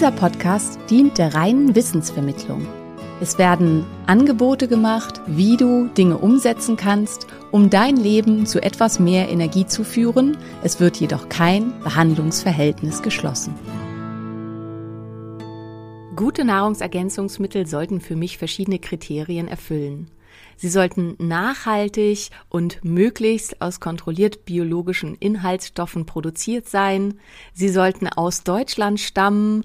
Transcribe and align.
Dieser 0.00 0.12
Podcast 0.12 0.78
dient 0.88 1.18
der 1.18 1.34
reinen 1.34 1.74
Wissensvermittlung. 1.74 2.66
Es 3.20 3.36
werden 3.36 3.84
Angebote 4.06 4.66
gemacht, 4.66 5.20
wie 5.26 5.58
du 5.58 5.88
Dinge 5.88 6.16
umsetzen 6.16 6.78
kannst, 6.78 7.26
um 7.50 7.68
dein 7.68 7.98
Leben 7.98 8.46
zu 8.46 8.62
etwas 8.62 8.98
mehr 8.98 9.28
Energie 9.28 9.66
zu 9.66 9.84
führen. 9.84 10.38
Es 10.62 10.80
wird 10.80 10.96
jedoch 10.96 11.28
kein 11.28 11.78
Behandlungsverhältnis 11.80 13.02
geschlossen. 13.02 13.52
Gute 16.16 16.46
Nahrungsergänzungsmittel 16.46 17.66
sollten 17.66 18.00
für 18.00 18.16
mich 18.16 18.38
verschiedene 18.38 18.78
Kriterien 18.78 19.48
erfüllen. 19.48 20.10
Sie 20.56 20.68
sollten 20.68 21.14
nachhaltig 21.18 22.30
und 22.48 22.84
möglichst 22.84 23.60
aus 23.60 23.80
kontrolliert 23.80 24.44
biologischen 24.44 25.14
Inhaltsstoffen 25.16 26.06
produziert 26.06 26.68
sein. 26.68 27.18
Sie 27.52 27.68
sollten 27.68 28.08
aus 28.08 28.44
Deutschland 28.44 29.00
stammen 29.00 29.64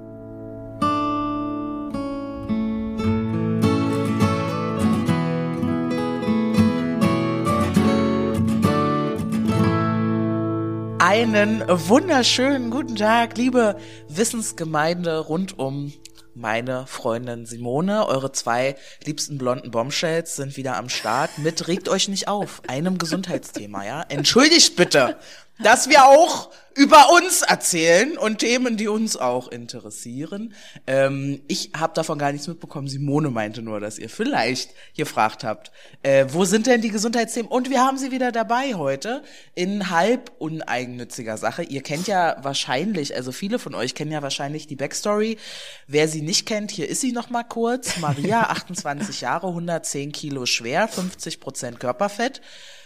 Einen 11.21 11.63
wunderschönen 11.67 12.71
guten 12.71 12.95
Tag, 12.95 13.37
liebe 13.37 13.77
Wissensgemeinde 14.09 15.19
rund 15.19 15.59
um 15.59 15.93
meine 16.33 16.87
Freundin 16.87 17.45
Simone. 17.45 18.07
Eure 18.07 18.31
zwei 18.31 18.75
liebsten 19.05 19.37
blonden 19.37 19.69
Bombshells 19.69 20.35
sind 20.35 20.57
wieder 20.57 20.77
am 20.77 20.89
Start 20.89 21.37
mit 21.37 21.67
Regt 21.67 21.89
euch 21.89 22.07
nicht 22.07 22.27
auf, 22.27 22.63
einem 22.67 22.97
Gesundheitsthema, 22.97 23.85
ja? 23.85 24.03
Entschuldigt 24.09 24.75
bitte, 24.75 25.15
dass 25.59 25.89
wir 25.89 26.05
auch 26.05 26.49
über 26.75 27.11
uns 27.11 27.41
erzählen 27.41 28.17
und 28.17 28.39
Themen, 28.39 28.77
die 28.77 28.87
uns 28.87 29.17
auch 29.17 29.49
interessieren. 29.49 30.53
Ähm, 30.87 31.41
ich 31.47 31.71
habe 31.77 31.93
davon 31.93 32.17
gar 32.17 32.31
nichts 32.31 32.47
mitbekommen. 32.47 32.87
Simone 32.87 33.29
meinte 33.29 33.61
nur, 33.61 33.81
dass 33.81 33.99
ihr 33.99 34.09
vielleicht 34.09 34.71
gefragt 34.95 35.43
habt, 35.43 35.71
äh, 36.01 36.25
wo 36.29 36.45
sind 36.45 36.67
denn 36.67 36.81
die 36.81 36.89
Gesundheitsthemen? 36.89 37.51
Und 37.51 37.69
wir 37.69 37.81
haben 37.81 37.97
sie 37.97 38.11
wieder 38.11 38.31
dabei 38.31 38.75
heute 38.75 39.21
in 39.53 39.89
halb 39.89 40.31
uneigennütziger 40.39 41.37
Sache. 41.37 41.63
Ihr 41.63 41.83
kennt 41.83 42.07
ja 42.07 42.37
wahrscheinlich, 42.41 43.15
also 43.15 43.33
viele 43.33 43.59
von 43.59 43.75
euch 43.75 43.93
kennen 43.93 44.11
ja 44.11 44.21
wahrscheinlich 44.21 44.67
die 44.67 44.77
Backstory. 44.77 45.37
Wer 45.87 46.07
sie 46.07 46.21
nicht 46.21 46.45
kennt, 46.45 46.71
hier 46.71 46.87
ist 46.87 47.01
sie 47.01 47.11
noch 47.11 47.29
mal 47.29 47.43
kurz. 47.43 47.97
Maria, 47.97 48.43
28 48.49 49.21
Jahre, 49.21 49.47
110 49.47 50.13
Kilo 50.13 50.45
schwer, 50.45 50.87
50 50.87 51.41
Prozent 51.41 51.79
Körperfett 51.81 52.41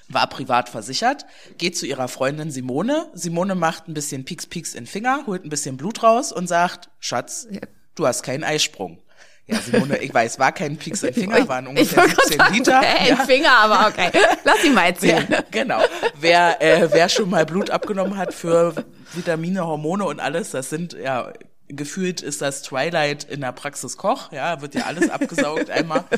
war 0.09 0.27
privat 0.27 0.69
versichert, 0.69 1.25
geht 1.57 1.77
zu 1.77 1.85
ihrer 1.85 2.07
Freundin 2.07 2.51
Simone. 2.51 3.09
Simone 3.13 3.55
macht 3.55 3.87
ein 3.87 3.93
bisschen 3.93 4.25
Pieks 4.25 4.45
Pieks 4.45 4.73
in 4.73 4.83
den 4.83 4.87
Finger, 4.87 5.23
holt 5.25 5.45
ein 5.45 5.49
bisschen 5.49 5.77
Blut 5.77 6.03
raus 6.03 6.31
und 6.31 6.47
sagt, 6.47 6.89
Schatz, 6.99 7.47
du 7.95 8.07
hast 8.07 8.23
keinen 8.23 8.43
Eisprung. 8.43 9.01
Ja, 9.47 9.59
Simone, 9.59 9.99
ich 9.99 10.11
weiß, 10.11 10.39
war 10.39 10.51
kein 10.51 10.77
Pieks 10.77 11.03
im 11.03 11.13
Finger, 11.13 11.47
waren 11.47 11.67
ungefähr 11.67 12.07
17 12.07 12.53
Liter. 12.53 12.81
Hey, 12.81 13.09
ja. 13.09 13.25
Finger, 13.25 13.51
aber 13.51 13.87
okay. 13.89 14.09
Lass 14.43 14.63
ihn 14.63 14.73
mal 14.73 14.85
erzählen. 14.85 15.25
Wer, 15.27 15.43
genau. 15.51 15.81
Wer, 16.19 16.61
äh, 16.61 16.91
wer 16.91 17.09
schon 17.09 17.29
mal 17.29 17.45
Blut 17.45 17.69
abgenommen 17.69 18.17
hat 18.17 18.33
für 18.33 18.73
Vitamine, 19.13 19.65
Hormone 19.65 20.05
und 20.05 20.19
alles, 20.19 20.49
das 20.51 20.71
sind 20.71 20.93
ja 20.93 21.31
gefühlt 21.67 22.21
ist 22.21 22.41
das 22.41 22.61
Twilight 22.61 23.23
in 23.23 23.41
der 23.41 23.51
Praxis 23.51 23.97
Koch, 23.97 24.31
ja, 24.31 24.61
wird 24.61 24.75
ja 24.75 24.83
alles 24.85 25.09
abgesaugt 25.09 25.69
einmal. 25.69 26.03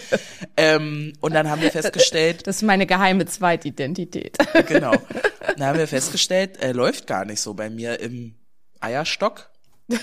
Ähm, 0.59 1.13
und 1.21 1.35
dann 1.35 1.51
haben 1.51 1.61
wir 1.61 1.69
festgestellt, 1.71 2.47
Das 2.47 2.57
ist 2.57 2.61
meine 2.63 2.87
geheime 2.87 3.25
Zweitidentität. 3.27 4.37
genau, 4.67 4.91
dann 5.55 5.67
haben 5.67 5.77
wir 5.77 5.87
festgestellt, 5.87 6.59
äh, 6.63 6.71
läuft 6.71 7.05
gar 7.05 7.25
nicht 7.25 7.41
so 7.41 7.53
bei 7.53 7.69
mir 7.69 7.99
im 7.99 8.33
Eierstock. 8.79 9.51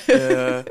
äh, 0.07 0.63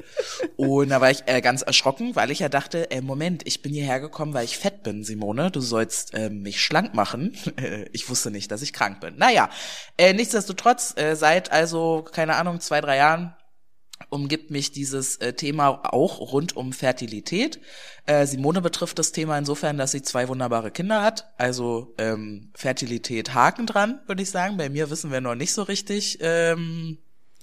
und 0.56 0.90
da 0.90 1.02
war 1.02 1.12
ich 1.12 1.24
äh, 1.28 1.42
ganz 1.42 1.62
erschrocken, 1.64 2.16
weil 2.16 2.32
ich 2.32 2.40
ja 2.40 2.48
dachte, 2.50 2.90
äh, 2.92 3.02
Moment, 3.02 3.44
ich 3.46 3.62
bin 3.62 3.74
hierher 3.74 4.00
gekommen, 4.00 4.34
weil 4.34 4.46
ich 4.46 4.58
fett 4.58 4.84
bin, 4.84 5.04
Simone. 5.04 5.52
Du 5.52 5.60
sollst 5.60 6.14
äh, 6.14 6.30
mich 6.30 6.62
schlank 6.62 6.94
machen. 6.94 7.36
Äh, 7.58 7.86
ich 7.92 8.10
wusste 8.10 8.32
nicht, 8.32 8.52
dass 8.52 8.62
ich 8.62 8.72
krank 8.74 9.02
bin. 9.02 9.18
Naja, 9.18 9.50
äh, 9.98 10.14
nichtsdestotrotz, 10.14 10.94
äh, 10.98 11.16
seit 11.16 11.52
also, 11.52 12.04
keine 12.10 12.38
Ahnung, 12.38 12.60
zwei, 12.62 12.80
drei 12.82 12.98
Jahren 12.98 13.36
umgibt 14.10 14.52
mich 14.52 14.72
dieses 14.72 15.18
äh, 15.18 15.34
Thema 15.34 15.82
auch 15.84 16.20
rund 16.20 16.56
um 16.56 16.74
Fertilität. 16.74 17.60
Äh, 18.06 18.26
Simone 18.26 18.62
betrifft 18.62 19.00
das 19.00 19.12
Thema 19.12 19.38
insofern, 19.38 19.78
dass 19.78 19.92
sie 19.92 20.02
zwei 20.02 20.28
wunderbare 20.28 20.72
Kinder 20.72 21.02
hat. 21.02 21.32
Also 21.38 21.94
ähm, 21.98 22.52
Fertilität 22.56 23.34
Haken 23.34 23.66
dran, 23.66 24.02
würde 24.08 24.22
ich 24.22 24.30
sagen. 24.30 24.58
Bei 24.58 24.70
mir 24.70 24.90
wissen 24.90 25.12
wir 25.12 25.22
noch 25.22 25.36
nicht 25.36 25.54
so 25.54 25.64
richtig, 25.64 26.20
ähm, 26.22 26.98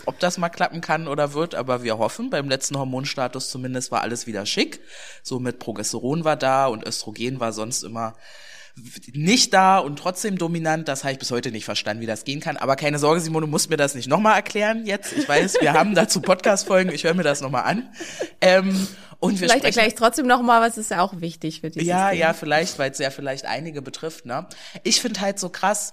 ob 0.07 0.19
das 0.19 0.39
mal 0.39 0.49
klappen 0.49 0.81
kann 0.81 1.09
oder 1.09 1.35
wird, 1.35 1.55
aber 1.55 1.83
wir 1.83 1.99
hoffen. 1.99 2.31
Beim 2.31 2.49
letzten 2.49 2.79
Hormonstatus 2.79 3.51
zumindest 3.51 3.91
war 3.91 4.03
alles 4.03 4.27
wieder 4.27 4.47
schick. 4.47 4.81
So 5.23 5.39
mit 5.39 5.59
Progesteron 5.59 6.25
war 6.25 6.37
da 6.37 6.67
und 6.67 6.87
Östrogen 6.87 7.41
war 7.41 7.53
sonst 7.53 7.83
immer 7.83 8.15
nicht 9.13 9.53
da 9.53 9.79
und 9.79 9.99
trotzdem 9.99 10.39
dominant. 10.39 10.89
Das 10.89 11.05
habe 11.05 11.13
ich 11.13 11.19
bis 11.19 11.31
heute 11.31 11.51
nicht 11.51 11.65
verstanden, 11.65 12.03
wie 12.03 12.07
das 12.07 12.25
gehen 12.25 12.41
kann. 12.41 12.57
Aber 12.57 12.77
keine 12.77 12.99
Sorge, 12.99 13.21
Simone, 13.21 13.47
du 13.47 13.51
musst 13.51 13.71
mir 13.71 13.77
das 13.77 13.95
nicht 13.95 14.09
nochmal 14.09 14.37
erklären 14.37 14.87
jetzt. 14.87 15.13
Ich 15.13 15.29
weiß, 15.29 15.57
wir 15.61 15.73
haben 15.73 15.95
dazu 15.95 16.21
Podcast-Folgen. 16.21 16.93
Ich 16.93 17.05
höre 17.05 17.15
mir 17.15 17.23
das 17.23 17.41
nochmal 17.41 17.65
an. 17.65 17.93
Ähm, 18.41 18.87
und 19.19 19.33
wir 19.33 19.39
Vielleicht 19.39 19.51
sprechen- 19.53 19.65
erkläre 19.67 19.89
ich 19.89 19.95
trotzdem 19.95 20.27
noch 20.27 20.41
mal, 20.43 20.63
was 20.63 20.79
ist 20.79 20.91
ja 20.91 21.03
auch 21.03 21.21
wichtig 21.21 21.61
für 21.61 21.71
dieses 21.71 21.87
ja, 21.87 22.11
Thema. 22.11 22.21
ja, 22.21 22.33
vielleicht, 22.33 22.79
weil 22.79 22.91
es 22.91 22.99
ja 22.99 23.11
vielleicht 23.11 23.45
einige 23.45 23.83
betrifft. 23.83 24.25
Ne? 24.25 24.47
Ich 24.83 25.01
finde 25.03 25.21
halt 25.21 25.39
so 25.39 25.51
krass, 25.51 25.93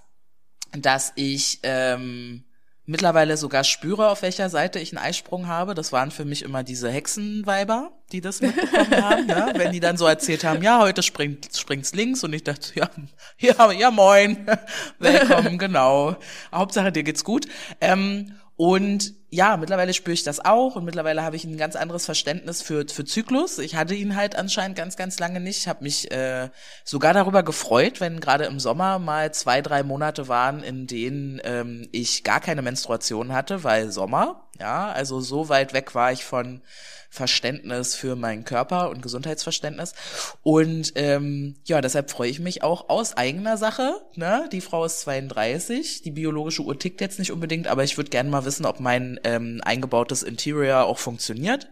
dass 0.71 1.11
ich 1.15 1.59
ähm, 1.63 2.43
mittlerweile 2.87 3.37
sogar 3.37 3.63
spüre, 3.63 4.09
auf 4.09 4.23
welcher 4.23 4.49
Seite 4.49 4.79
ich 4.79 4.95
einen 4.95 5.05
Eisprung 5.05 5.47
habe. 5.47 5.75
Das 5.75 5.91
waren 5.91 6.09
für 6.09 6.25
mich 6.25 6.41
immer 6.41 6.63
diese 6.63 6.89
Hexenweiber, 6.89 7.91
die 8.11 8.21
das 8.21 8.41
mitbekommen 8.41 9.03
haben, 9.03 9.25
ne? 9.27 9.53
wenn 9.55 9.73
die 9.73 9.81
dann 9.81 9.97
so 9.97 10.07
erzählt 10.07 10.43
haben, 10.43 10.63
ja, 10.63 10.79
heute 10.79 11.03
springt 11.03 11.49
springt's 11.55 11.93
links 11.93 12.23
und 12.23 12.33
ich 12.33 12.43
dachte, 12.43 12.71
ja, 12.79 12.89
ja, 13.37 13.71
ja, 13.71 13.91
moin, 13.91 14.47
willkommen, 14.99 15.57
genau. 15.57 16.15
Hauptsache 16.51 16.91
dir 16.91 17.03
geht's 17.03 17.23
gut. 17.23 17.45
Ähm, 17.81 18.33
und 18.55 19.13
ja, 19.29 19.57
mittlerweile 19.57 19.93
spüre 19.93 20.13
ich 20.13 20.23
das 20.23 20.43
auch 20.43 20.77
und 20.77 20.85
mittlerweile 20.85 21.21
habe 21.21 21.35
ich 21.35 21.43
ein 21.43 21.57
ganz 21.57 21.75
anderes 21.75 22.05
Verständnis 22.05 22.61
für, 22.61 22.85
für 22.87 23.03
Zyklus. 23.03 23.57
Ich 23.57 23.75
hatte 23.75 23.93
ihn 23.93 24.15
halt 24.15 24.37
anscheinend 24.37 24.77
ganz, 24.77 24.95
ganz 24.95 25.19
lange 25.19 25.41
nicht. 25.41 25.57
Ich 25.59 25.67
habe 25.67 25.83
mich 25.83 26.09
äh, 26.11 26.49
sogar 26.85 27.13
darüber 27.13 27.43
gefreut, 27.43 27.99
wenn 27.99 28.21
gerade 28.21 28.45
im 28.45 28.61
Sommer 28.61 28.99
mal 28.99 29.33
zwei, 29.33 29.61
drei 29.61 29.83
Monate 29.83 30.29
waren, 30.29 30.63
in 30.63 30.87
denen 30.87 31.41
ähm, 31.43 31.89
ich 31.91 32.23
gar 32.23 32.39
keine 32.39 32.61
Menstruation 32.61 33.33
hatte, 33.33 33.65
weil 33.65 33.91
Sommer, 33.91 34.47
ja, 34.59 34.89
also 34.91 35.19
so 35.19 35.49
weit 35.49 35.73
weg 35.73 35.93
war 35.93 36.13
ich 36.13 36.23
von 36.23 36.61
Verständnis 37.09 37.95
für 37.95 38.15
meinen 38.15 38.43
Körper 38.43 38.89
und 38.89 39.01
Gesundheitsverständnis. 39.01 39.93
Und 40.43 40.93
ähm, 40.95 41.55
ja, 41.65 41.81
deshalb 41.81 42.11
freue 42.11 42.29
ich 42.29 42.39
mich 42.39 42.63
auch 42.63 42.89
aus 42.89 43.15
eigener 43.15 43.57
Sache. 43.57 44.01
Ne? 44.15 44.49
Die 44.51 44.61
Frau 44.61 44.85
ist 44.85 45.01
32, 45.01 46.01
die 46.01 46.11
biologische 46.11 46.61
Uhr 46.61 46.77
tickt 46.77 47.01
jetzt 47.01 47.19
nicht 47.19 47.31
unbedingt, 47.31 47.67
aber 47.67 47.83
ich 47.83 47.97
würde 47.97 48.09
gerne 48.09 48.29
mal 48.29 48.45
wissen, 48.45 48.65
ob 48.65 48.79
mein 48.79 49.19
ähm, 49.23 49.61
eingebautes 49.63 50.23
Interior 50.23 50.85
auch 50.85 50.99
funktioniert. 50.99 51.69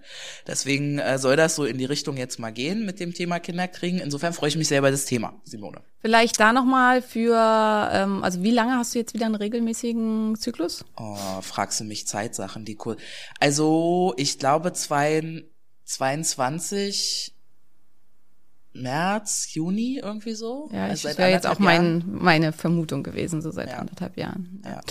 Deswegen 0.48 1.00
äh, 1.00 1.18
soll 1.18 1.36
das 1.36 1.56
so 1.56 1.66
in 1.66 1.78
die 1.78 1.86
Richtung 1.86 2.18
jetzt 2.18 2.40
mal 2.40 2.52
gehen 2.52 2.86
mit 2.86 3.00
dem 3.00 3.14
Thema 3.14 3.40
Kinderkriegen. 3.40 4.00
Insofern 4.00 4.34
freue 4.34 4.50
ich 4.50 4.58
mich 4.58 4.68
sehr 4.68 4.80
über 4.80 4.92
das 4.92 5.06
Thema, 5.06 5.42
Simone. 5.44 5.82
Vielleicht 6.06 6.40
da 6.40 6.54
nochmal 6.54 7.02
für, 7.02 7.90
ähm, 7.92 8.24
also 8.24 8.44
wie 8.44 8.52
lange 8.52 8.78
hast 8.78 8.94
du 8.94 9.00
jetzt 9.00 9.16
wieder 9.16 9.26
einen 9.26 9.34
regelmäßigen 9.34 10.36
Zyklus? 10.36 10.86
Oh, 10.98 11.42
fragst 11.42 11.80
du 11.80 11.84
mich 11.84 12.06
Zeitsachen, 12.06 12.64
die 12.64 12.78
cool. 12.86 12.96
Also, 13.40 14.14
ich 14.16 14.38
glaube, 14.38 14.72
zwei, 14.74 15.46
22 15.86 17.35
März, 18.76 19.48
Juni 19.54 20.00
irgendwie 20.04 20.34
so. 20.36 20.70
Ja, 20.74 20.86
Also 20.86 21.08
seit 21.08 21.18
wäre 21.18 21.30
jetzt 21.32 21.48
auch 21.48 21.60
mein, 21.60 22.04
meine 22.08 22.52
Vermutung 22.52 23.04
gewesen, 23.04 23.42
so 23.42 23.52
seit 23.52 23.70
Ja. 23.70 23.78
anderthalb 23.78 24.18
Jahren. 24.18 24.62
Ja. 24.66 24.82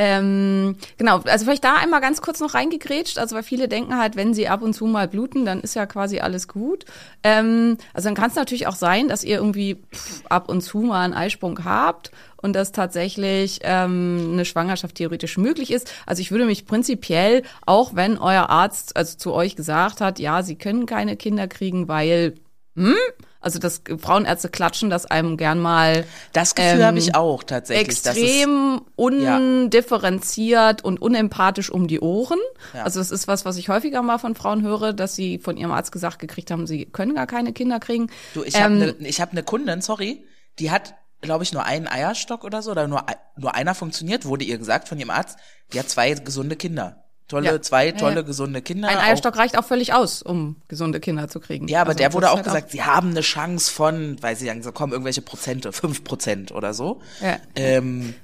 Ähm, 0.00 0.76
genau, 0.96 1.18
also 1.24 1.44
vielleicht 1.44 1.64
da 1.64 1.74
einmal 1.76 2.00
ganz 2.00 2.22
kurz 2.22 2.38
noch 2.38 2.54
reingegrätscht, 2.54 3.18
also 3.18 3.34
weil 3.34 3.42
viele 3.42 3.66
denken 3.66 3.96
halt, 3.98 4.14
wenn 4.14 4.32
sie 4.32 4.46
ab 4.46 4.62
und 4.62 4.72
zu 4.72 4.86
mal 4.86 5.08
bluten, 5.08 5.44
dann 5.44 5.60
ist 5.60 5.74
ja 5.74 5.86
quasi 5.86 6.20
alles 6.20 6.46
gut. 6.46 6.84
Ähm, 7.24 7.78
also 7.94 8.08
dann 8.08 8.14
kann 8.14 8.30
es 8.30 8.36
natürlich 8.36 8.68
auch 8.68 8.76
sein, 8.76 9.08
dass 9.08 9.24
ihr 9.24 9.38
irgendwie 9.38 9.76
pff, 9.92 10.22
ab 10.28 10.48
und 10.48 10.60
zu 10.60 10.78
mal 10.78 11.02
einen 11.04 11.14
Eisprung 11.14 11.64
habt 11.64 12.12
und 12.36 12.52
dass 12.54 12.70
tatsächlich 12.70 13.58
ähm, 13.62 14.30
eine 14.34 14.44
Schwangerschaft 14.44 14.94
theoretisch 14.94 15.36
möglich 15.36 15.72
ist. 15.72 15.92
Also 16.06 16.20
ich 16.20 16.30
würde 16.30 16.46
mich 16.46 16.64
prinzipiell, 16.66 17.42
auch 17.66 17.96
wenn 17.96 18.18
euer 18.18 18.48
Arzt 18.50 18.96
also 18.96 19.16
zu 19.18 19.32
euch 19.32 19.56
gesagt 19.56 20.00
hat, 20.00 20.20
ja, 20.20 20.44
sie 20.44 20.54
können 20.54 20.86
keine 20.86 21.16
Kinder 21.16 21.48
kriegen, 21.48 21.88
weil 21.88 22.34
hm? 22.76 22.94
Also 23.40 23.58
das 23.60 23.82
Frauenärzte 23.98 24.48
klatschen 24.48 24.90
das 24.90 25.06
einem 25.06 25.36
gern 25.36 25.60
mal 25.60 26.04
Das 26.32 26.54
Gefühl 26.56 26.80
ähm, 26.80 26.86
habe 26.86 26.98
ich 26.98 27.14
auch 27.14 27.44
tatsächlich. 27.44 28.02
dass 28.02 28.16
es- 28.16 28.22
extrem 28.22 28.80
undifferenziert 28.96 30.82
und 30.84 31.00
unempathisch 31.00 31.70
um 31.70 31.86
die 31.88 32.00
Ohren. 32.00 32.38
Ja. 32.74 32.82
Also 32.84 32.98
das 33.00 33.10
ist 33.10 33.28
was, 33.28 33.44
was 33.44 33.56
ich 33.56 33.68
häufiger 33.68 34.02
mal 34.02 34.18
von 34.18 34.34
Frauen 34.34 34.62
höre, 34.62 34.92
dass 34.92 35.14
sie 35.14 35.38
von 35.38 35.56
ihrem 35.56 35.72
Arzt 35.72 35.92
gesagt 35.92 36.18
gekriegt 36.18 36.50
haben, 36.50 36.66
sie 36.66 36.86
können 36.86 37.14
gar 37.14 37.26
keine 37.26 37.52
Kinder 37.52 37.78
kriegen. 37.80 38.10
Du, 38.34 38.42
ich 38.42 38.60
habe 38.60 38.74
Ähm, 38.74 38.78
ne, 38.80 38.94
ich 39.08 39.20
hab 39.20 39.32
ne 39.32 39.42
Kundin, 39.42 39.80
sorry, 39.82 40.24
die 40.58 40.70
hat, 40.70 40.94
glaube 41.20 41.44
ich, 41.44 41.52
nur 41.52 41.64
einen 41.64 41.86
Eierstock 41.86 42.44
oder 42.44 42.62
so, 42.62 42.72
oder 42.72 42.88
nur, 42.88 43.04
nur 43.36 43.54
einer 43.54 43.74
funktioniert, 43.74 44.24
wurde 44.24 44.44
ihr 44.44 44.58
gesagt 44.58 44.88
von 44.88 44.98
ihrem 44.98 45.10
Arzt. 45.10 45.38
Die 45.72 45.78
hat 45.78 45.88
zwei 45.88 46.12
gesunde 46.14 46.56
Kinder. 46.56 47.04
Tolle, 47.28 47.46
Ja. 47.46 47.62
zwei 47.62 47.86
Ja, 47.88 47.92
tolle, 47.92 48.16
ja. 48.16 48.22
gesunde 48.22 48.62
Kinder. 48.62 48.88
Ein 48.88 48.96
auch- 48.96 49.02
Eierstock 49.02 49.36
reicht 49.36 49.58
auch 49.58 49.64
völlig 49.64 49.92
aus, 49.92 50.22
um 50.22 50.56
gesunde 50.68 50.98
Kinder 50.98 51.28
zu 51.28 51.40
kriegen. 51.40 51.68
Ja, 51.68 51.82
aber 51.82 51.90
Also 51.90 51.98
der 51.98 52.14
wurde 52.14 52.30
auch 52.30 52.36
halt 52.36 52.44
gesagt, 52.44 52.70
sie 52.70 52.82
haben 52.82 53.10
eine 53.10 53.20
Chance 53.20 53.70
von, 53.70 54.16
weil 54.22 54.34
sie 54.34 54.46
sagen, 54.46 54.62
so 54.62 54.72
kommen 54.72 54.92
irgendwelche 54.92 55.20
Prozente, 55.22 55.72
fünf 55.72 56.04
Prozent 56.04 56.52
oder 56.52 56.72
so. 56.74 57.00
Ja. 57.20 57.36
Ähm, 57.54 58.14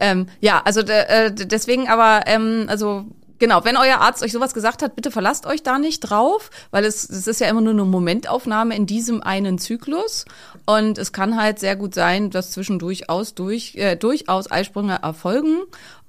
Ähm, 0.00 0.26
ja, 0.40 0.62
also 0.64 0.80
äh, 0.80 1.30
deswegen 1.32 1.86
aber, 1.86 2.22
ähm, 2.26 2.64
also 2.68 3.04
genau, 3.38 3.62
wenn 3.64 3.76
euer 3.76 3.98
Arzt 3.98 4.22
euch 4.22 4.32
sowas 4.32 4.54
gesagt 4.54 4.82
hat, 4.82 4.96
bitte 4.96 5.10
verlasst 5.10 5.44
euch 5.44 5.62
da 5.62 5.78
nicht 5.78 6.00
drauf, 6.00 6.48
weil 6.70 6.86
es, 6.86 7.08
es 7.10 7.26
ist 7.26 7.40
ja 7.40 7.48
immer 7.48 7.60
nur 7.60 7.74
eine 7.74 7.84
Momentaufnahme 7.84 8.74
in 8.74 8.86
diesem 8.86 9.22
einen 9.22 9.58
Zyklus. 9.58 10.24
Und 10.64 10.96
es 10.96 11.12
kann 11.12 11.36
halt 11.38 11.58
sehr 11.58 11.76
gut 11.76 11.94
sein, 11.94 12.30
dass 12.30 12.52
zwischendurch 12.52 13.10
aus, 13.10 13.34
durch, 13.34 13.74
äh, 13.76 13.96
durchaus 13.96 14.50
Eisprünge 14.50 14.98
erfolgen. 15.02 15.58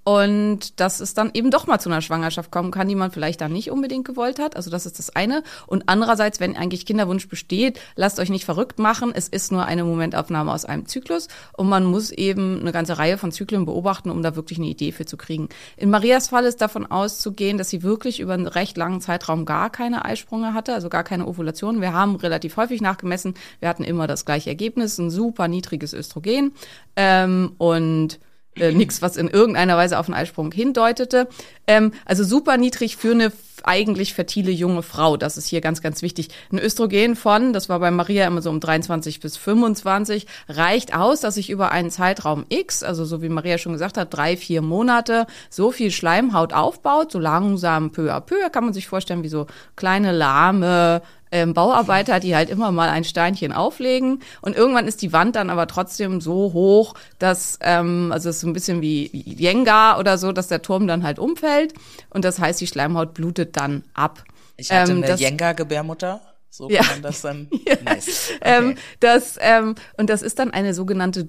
Und 0.03 0.79
dass 0.79 0.99
es 0.99 1.13
dann 1.13 1.31
eben 1.33 1.49
doch 1.49 1.65
mal 1.65 1.79
zu 1.79 1.89
einer 1.89 2.01
Schwangerschaft 2.01 2.51
kommen 2.51 2.71
kann, 2.71 2.87
die 2.87 2.95
man 2.95 3.11
vielleicht 3.11 3.39
dann 3.39 3.53
nicht 3.53 3.71
unbedingt 3.71 4.05
gewollt 4.05 4.39
hat. 4.39 4.55
Also 4.55 4.69
das 4.69 4.85
ist 4.85 4.99
das 4.99 5.15
eine. 5.15 5.43
Und 5.65 5.83
andererseits, 5.87 6.39
wenn 6.39 6.57
eigentlich 6.57 6.85
Kinderwunsch 6.85 7.29
besteht, 7.29 7.79
lasst 7.95 8.19
euch 8.19 8.29
nicht 8.29 8.43
verrückt 8.43 8.79
machen. 8.79 9.13
Es 9.15 9.29
ist 9.29 9.51
nur 9.51 9.65
eine 9.65 9.85
Momentaufnahme 9.85 10.51
aus 10.51 10.65
einem 10.65 10.87
Zyklus 10.87 11.29
und 11.55 11.69
man 11.69 11.85
muss 11.85 12.11
eben 12.11 12.59
eine 12.59 12.73
ganze 12.73 12.97
Reihe 12.97 13.17
von 13.17 13.31
Zyklen 13.31 13.65
beobachten, 13.65 14.09
um 14.09 14.21
da 14.21 14.35
wirklich 14.35 14.59
eine 14.59 14.67
Idee 14.67 14.91
für 14.91 15.05
zu 15.05 15.15
kriegen. 15.15 15.47
In 15.77 15.89
Marias 15.89 16.27
Fall 16.27 16.45
ist 16.45 16.61
davon 16.61 16.85
auszugehen, 16.85 17.57
dass 17.57 17.69
sie 17.69 17.83
wirklich 17.83 18.19
über 18.19 18.33
einen 18.33 18.47
recht 18.47 18.75
langen 18.75 18.99
Zeitraum 18.99 19.45
gar 19.45 19.69
keine 19.69 20.03
Eisprünge 20.03 20.53
hatte, 20.53 20.73
also 20.73 20.89
gar 20.89 21.03
keine 21.03 21.27
Ovulation. 21.27 21.81
Wir 21.81 21.93
haben 21.93 22.15
relativ 22.17 22.57
häufig 22.57 22.81
nachgemessen. 22.81 23.35
Wir 23.59 23.69
hatten 23.69 23.83
immer 23.83 24.07
das 24.07 24.25
gleiche 24.25 24.49
Ergebnis, 24.49 24.97
ein 24.97 25.09
super 25.09 25.47
niedriges 25.47 25.93
Östrogen 25.93 26.53
ähm, 26.95 27.53
und 27.57 28.19
äh, 28.59 28.71
nichts, 28.71 29.01
was 29.01 29.17
in 29.17 29.27
irgendeiner 29.27 29.77
Weise 29.77 29.97
auf 29.99 30.07
einen 30.07 30.15
Eisprung 30.15 30.51
hindeutete. 30.51 31.27
Ähm, 31.67 31.91
also 32.05 32.23
super 32.23 32.57
niedrig 32.57 32.97
für 32.97 33.11
eine 33.11 33.31
eigentlich 33.63 34.13
fertile 34.13 34.51
junge 34.51 34.83
Frau. 34.83 35.17
Das 35.17 35.37
ist 35.37 35.47
hier 35.47 35.61
ganz, 35.61 35.81
ganz 35.81 36.01
wichtig. 36.01 36.29
Ein 36.51 36.59
Östrogen 36.59 37.15
von, 37.15 37.53
das 37.53 37.69
war 37.69 37.79
bei 37.79 37.91
Maria 37.91 38.27
immer 38.27 38.41
so 38.41 38.49
um 38.49 38.59
23 38.59 39.19
bis 39.19 39.37
25, 39.37 40.27
reicht 40.49 40.95
aus, 40.95 41.21
dass 41.21 41.37
ich 41.37 41.49
über 41.49 41.71
einen 41.71 41.89
Zeitraum 41.89 42.45
X, 42.49 42.83
also 42.83 43.05
so 43.05 43.21
wie 43.21 43.29
Maria 43.29 43.57
schon 43.57 43.73
gesagt 43.73 43.97
hat, 43.97 44.13
drei, 44.13 44.35
vier 44.37 44.61
Monate, 44.61 45.27
so 45.49 45.71
viel 45.71 45.91
Schleimhaut 45.91 46.53
aufbaut, 46.53 47.11
so 47.11 47.19
langsam 47.19 47.91
peu 47.91 48.13
à 48.13 48.19
peu, 48.19 48.49
kann 48.51 48.65
man 48.65 48.73
sich 48.73 48.87
vorstellen 48.87 49.23
wie 49.23 49.29
so 49.29 49.47
kleine 49.75 50.11
lahme 50.11 51.01
ähm, 51.33 51.53
Bauarbeiter, 51.53 52.19
die 52.21 52.35
halt 52.35 52.49
immer 52.49 52.71
mal 52.71 52.87
ein 52.89 53.03
Steinchen 53.03 53.51
auflegen 53.51 54.21
und 54.41 54.55
irgendwann 54.55 54.87
ist 54.87 55.01
die 55.01 55.11
Wand 55.11 55.35
dann 55.35 55.49
aber 55.49 55.67
trotzdem 55.67 56.21
so 56.21 56.53
hoch, 56.53 56.93
dass 57.19 57.57
ähm, 57.61 58.11
also 58.13 58.29
es 58.29 58.35
ist 58.37 58.41
so 58.41 58.47
ein 58.47 58.53
bisschen 58.53 58.81
wie 58.81 59.09
Jenga 59.13 59.97
oder 59.99 60.17
so, 60.17 60.31
dass 60.31 60.47
der 60.47 60.61
Turm 60.61 60.87
dann 60.87 61.03
halt 61.03 61.19
umfällt 61.19 61.73
und 62.11 62.23
das 62.23 62.39
heißt, 62.39 62.61
die 62.61 62.67
Schleimhaut 62.67 63.13
blutet 63.13 63.57
dann 63.57 63.83
ab. 63.93 64.23
ich 64.57 64.71
hatte 64.71 64.91
Ähm, 64.91 64.97
eine 64.99 65.07
das- 65.07 65.19
Jenga-Gebärmutter. 65.19 66.21
So 66.55 66.69
Ja. 66.69 66.81
kann 66.83 66.97
man 66.97 67.01
das 67.01 67.21
dann. 67.21 67.47
Nice. 67.83 68.29
Okay. 68.39 68.39
Ähm, 68.43 68.75
das, 68.99 69.39
ähm, 69.41 69.73
und 69.97 70.07
das 70.11 70.21
ist 70.21 70.37
dann 70.37 70.51
eine 70.51 70.75
sogenannte 70.75 71.23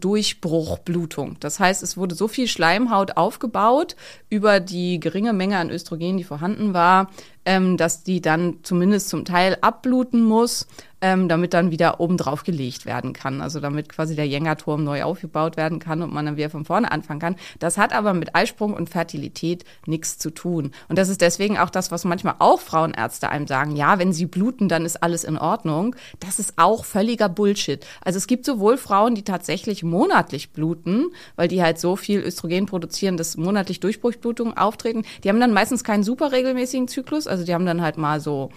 Durchbruchblutung. 0.55 1.37
Das 1.41 1.59
heißt, 1.61 1.83
es 1.83 1.97
wurde 1.97 2.15
so 2.15 2.29
viel 2.29 2.47
Schleimhaut 2.49 3.17
aufgebaut 3.17 3.97
über 4.29 4.61
die 4.61 5.01
geringe 5.01 5.33
Menge 5.33 5.57
an 5.59 5.71
Östrogen, 5.71 6.17
die 6.19 6.25
vorhanden 6.25 6.75
war, 6.75 7.11
ähm, 7.45 7.77
dass 7.77 8.03
die 8.03 8.21
dann 8.21 8.59
zumindest 8.63 9.09
zum 9.09 9.25
Teil 9.25 9.59
abbluten 9.61 10.23
muss, 10.23 10.67
ähm, 11.05 11.29
damit 11.29 11.53
dann 11.53 11.71
wieder 11.71 12.01
oben 12.01 12.17
drauf 12.17 12.45
gelegt 12.45 12.87
werden 12.87 13.13
kann. 13.13 13.43
Also 13.43 13.61
damit 13.61 13.91
quasi 13.91 14.17
der 14.17 14.27
Jenga-Turm 14.27 14.85
neu 14.85 15.03
aufgebaut 15.03 15.59
werden 15.59 15.79
kann 15.79 16.01
und 16.01 16.15
man 16.15 16.25
dann 16.25 16.39
wieder 16.39 16.49
von 16.49 16.65
vorne 16.65 16.91
anfangen 16.91 17.21
kann. 17.21 17.37
Das 17.59 17.77
hat 17.77 17.93
aber 17.93 18.15
mit 18.15 18.35
Eisprung 18.35 18.73
und 18.73 18.89
Fertilität 18.89 19.67
nichts 19.85 20.17
zu 20.17 20.31
tun. 20.31 20.73
Und 20.89 20.97
das 20.97 21.11
ist 21.11 21.21
deswegen 21.21 21.59
auch 21.59 21.69
das, 21.69 21.91
was 21.91 22.07
manchmal 22.07 22.37
auch 22.39 22.59
Frauenärzte 22.59 23.29
einem 23.29 23.47
sagen. 23.47 23.77
Ja, 23.77 23.99
wenn 23.99 24.15
sie 24.15 24.25
bluten, 24.25 24.71
dann 24.71 24.87
ist 24.87 25.03
alles 25.03 25.25
in 25.25 25.37
Ordnung. 25.37 25.95
Das 26.21 26.39
ist 26.39 26.55
auch 26.57 26.87
völliger 26.87 27.29
Bullshit. 27.29 27.85
Also 28.03 28.17
es 28.17 28.27
gibt 28.27 28.47
sowohl 28.47 28.79
Frauen, 28.79 29.15
die 29.15 29.25
tatsächlich 29.25 29.83
monatlich 29.83 30.53
bluten, 30.53 31.09
weil 31.37 31.49
die 31.49 31.63
halt 31.63 31.79
so 31.79 31.97
viel 31.97 32.21
Östrogen 32.21 32.65
produzieren, 32.65 33.19
dass 33.19 33.37
monatlich 33.37 33.79
Durchbruchblutungen 33.79 34.57
auftreten. 34.57 35.05
Die 35.23 35.29
haben 35.29 35.41
dann 35.41 35.53
meistens 35.53 35.85
keinen 35.85 36.03
super 36.03 36.33
regelmäßigen 36.33 36.89
Zyklus. 36.89 37.29
Also 37.35 37.45
die 37.45 37.53
haben 37.53 37.67
dann 37.67 37.83
halt 37.83 37.99
mal 37.99 38.21
so 38.21 38.51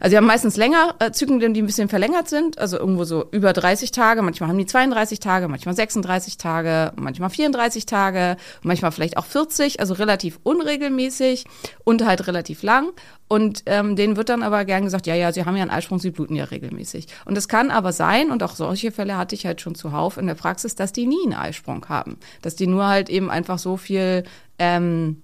also 0.00 0.12
die 0.12 0.16
haben 0.16 0.26
meistens 0.26 0.56
länger 0.56 0.94
äh, 1.00 1.10
Zyklen, 1.10 1.54
die 1.54 1.62
ein 1.62 1.66
bisschen 1.66 1.88
verlängert 1.88 2.28
sind, 2.28 2.58
also 2.58 2.78
irgendwo 2.78 3.04
so 3.04 3.26
über 3.32 3.52
30 3.52 3.90
Tage, 3.90 4.22
manchmal 4.22 4.48
haben 4.48 4.58
die 4.58 4.66
32 4.66 5.18
Tage, 5.18 5.48
manchmal 5.48 5.74
36 5.74 6.38
Tage, 6.38 6.92
manchmal 6.96 7.30
34 7.30 7.86
Tage, 7.86 8.36
manchmal 8.62 8.92
vielleicht 8.92 9.16
auch 9.16 9.24
40, 9.24 9.80
also 9.80 9.94
relativ 9.94 10.38
unregelmäßig 10.44 11.44
und 11.84 12.04
halt 12.04 12.26
relativ 12.26 12.62
lang. 12.62 12.90
Und 13.30 13.64
ähm, 13.66 13.94
denen 13.94 14.16
wird 14.16 14.30
dann 14.30 14.42
aber 14.42 14.64
gern 14.64 14.84
gesagt, 14.84 15.06
ja, 15.06 15.14
ja, 15.14 15.32
sie 15.32 15.44
haben 15.44 15.56
ja 15.56 15.62
einen 15.62 15.70
Eisprung, 15.70 15.98
sie 15.98 16.10
bluten 16.10 16.34
ja 16.34 16.44
regelmäßig. 16.44 17.08
Und 17.26 17.36
es 17.36 17.46
kann 17.46 17.70
aber 17.70 17.92
sein, 17.92 18.30
und 18.30 18.42
auch 18.42 18.54
solche 18.54 18.90
Fälle 18.90 19.18
hatte 19.18 19.34
ich 19.34 19.44
halt 19.44 19.60
schon 19.60 19.74
zuhauf 19.74 20.16
in 20.16 20.26
der 20.26 20.34
Praxis, 20.34 20.76
dass 20.76 20.92
die 20.92 21.06
nie 21.06 21.24
einen 21.24 21.34
Eisprung 21.34 21.84
haben. 21.90 22.16
Dass 22.40 22.56
die 22.56 22.66
nur 22.66 22.86
halt 22.86 23.10
eben 23.10 23.30
einfach 23.30 23.58
so 23.58 23.76
viel 23.76 24.24
ähm, 24.58 25.22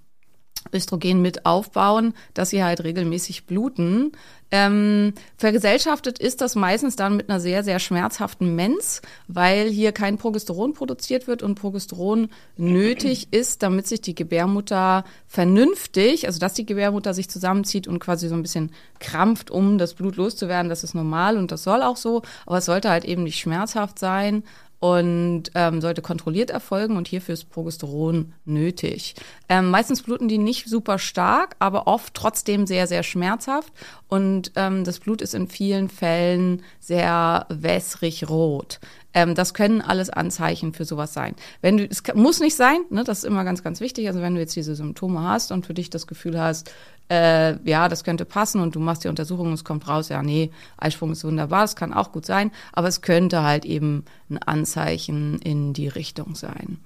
Östrogen 0.74 1.22
mit 1.22 1.46
aufbauen, 1.46 2.14
dass 2.34 2.50
sie 2.50 2.64
halt 2.64 2.82
regelmäßig 2.82 3.46
bluten. 3.46 4.12
Ähm, 4.50 5.14
vergesellschaftet 5.36 6.20
ist 6.20 6.40
das 6.40 6.54
meistens 6.54 6.94
dann 6.94 7.16
mit 7.16 7.28
einer 7.28 7.40
sehr, 7.40 7.64
sehr 7.64 7.80
schmerzhaften 7.80 8.54
Mens, 8.54 9.02
weil 9.26 9.68
hier 9.68 9.90
kein 9.90 10.16
Progesteron 10.16 10.74
produziert 10.74 11.26
wird 11.26 11.42
und 11.42 11.56
Progesteron 11.56 12.28
nötig 12.56 13.32
ist, 13.32 13.64
damit 13.64 13.88
sich 13.88 14.00
die 14.00 14.14
Gebärmutter 14.14 15.04
vernünftig, 15.26 16.26
also 16.26 16.38
dass 16.38 16.54
die 16.54 16.66
Gebärmutter 16.66 17.14
sich 17.14 17.28
zusammenzieht 17.28 17.88
und 17.88 17.98
quasi 17.98 18.28
so 18.28 18.36
ein 18.36 18.42
bisschen 18.42 18.70
krampft, 19.00 19.50
um 19.50 19.76
das 19.76 19.94
Blut 19.94 20.14
loszuwerden. 20.14 20.68
Das 20.68 20.84
ist 20.84 20.94
normal 20.94 21.36
und 21.36 21.50
das 21.50 21.64
soll 21.64 21.82
auch 21.82 21.96
so, 21.96 22.22
aber 22.46 22.58
es 22.58 22.66
sollte 22.66 22.90
halt 22.90 23.04
eben 23.04 23.24
nicht 23.24 23.40
schmerzhaft 23.40 23.98
sein. 23.98 24.44
Und 24.84 25.44
ähm, 25.54 25.80
sollte 25.80 26.02
kontrolliert 26.02 26.50
erfolgen 26.50 26.98
und 26.98 27.08
hierfür 27.08 27.32
ist 27.32 27.48
Progesteron 27.48 28.34
nötig. 28.44 29.14
Ähm, 29.48 29.70
meistens 29.70 30.02
bluten 30.02 30.28
die 30.28 30.36
nicht 30.36 30.68
super 30.68 30.98
stark, 30.98 31.56
aber 31.58 31.86
oft 31.86 32.12
trotzdem 32.12 32.66
sehr, 32.66 32.86
sehr 32.86 33.02
schmerzhaft 33.02 33.72
und 34.08 34.52
ähm, 34.56 34.84
das 34.84 34.98
Blut 34.98 35.22
ist 35.22 35.34
in 35.34 35.48
vielen 35.48 35.88
Fällen 35.88 36.60
sehr 36.80 37.46
wässrig 37.48 38.28
rot. 38.28 38.78
Ähm, 39.14 39.34
das 39.34 39.54
können 39.54 39.80
alles 39.80 40.10
Anzeichen 40.10 40.74
für 40.74 40.84
sowas 40.84 41.14
sein. 41.14 41.34
Wenn 41.62 41.78
du, 41.78 41.86
es 41.86 42.02
muss 42.14 42.40
nicht 42.40 42.56
sein, 42.56 42.80
ne, 42.90 43.04
das 43.04 43.18
ist 43.18 43.24
immer 43.24 43.44
ganz, 43.44 43.62
ganz 43.62 43.80
wichtig. 43.80 44.08
Also 44.08 44.20
wenn 44.20 44.34
du 44.34 44.40
jetzt 44.40 44.56
diese 44.56 44.74
Symptome 44.74 45.22
hast 45.22 45.52
und 45.52 45.64
für 45.64 45.72
dich 45.72 45.88
das 45.88 46.06
Gefühl 46.06 46.38
hast, 46.38 46.70
äh, 47.10 47.56
ja, 47.68 47.88
das 47.88 48.04
könnte 48.04 48.24
passen 48.24 48.60
und 48.60 48.74
du 48.74 48.80
machst 48.80 49.04
die 49.04 49.08
Untersuchung 49.08 49.48
und 49.48 49.54
es 49.54 49.64
kommt 49.64 49.86
raus, 49.88 50.08
ja, 50.08 50.22
nee, 50.22 50.50
Eisprung 50.76 51.12
ist 51.12 51.24
wunderbar, 51.24 51.62
das 51.62 51.76
kann 51.76 51.92
auch 51.92 52.12
gut 52.12 52.26
sein, 52.26 52.50
aber 52.72 52.88
es 52.88 53.02
könnte 53.02 53.42
halt 53.42 53.64
eben 53.64 54.04
ein 54.30 54.38
Anzeichen 54.38 55.38
in 55.40 55.72
die 55.72 55.88
Richtung 55.88 56.34
sein. 56.34 56.78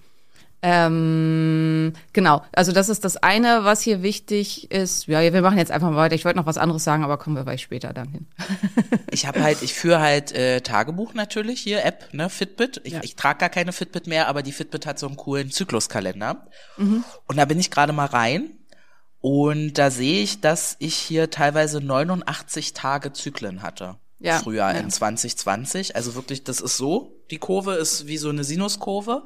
Ähm, 0.61 1.93
genau, 2.13 2.43
also 2.53 2.73
das 2.73 2.89
ist 2.89 3.05
das 3.05 3.17
eine, 3.17 3.63
was 3.63 3.81
hier 3.81 4.03
wichtig 4.03 4.73
ist. 4.73 5.07
Ja, 5.07 5.21
wir 5.21 5.41
machen 5.41 5.57
jetzt 5.57 5.71
einfach 5.71 5.89
mal 5.89 5.97
weiter. 5.97 6.17
Ich 6.17 6.25
wollte 6.25 6.37
noch 6.37 6.47
was 6.47 6.59
anderes 6.59 6.83
sagen, 6.83 7.05
aber 7.05 7.17
kommen 7.17 7.37
wir 7.37 7.45
vielleicht 7.45 7.63
später 7.63 7.93
dann 7.93 8.09
hin. 8.09 8.27
ich 9.13 9.27
habe 9.27 9.41
halt, 9.41 9.63
ich 9.63 9.73
führe 9.73 10.01
halt 10.01 10.33
äh, 10.33 10.61
Tagebuch 10.61 11.15
natürlich 11.15 11.61
hier, 11.61 11.85
App, 11.85 12.13
ne, 12.13 12.29
Fitbit. 12.29 12.81
Ich, 12.83 12.95
ja. 12.95 13.01
ich 13.05 13.15
trage 13.15 13.39
gar 13.39 13.51
keine 13.51 13.73
Fitbit 13.73 14.09
mehr, 14.09 14.27
aber 14.27 14.43
die 14.43 14.51
Fitbit 14.51 14.85
hat 14.85 14.99
so 14.99 15.07
einen 15.07 15.17
coolen 15.17 15.53
Zykluskalender. 15.53 16.49
Mhm. 16.77 17.05
Und 17.27 17.37
da 17.37 17.45
bin 17.45 17.61
ich 17.61 17.71
gerade 17.71 17.93
mal 17.93 18.07
rein 18.07 18.51
und 19.21 19.75
da 19.75 19.91
sehe 19.91 20.23
ich, 20.23 20.41
dass 20.41 20.77
ich 20.79 20.95
hier 20.95 21.31
teilweise 21.31 21.81
89 21.81 22.73
Tage 22.73 23.13
Zyklen 23.13 23.63
hatte. 23.63 23.97
Ja, 24.21 24.39
früher 24.39 24.65
ja. 24.65 24.71
in 24.73 24.91
2020. 24.91 25.95
Also 25.95 26.15
wirklich, 26.15 26.43
das 26.43 26.61
ist 26.61 26.77
so. 26.77 27.13
Die 27.31 27.39
Kurve 27.39 27.75
ist 27.75 28.07
wie 28.07 28.17
so 28.17 28.31
eine 28.31 28.43
Sinuskurve. 28.43 29.25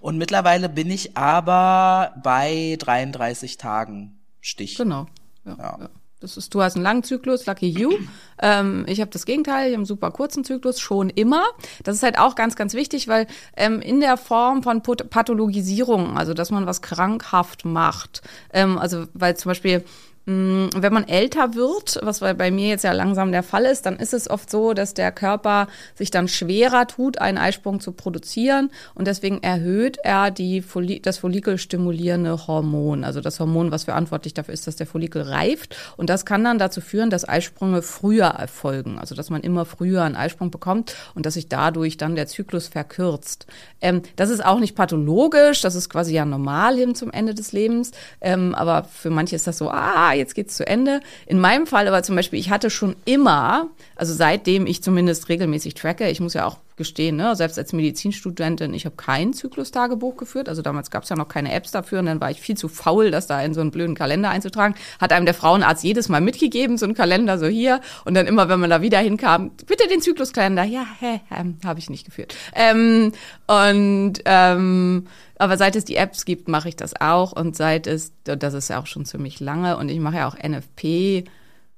Und 0.00 0.18
mittlerweile 0.18 0.68
bin 0.68 0.90
ich 0.90 1.16
aber 1.16 2.14
bei 2.22 2.76
33 2.78 3.56
Tagen 3.56 4.18
Stich. 4.40 4.76
Genau. 4.76 5.06
Ja, 5.44 5.56
ja. 5.58 5.90
Das 6.20 6.36
ist, 6.36 6.52
du 6.52 6.62
hast 6.62 6.74
einen 6.74 6.82
langen 6.82 7.04
Zyklus, 7.04 7.46
lucky 7.46 7.68
you. 7.68 7.92
Ähm, 8.40 8.84
ich 8.88 9.00
habe 9.00 9.10
das 9.10 9.24
Gegenteil, 9.24 9.66
ich 9.66 9.72
habe 9.72 9.80
einen 9.80 9.84
super 9.84 10.10
kurzen 10.10 10.42
Zyklus, 10.42 10.80
schon 10.80 11.10
immer. 11.10 11.44
Das 11.84 11.96
ist 11.96 12.02
halt 12.02 12.18
auch 12.18 12.34
ganz, 12.34 12.56
ganz 12.56 12.74
wichtig, 12.74 13.06
weil 13.06 13.26
ähm, 13.56 13.80
in 13.80 14.00
der 14.00 14.16
Form 14.16 14.62
von 14.62 14.82
Pathologisierung, 14.82 16.16
also 16.16 16.34
dass 16.34 16.50
man 16.50 16.66
was 16.66 16.82
krankhaft 16.82 17.64
macht, 17.64 18.22
ähm, 18.52 18.78
also 18.78 19.06
weil 19.14 19.36
zum 19.36 19.50
Beispiel 19.50 19.84
wenn 20.28 20.92
man 20.92 21.08
älter 21.08 21.54
wird, 21.54 21.98
was 22.02 22.20
bei 22.20 22.50
mir 22.50 22.68
jetzt 22.68 22.84
ja 22.84 22.92
langsam 22.92 23.32
der 23.32 23.42
Fall 23.42 23.64
ist, 23.64 23.86
dann 23.86 23.96
ist 23.96 24.12
es 24.12 24.28
oft 24.28 24.50
so, 24.50 24.74
dass 24.74 24.92
der 24.92 25.10
Körper 25.10 25.68
sich 25.94 26.10
dann 26.10 26.28
schwerer 26.28 26.86
tut, 26.86 27.18
einen 27.18 27.38
Eisprung 27.38 27.80
zu 27.80 27.92
produzieren. 27.92 28.70
Und 28.94 29.06
deswegen 29.06 29.42
erhöht 29.42 29.96
er 30.02 30.30
die 30.30 30.60
Folli 30.60 31.00
das 31.00 31.16
follikelstimulierende 31.16 32.46
Hormon, 32.46 33.04
also 33.04 33.22
das 33.22 33.40
Hormon, 33.40 33.70
was 33.70 33.84
verantwortlich 33.84 34.34
dafür 34.34 34.52
ist, 34.52 34.66
dass 34.66 34.76
der 34.76 34.86
Follikel 34.86 35.22
reift. 35.22 35.74
Und 35.96 36.10
das 36.10 36.26
kann 36.26 36.44
dann 36.44 36.58
dazu 36.58 36.82
führen, 36.82 37.08
dass 37.08 37.26
Eisprünge 37.26 37.80
früher 37.80 38.26
erfolgen, 38.26 38.98
also 38.98 39.14
dass 39.14 39.30
man 39.30 39.40
immer 39.40 39.64
früher 39.64 40.02
einen 40.02 40.16
Eisprung 40.16 40.50
bekommt 40.50 40.94
und 41.14 41.24
dass 41.24 41.34
sich 41.34 41.48
dadurch 41.48 41.96
dann 41.96 42.16
der 42.16 42.26
Zyklus 42.26 42.68
verkürzt. 42.68 43.46
Ähm, 43.80 44.02
das 44.16 44.28
ist 44.28 44.44
auch 44.44 44.60
nicht 44.60 44.74
pathologisch, 44.74 45.62
das 45.62 45.74
ist 45.74 45.88
quasi 45.88 46.12
ja 46.12 46.26
normal 46.26 46.76
hin 46.76 46.94
zum 46.94 47.10
Ende 47.10 47.32
des 47.32 47.52
Lebens, 47.52 47.92
ähm, 48.20 48.54
aber 48.54 48.84
für 48.84 49.08
manche 49.08 49.34
ist 49.34 49.46
das 49.46 49.56
so, 49.56 49.70
ah, 49.70 50.17
jetzt 50.18 50.34
geht's 50.34 50.56
zu 50.56 50.66
Ende. 50.66 51.00
In 51.26 51.40
meinem 51.40 51.66
Fall 51.66 51.88
aber 51.88 52.02
zum 52.02 52.16
Beispiel, 52.16 52.38
ich 52.38 52.50
hatte 52.50 52.70
schon 52.70 52.96
immer, 53.04 53.68
also 53.96 54.12
seitdem 54.12 54.66
ich 54.66 54.82
zumindest 54.82 55.28
regelmäßig 55.28 55.74
tracke, 55.74 56.08
ich 56.10 56.20
muss 56.20 56.34
ja 56.34 56.44
auch 56.44 56.58
gestehen, 56.78 57.16
ne, 57.16 57.36
selbst 57.36 57.58
als 57.58 57.74
Medizinstudentin, 57.74 58.72
ich 58.72 58.86
habe 58.86 58.96
kein 58.96 59.34
Zyklustagebuch 59.34 60.16
geführt. 60.16 60.48
Also 60.48 60.62
damals 60.62 60.90
gab 60.90 61.02
es 61.02 61.10
ja 61.10 61.16
noch 61.16 61.28
keine 61.28 61.52
Apps 61.52 61.72
dafür 61.72 61.98
und 61.98 62.06
dann 62.06 62.20
war 62.20 62.30
ich 62.30 62.40
viel 62.40 62.56
zu 62.56 62.68
faul, 62.68 63.10
das 63.10 63.26
da 63.26 63.42
in 63.42 63.52
so 63.52 63.60
einen 63.60 63.70
blöden 63.70 63.94
Kalender 63.94 64.30
einzutragen. 64.30 64.74
Hat 64.98 65.12
einem 65.12 65.26
der 65.26 65.34
Frauenarzt 65.34 65.84
jedes 65.84 66.08
Mal 66.08 66.22
mitgegeben, 66.22 66.78
so 66.78 66.86
ein 66.86 66.94
Kalender 66.94 67.38
so 67.38 67.46
hier. 67.46 67.80
Und 68.06 68.14
dann 68.14 68.26
immer, 68.26 68.48
wenn 68.48 68.60
man 68.60 68.70
da 68.70 68.80
wieder 68.80 69.00
hinkam, 69.00 69.50
bitte 69.66 69.88
den 69.88 70.00
Zykluskalender. 70.00 70.64
Ja, 70.64 70.86
hä, 71.00 71.20
hä 71.28 71.54
habe 71.66 71.80
ich 71.80 71.90
nicht 71.90 72.06
geführt. 72.06 72.34
Ähm, 72.54 73.12
und 73.46 74.14
ähm, 74.24 75.06
aber 75.38 75.56
seit 75.56 75.76
es 75.76 75.84
die 75.84 75.96
Apps 75.96 76.24
gibt, 76.24 76.48
mache 76.48 76.68
ich 76.68 76.76
das 76.76 77.00
auch. 77.00 77.32
Und 77.32 77.56
seit 77.56 77.86
es, 77.86 78.12
das 78.24 78.54
ist 78.54 78.68
ja 78.68 78.80
auch 78.80 78.86
schon 78.86 79.04
ziemlich 79.04 79.40
lange, 79.40 79.76
und 79.76 79.88
ich 79.88 80.00
mache 80.00 80.16
ja 80.16 80.28
auch 80.28 80.36
NFP 80.36 81.24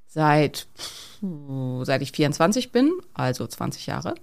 seit, 0.07 0.67
seit 1.21 2.03
ich 2.03 2.13
24 2.13 2.73
bin, 2.73 2.93
also 3.15 3.47
20 3.47 3.87
Jahre. 3.87 4.15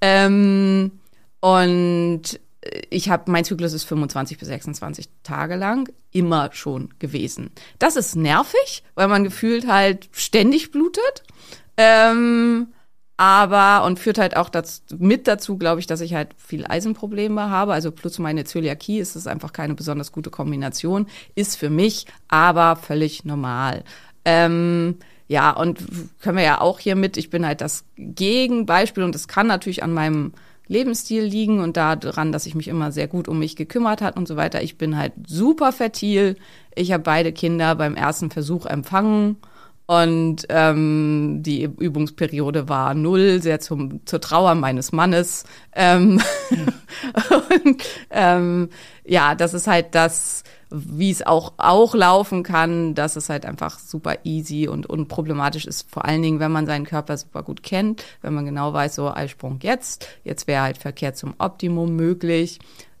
Ähm, 0.00 0.92
und 1.40 2.40
ich 2.90 3.08
habe, 3.08 3.30
mein 3.30 3.44
Zyklus 3.44 3.72
ist 3.72 3.84
25 3.84 4.38
bis 4.38 4.48
26 4.48 5.08
Tage 5.22 5.56
lang 5.56 5.88
immer 6.10 6.50
schon 6.52 6.94
gewesen. 6.98 7.50
Das 7.78 7.96
ist 7.96 8.16
nervig, 8.16 8.82
weil 8.94 9.08
man 9.08 9.24
gefühlt 9.24 9.66
halt 9.66 10.08
ständig 10.12 10.72
blutet. 10.72 11.22
Ähm, 11.76 12.68
aber 13.18 13.84
und 13.84 13.98
führt 13.98 14.16
halt 14.16 14.36
auch 14.36 14.48
das, 14.48 14.84
mit 14.96 15.26
dazu, 15.26 15.58
glaube 15.58 15.80
ich, 15.80 15.88
dass 15.88 16.00
ich 16.00 16.14
halt 16.14 16.28
viel 16.38 16.64
Eisenprobleme 16.64 17.50
habe. 17.50 17.72
Also 17.72 17.90
plus 17.90 18.20
meine 18.20 18.44
Zöliakie 18.44 19.00
ist 19.00 19.16
es 19.16 19.26
einfach 19.26 19.52
keine 19.52 19.74
besonders 19.74 20.12
gute 20.12 20.30
Kombination. 20.30 21.08
Ist 21.34 21.56
für 21.56 21.68
mich 21.68 22.06
aber 22.28 22.76
völlig 22.76 23.24
normal. 23.24 23.82
Ähm, 24.24 24.98
ja, 25.26 25.50
und 25.50 25.80
können 26.22 26.36
wir 26.36 26.44
ja 26.44 26.60
auch 26.60 26.78
hier 26.78 26.94
mit, 26.94 27.16
ich 27.16 27.28
bin 27.28 27.44
halt 27.44 27.60
das 27.60 27.84
Gegenbeispiel 27.96 29.02
und 29.02 29.16
das 29.16 29.26
kann 29.26 29.48
natürlich 29.48 29.82
an 29.82 29.92
meinem 29.92 30.32
Lebensstil 30.68 31.24
liegen 31.24 31.58
und 31.60 31.76
daran, 31.76 32.30
dass 32.30 32.46
ich 32.46 32.54
mich 32.54 32.68
immer 32.68 32.92
sehr 32.92 33.08
gut 33.08 33.26
um 33.26 33.40
mich 33.40 33.56
gekümmert 33.56 34.00
hat 34.00 34.16
und 34.16 34.28
so 34.28 34.36
weiter. 34.36 34.62
Ich 34.62 34.78
bin 34.78 34.96
halt 34.96 35.12
super 35.26 35.72
fertil. 35.72 36.36
Ich 36.76 36.92
habe 36.92 37.02
beide 37.02 37.32
Kinder 37.32 37.74
beim 37.74 37.96
ersten 37.96 38.30
Versuch 38.30 38.64
empfangen 38.64 39.38
und 39.90 40.44
ähm, 40.50 41.38
die 41.40 41.62
Übungsperiode 41.62 42.68
war 42.68 42.92
null, 42.92 43.40
sehr 43.40 43.58
zum, 43.58 44.04
zur 44.04 44.20
Trauer 44.20 44.54
meines 44.54 44.92
Mannes. 44.92 45.44
Ähm, 45.74 46.20
und 47.64 47.82
ähm, 48.10 48.68
ja, 49.06 49.34
das 49.34 49.54
ist 49.54 49.66
halt 49.66 49.94
das, 49.94 50.44
wie 50.68 51.10
es 51.10 51.26
auch, 51.26 51.54
auch 51.56 51.94
laufen 51.94 52.42
kann, 52.42 52.94
dass 52.94 53.16
es 53.16 53.30
halt 53.30 53.46
einfach 53.46 53.78
super 53.78 54.16
easy 54.24 54.68
und 54.68 54.84
unproblematisch 54.84 55.64
ist. 55.64 55.90
Vor 55.90 56.04
allen 56.04 56.20
Dingen, 56.20 56.38
wenn 56.38 56.52
man 56.52 56.66
seinen 56.66 56.84
Körper 56.84 57.16
super 57.16 57.42
gut 57.42 57.62
kennt, 57.62 58.04
wenn 58.20 58.34
man 58.34 58.44
genau 58.44 58.74
weiß, 58.74 58.94
so 58.94 59.10
Eisprung 59.10 59.58
jetzt, 59.62 60.06
jetzt 60.22 60.46
wäre 60.46 60.64
halt 60.64 60.76
Verkehr 60.76 61.14
zum 61.14 61.32
Optimum 61.38 61.96
möglich 61.96 62.58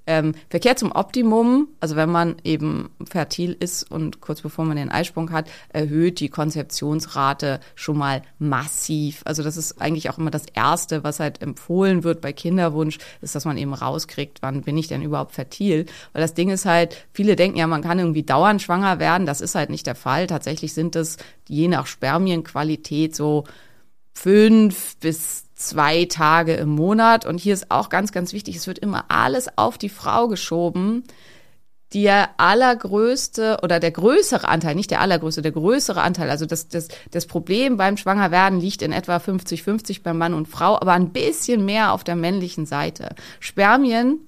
ähm, 0.08 0.32
Verkehr 0.48 0.74
zum 0.74 0.90
Optimum, 0.90 1.68
also 1.80 1.94
wenn 1.94 2.08
man 2.08 2.36
eben 2.42 2.88
fertil 3.08 3.54
ist 3.60 3.88
und 3.88 4.22
kurz 4.22 4.40
bevor 4.40 4.64
man 4.64 4.78
den 4.78 4.88
Eisprung 4.88 5.30
hat, 5.32 5.50
erhöht 5.68 6.18
die 6.20 6.30
Konzeptionsrate 6.30 7.60
schon 7.74 7.98
mal 7.98 8.22
massiv. 8.38 9.20
Also 9.26 9.42
das 9.42 9.58
ist 9.58 9.82
eigentlich 9.82 10.08
auch 10.08 10.16
immer 10.16 10.30
das 10.30 10.46
Erste, 10.54 11.04
was 11.04 11.20
halt 11.20 11.42
empfohlen 11.42 12.04
wird 12.04 12.22
bei 12.22 12.32
Kinderwunsch, 12.32 12.96
ist, 13.20 13.34
dass 13.34 13.44
man 13.44 13.58
eben 13.58 13.74
rauskriegt, 13.74 14.38
wann 14.40 14.62
bin 14.62 14.78
ich 14.78 14.88
denn 14.88 15.02
überhaupt 15.02 15.32
fertil. 15.32 15.84
Weil 16.14 16.22
das 16.22 16.32
Ding 16.32 16.48
ist 16.48 16.64
halt, 16.64 16.96
viele 17.12 17.36
denken 17.36 17.58
ja, 17.58 17.66
man 17.66 17.82
kann 17.82 17.98
irgendwie 17.98 18.22
dauernd 18.22 18.62
schwanger 18.62 18.98
werden. 18.98 19.26
Das 19.26 19.42
ist 19.42 19.54
halt 19.54 19.68
nicht 19.68 19.86
der 19.86 19.94
Fall. 19.94 20.26
Tatsächlich 20.26 20.72
sind 20.72 20.96
es 20.96 21.18
je 21.46 21.68
nach 21.68 21.86
Spermienqualität 21.86 23.14
so 23.14 23.44
fünf 24.14 24.96
bis 24.96 25.47
zwei 25.58 26.04
Tage 26.06 26.54
im 26.54 26.70
Monat. 26.70 27.26
Und 27.26 27.38
hier 27.38 27.54
ist 27.54 27.70
auch 27.70 27.88
ganz, 27.88 28.12
ganz 28.12 28.32
wichtig, 28.32 28.56
es 28.56 28.66
wird 28.66 28.78
immer 28.78 29.06
alles 29.08 29.48
auf 29.56 29.76
die 29.76 29.88
Frau 29.88 30.28
geschoben. 30.28 31.04
Der 31.94 32.28
allergrößte 32.36 33.60
oder 33.62 33.80
der 33.80 33.90
größere 33.90 34.46
Anteil, 34.46 34.74
nicht 34.74 34.90
der 34.90 35.00
allergrößte, 35.00 35.40
der 35.40 35.52
größere 35.52 36.02
Anteil, 36.02 36.28
also 36.28 36.44
das, 36.44 36.68
das, 36.68 36.88
das 37.10 37.24
Problem 37.24 37.78
beim 37.78 37.96
Schwangerwerden 37.96 38.60
liegt 38.60 38.82
in 38.82 38.92
etwa 38.92 39.16
50-50 39.16 40.02
beim 40.02 40.18
Mann 40.18 40.34
und 40.34 40.48
Frau, 40.48 40.76
aber 40.76 40.92
ein 40.92 41.12
bisschen 41.12 41.64
mehr 41.64 41.92
auf 41.92 42.04
der 42.04 42.14
männlichen 42.14 42.66
Seite. 42.66 43.14
Spermien 43.40 44.27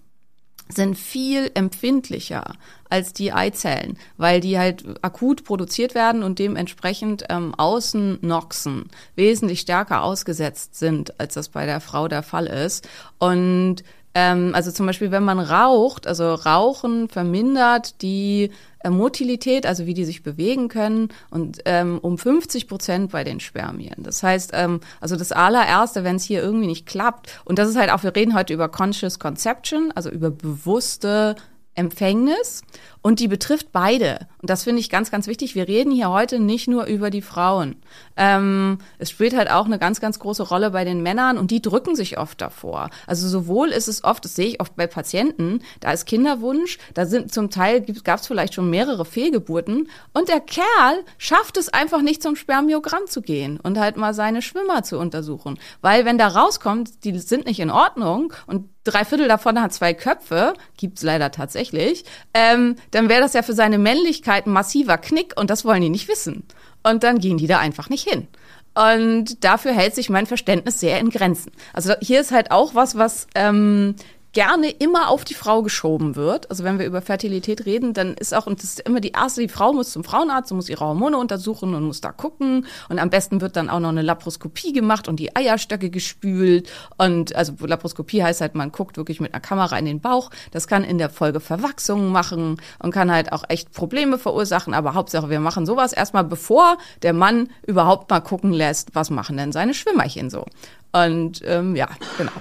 sind 0.70 0.96
viel 0.96 1.50
empfindlicher 1.54 2.54
als 2.88 3.12
die 3.12 3.32
Eizellen, 3.32 3.96
weil 4.16 4.40
die 4.40 4.58
halt 4.58 4.84
akut 5.02 5.44
produziert 5.44 5.94
werden 5.94 6.22
und 6.22 6.38
dementsprechend 6.38 7.24
ähm, 7.28 7.54
Außennoxen 7.54 8.90
wesentlich 9.14 9.60
stärker 9.60 10.02
ausgesetzt 10.02 10.74
sind, 10.74 11.18
als 11.20 11.34
das 11.34 11.48
bei 11.48 11.66
der 11.66 11.80
Frau 11.80 12.08
der 12.08 12.22
Fall 12.22 12.46
ist. 12.46 12.88
Und 13.18 13.84
ähm, 14.14 14.52
also 14.54 14.72
zum 14.72 14.86
Beispiel, 14.86 15.10
wenn 15.10 15.22
man 15.22 15.38
raucht, 15.38 16.06
also 16.06 16.34
Rauchen 16.34 17.08
vermindert 17.08 18.02
die 18.02 18.50
äh, 18.80 18.90
Motilität, 18.90 19.66
also 19.66 19.86
wie 19.86 19.94
die 19.94 20.04
sich 20.04 20.22
bewegen 20.22 20.68
können, 20.68 21.10
und 21.30 21.60
ähm, 21.64 21.98
um 22.00 22.18
50 22.18 22.66
Prozent 22.66 23.12
bei 23.12 23.22
den 23.22 23.38
Spermien. 23.38 23.96
Das 23.98 24.22
heißt, 24.22 24.50
ähm, 24.54 24.80
also 25.00 25.16
das 25.16 25.30
allererste, 25.30 26.02
wenn 26.02 26.16
es 26.16 26.24
hier 26.24 26.42
irgendwie 26.42 26.66
nicht 26.66 26.86
klappt, 26.86 27.40
und 27.44 27.58
das 27.58 27.68
ist 27.68 27.76
halt 27.76 27.90
auch, 27.90 28.02
wir 28.02 28.14
reden 28.16 28.34
heute 28.34 28.52
über 28.52 28.68
Conscious 28.68 29.18
Conception, 29.18 29.92
also 29.94 30.10
über 30.10 30.30
bewusste 30.30 31.36
Empfängnis 31.80 32.62
und 33.02 33.18
die 33.18 33.28
betrifft 33.28 33.72
beide. 33.72 34.26
Und 34.42 34.50
das 34.50 34.64
finde 34.64 34.80
ich 34.80 34.90
ganz, 34.90 35.10
ganz 35.10 35.26
wichtig. 35.26 35.54
Wir 35.54 35.66
reden 35.66 35.90
hier 35.90 36.10
heute 36.10 36.38
nicht 36.38 36.68
nur 36.68 36.84
über 36.84 37.08
die 37.08 37.22
Frauen. 37.22 37.76
Ähm, 38.16 38.78
es 38.98 39.10
spielt 39.10 39.34
halt 39.34 39.50
auch 39.50 39.64
eine 39.64 39.78
ganz, 39.78 40.00
ganz 40.00 40.18
große 40.18 40.42
Rolle 40.42 40.70
bei 40.70 40.84
den 40.84 41.02
Männern 41.02 41.38
und 41.38 41.50
die 41.50 41.62
drücken 41.62 41.96
sich 41.96 42.18
oft 42.18 42.40
davor. 42.40 42.90
Also 43.06 43.26
sowohl 43.26 43.70
ist 43.70 43.88
es 43.88 44.04
oft, 44.04 44.24
das 44.24 44.36
sehe 44.36 44.48
ich 44.48 44.60
oft 44.60 44.76
bei 44.76 44.86
Patienten, 44.86 45.60
da 45.80 45.92
ist 45.92 46.04
Kinderwunsch, 46.04 46.78
da 46.92 47.06
sind 47.06 47.32
zum 47.32 47.50
Teil 47.50 47.80
gab 48.04 48.20
es 48.20 48.26
vielleicht 48.26 48.54
schon 48.54 48.68
mehrere 48.68 49.06
Fehlgeburten 49.06 49.88
und 50.12 50.28
der 50.28 50.40
Kerl 50.40 51.04
schafft 51.16 51.56
es 51.56 51.70
einfach 51.70 52.02
nicht 52.02 52.22
zum 52.22 52.36
Spermiogramm 52.36 53.06
zu 53.06 53.22
gehen 53.22 53.58
und 53.58 53.78
halt 53.78 53.96
mal 53.96 54.12
seine 54.12 54.42
Schwimmer 54.42 54.82
zu 54.82 54.98
untersuchen. 54.98 55.58
Weil 55.80 56.04
wenn 56.04 56.18
da 56.18 56.28
rauskommt, 56.28 57.04
die 57.04 57.18
sind 57.18 57.46
nicht 57.46 57.60
in 57.60 57.70
Ordnung 57.70 58.34
und 58.46 58.68
drei 58.84 59.04
Viertel 59.04 59.28
davon 59.28 59.60
hat 59.60 59.72
zwei 59.72 59.94
Köpfe, 59.94 60.54
gibt's 60.76 61.02
leider 61.02 61.30
tatsächlich, 61.30 62.04
ähm, 62.34 62.76
dann 62.90 63.08
wäre 63.08 63.20
das 63.20 63.34
ja 63.34 63.42
für 63.42 63.52
seine 63.52 63.78
Männlichkeit 63.78 64.46
ein 64.46 64.52
massiver 64.52 64.98
Knick 64.98 65.34
und 65.36 65.50
das 65.50 65.64
wollen 65.64 65.82
die 65.82 65.90
nicht 65.90 66.08
wissen. 66.08 66.44
Und 66.82 67.02
dann 67.02 67.18
gehen 67.18 67.36
die 67.36 67.46
da 67.46 67.58
einfach 67.58 67.90
nicht 67.90 68.08
hin. 68.08 68.26
Und 68.74 69.44
dafür 69.44 69.72
hält 69.72 69.94
sich 69.94 70.08
mein 70.08 70.26
Verständnis 70.26 70.80
sehr 70.80 70.98
in 70.98 71.10
Grenzen. 71.10 71.52
Also 71.72 71.92
hier 72.00 72.20
ist 72.20 72.32
halt 72.32 72.50
auch 72.50 72.74
was, 72.74 72.96
was 72.96 73.26
ähm, 73.34 73.96
gerne 74.32 74.70
immer 74.70 75.08
auf 75.08 75.24
die 75.24 75.34
Frau 75.34 75.62
geschoben 75.62 76.16
wird. 76.16 76.50
Also 76.50 76.62
wenn 76.64 76.78
wir 76.78 76.86
über 76.86 77.02
Fertilität 77.02 77.66
reden, 77.66 77.92
dann 77.94 78.14
ist 78.14 78.34
auch, 78.34 78.46
und 78.46 78.62
das 78.62 78.70
ist 78.70 78.80
immer 78.80 79.00
die 79.00 79.12
erste, 79.12 79.40
die 79.40 79.48
Frau 79.48 79.72
muss 79.72 79.90
zum 79.90 80.04
Frauenarzt 80.04 80.52
und 80.52 80.56
muss 80.56 80.68
ihre 80.68 80.84
Hormone 80.84 81.16
untersuchen 81.16 81.74
und 81.74 81.84
muss 81.84 82.00
da 82.00 82.12
gucken. 82.12 82.66
Und 82.88 82.98
am 82.98 83.10
besten 83.10 83.40
wird 83.40 83.56
dann 83.56 83.70
auch 83.70 83.80
noch 83.80 83.88
eine 83.88 84.02
Laparoskopie 84.02 84.72
gemacht 84.72 85.08
und 85.08 85.16
die 85.18 85.34
Eierstöcke 85.34 85.90
gespült. 85.90 86.70
Und 86.96 87.34
also 87.34 87.54
Laparoskopie 87.58 88.22
heißt 88.22 88.40
halt, 88.40 88.54
man 88.54 88.72
guckt 88.72 88.96
wirklich 88.96 89.20
mit 89.20 89.34
einer 89.34 89.40
Kamera 89.40 89.78
in 89.78 89.84
den 89.84 90.00
Bauch. 90.00 90.30
Das 90.52 90.68
kann 90.68 90.84
in 90.84 90.98
der 90.98 91.10
Folge 91.10 91.40
Verwachsungen 91.40 92.12
machen 92.12 92.60
und 92.78 92.92
kann 92.92 93.10
halt 93.10 93.32
auch 93.32 93.44
echt 93.48 93.72
Probleme 93.72 94.18
verursachen. 94.18 94.74
Aber 94.74 94.94
Hauptsache, 94.94 95.30
wir 95.30 95.40
machen 95.40 95.66
sowas 95.66 95.92
erstmal, 95.92 96.24
bevor 96.24 96.78
der 97.02 97.12
Mann 97.12 97.48
überhaupt 97.66 98.10
mal 98.10 98.20
gucken 98.20 98.52
lässt, 98.52 98.94
was 98.94 99.10
machen 99.10 99.36
denn 99.36 99.52
seine 99.52 99.74
Schwimmerchen 99.74 100.30
so. 100.30 100.46
Und 100.92 101.42
ähm, 101.44 101.76
ja, 101.76 101.88
genau. 102.18 102.32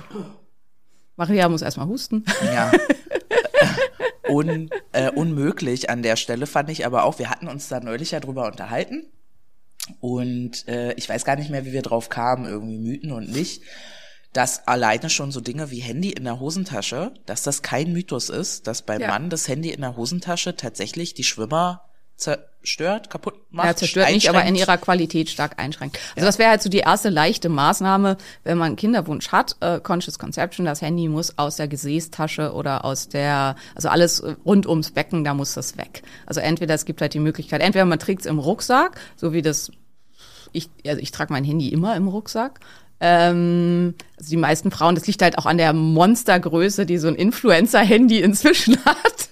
Maria 1.20 1.50
muss 1.50 1.62
erstmal 1.62 1.88
husten. 1.88 2.24
Ja. 2.46 2.72
Un, 4.30 4.70
äh, 4.94 5.12
unmöglich 5.12 5.90
an 5.90 6.02
der 6.02 6.16
Stelle 6.16 6.48
fand 6.48 6.70
ich 6.70 6.86
aber 6.86 7.04
auch, 7.04 7.20
wir 7.20 7.30
hatten 7.30 7.48
uns 7.48 7.68
da 7.68 7.82
neulich 7.82 8.12
ja 8.12 8.20
drüber 8.22 8.48
unterhalten. 8.48 9.06
Und 10.00 10.68
äh, 10.68 10.94
ich 10.94 11.10
weiß 11.10 11.26
gar 11.26 11.36
nicht 11.36 11.50
mehr, 11.50 11.66
wie 11.66 11.74
wir 11.74 11.82
drauf 11.82 12.10
kamen, 12.10 12.46
irgendwie 12.46 12.78
Mythen 12.78 13.12
und 13.12 13.30
nicht, 13.30 13.64
dass 14.32 14.66
alleine 14.68 15.10
schon 15.10 15.32
so 15.32 15.42
Dinge 15.42 15.72
wie 15.72 15.80
Handy 15.80 16.12
in 16.12 16.24
der 16.24 16.40
Hosentasche, 16.40 17.14
dass 17.26 17.44
das 17.44 17.64
kein 17.64 17.92
Mythos 17.92 18.30
ist, 18.30 18.68
dass 18.68 18.84
beim 18.84 19.02
Ja. 19.02 19.08
Mann 19.10 19.30
das 19.30 19.48
Handy 19.48 19.72
in 19.72 19.82
der 19.82 19.98
Hosentasche 19.98 20.56
tatsächlich 20.56 21.16
die 21.16 21.24
Schwimmer 21.26 21.89
zerstört, 22.20 23.10
kaputt 23.10 23.36
macht. 23.50 23.68
Ja, 23.68 23.76
zerstört 23.76 24.12
nicht, 24.12 24.30
aber 24.30 24.44
in 24.44 24.56
ihrer 24.56 24.78
Qualität 24.78 25.30
stark 25.30 25.58
einschränkt. 25.58 25.98
Also 26.16 26.26
das 26.26 26.38
wäre 26.38 26.50
halt 26.50 26.62
so 26.62 26.70
die 26.70 26.80
erste 26.80 27.10
leichte 27.10 27.50
Maßnahme, 27.50 28.18
wenn 28.44 28.58
man 28.58 28.68
einen 28.68 28.76
Kinderwunsch 28.76 29.30
hat, 29.30 29.56
äh, 29.62 29.80
Conscious 29.80 30.20
Conception, 30.20 30.66
das 30.66 30.82
Handy 30.82 31.08
muss 31.08 31.38
aus 31.38 31.56
der 31.56 31.68
Gesäßtasche 31.68 32.54
oder 32.54 32.86
aus 32.86 33.08
der, 33.08 33.56
also 33.76 33.90
alles 33.90 34.20
äh, 34.20 34.36
rund 34.46 34.68
ums 34.68 34.92
Becken, 34.92 35.24
da 35.24 35.34
muss 35.34 35.54
das 35.54 35.78
weg. 35.78 36.04
Also 36.26 36.42
entweder 36.42 36.76
es 36.76 36.86
gibt 36.86 37.02
halt 37.02 37.14
die 37.14 37.20
Möglichkeit, 37.20 37.62
entweder 37.62 37.86
man 37.86 38.00
trägt 38.00 38.22
es 38.22 38.26
im 38.28 38.40
Rucksack, 38.40 39.00
so 39.16 39.34
wie 39.34 39.42
das, 39.42 39.72
ich, 40.52 40.70
also 40.86 41.02
ich 41.02 41.12
trage 41.12 41.32
mein 41.32 41.44
Handy 41.44 41.70
immer 41.70 41.96
im 41.96 42.08
Rucksack. 42.08 42.60
Ähm, 43.02 43.96
also 44.18 44.30
die 44.30 44.38
meisten 44.38 44.72
Frauen, 44.72 44.96
das 44.96 45.08
liegt 45.08 45.22
halt 45.22 45.38
auch 45.38 45.46
an 45.46 45.58
der 45.58 45.74
Monstergröße, 45.74 46.86
die 46.86 46.98
so 46.98 47.08
ein 47.08 47.16
Influencer-Handy 47.16 48.20
inzwischen 48.20 48.78
hat. 48.86 49.30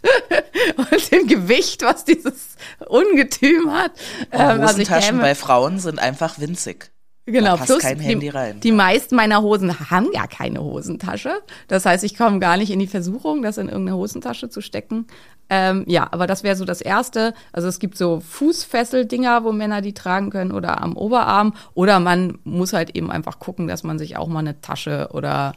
und 0.78 1.12
dem 1.12 1.28
Gewicht, 1.28 1.82
was 1.84 2.06
dieses 2.06 2.56
Ungetüm 2.88 3.72
hat. 3.72 3.92
Und 4.32 4.40
Ähm, 4.40 4.62
also 4.62 4.84
bei 5.20 5.36
Frauen 5.36 5.80
sind 5.80 6.00
einfach 6.00 6.40
winzig. 6.40 6.92
Genau, 7.30 7.52
Da 7.52 7.56
passt 7.58 7.68
plus 7.68 7.82
kein 7.82 8.00
die, 8.00 8.06
Handy 8.06 8.30
rein. 8.30 8.62
die 8.62 8.72
meisten 8.72 9.18
meiner 9.18 9.42
Hosen 9.42 9.90
haben 9.92 10.08
ja 10.14 10.28
keine 10.28 10.64
Hosentasche. 10.64 11.42
Das 11.68 11.86
heißt, 11.86 12.06
ich 12.06 12.16
komme 12.18 12.40
gar 12.40 12.56
nicht 12.56 12.72
in 12.72 12.80
die 12.80 12.88
Versuchung, 12.88 13.42
das 13.42 13.58
in 13.58 13.68
irgendeine 13.68 13.98
Hosentasche 13.98 14.48
zu 14.50 14.62
stecken. 14.62 15.08
Ähm, 15.50 15.84
ja, 15.88 16.08
aber 16.12 16.28
das 16.28 16.44
wäre 16.44 16.56
so 16.56 16.66
das 16.66 16.82
Erste. 16.82 17.34
Also 17.52 17.68
es 17.68 17.80
gibt 17.80 17.98
so 17.98 18.20
Fußfesseldinger, 18.20 19.44
wo 19.44 19.52
Männer 19.52 19.82
die 19.82 19.94
tragen 19.94 20.30
können 20.30 20.52
oder 20.52 20.82
am 20.82 20.96
Oberarm. 20.98 21.54
Oder 21.74 22.00
man 22.00 22.40
muss 22.44 22.74
halt 22.74 22.96
eben 22.96 23.12
einfach 23.12 23.40
gucken, 23.40 23.68
dass 23.68 23.84
man 23.84 23.98
sich 23.98 24.18
auch 24.18 24.28
mal 24.28 24.40
eine 24.40 24.60
Tasche 24.62 25.10
oder 25.14 25.54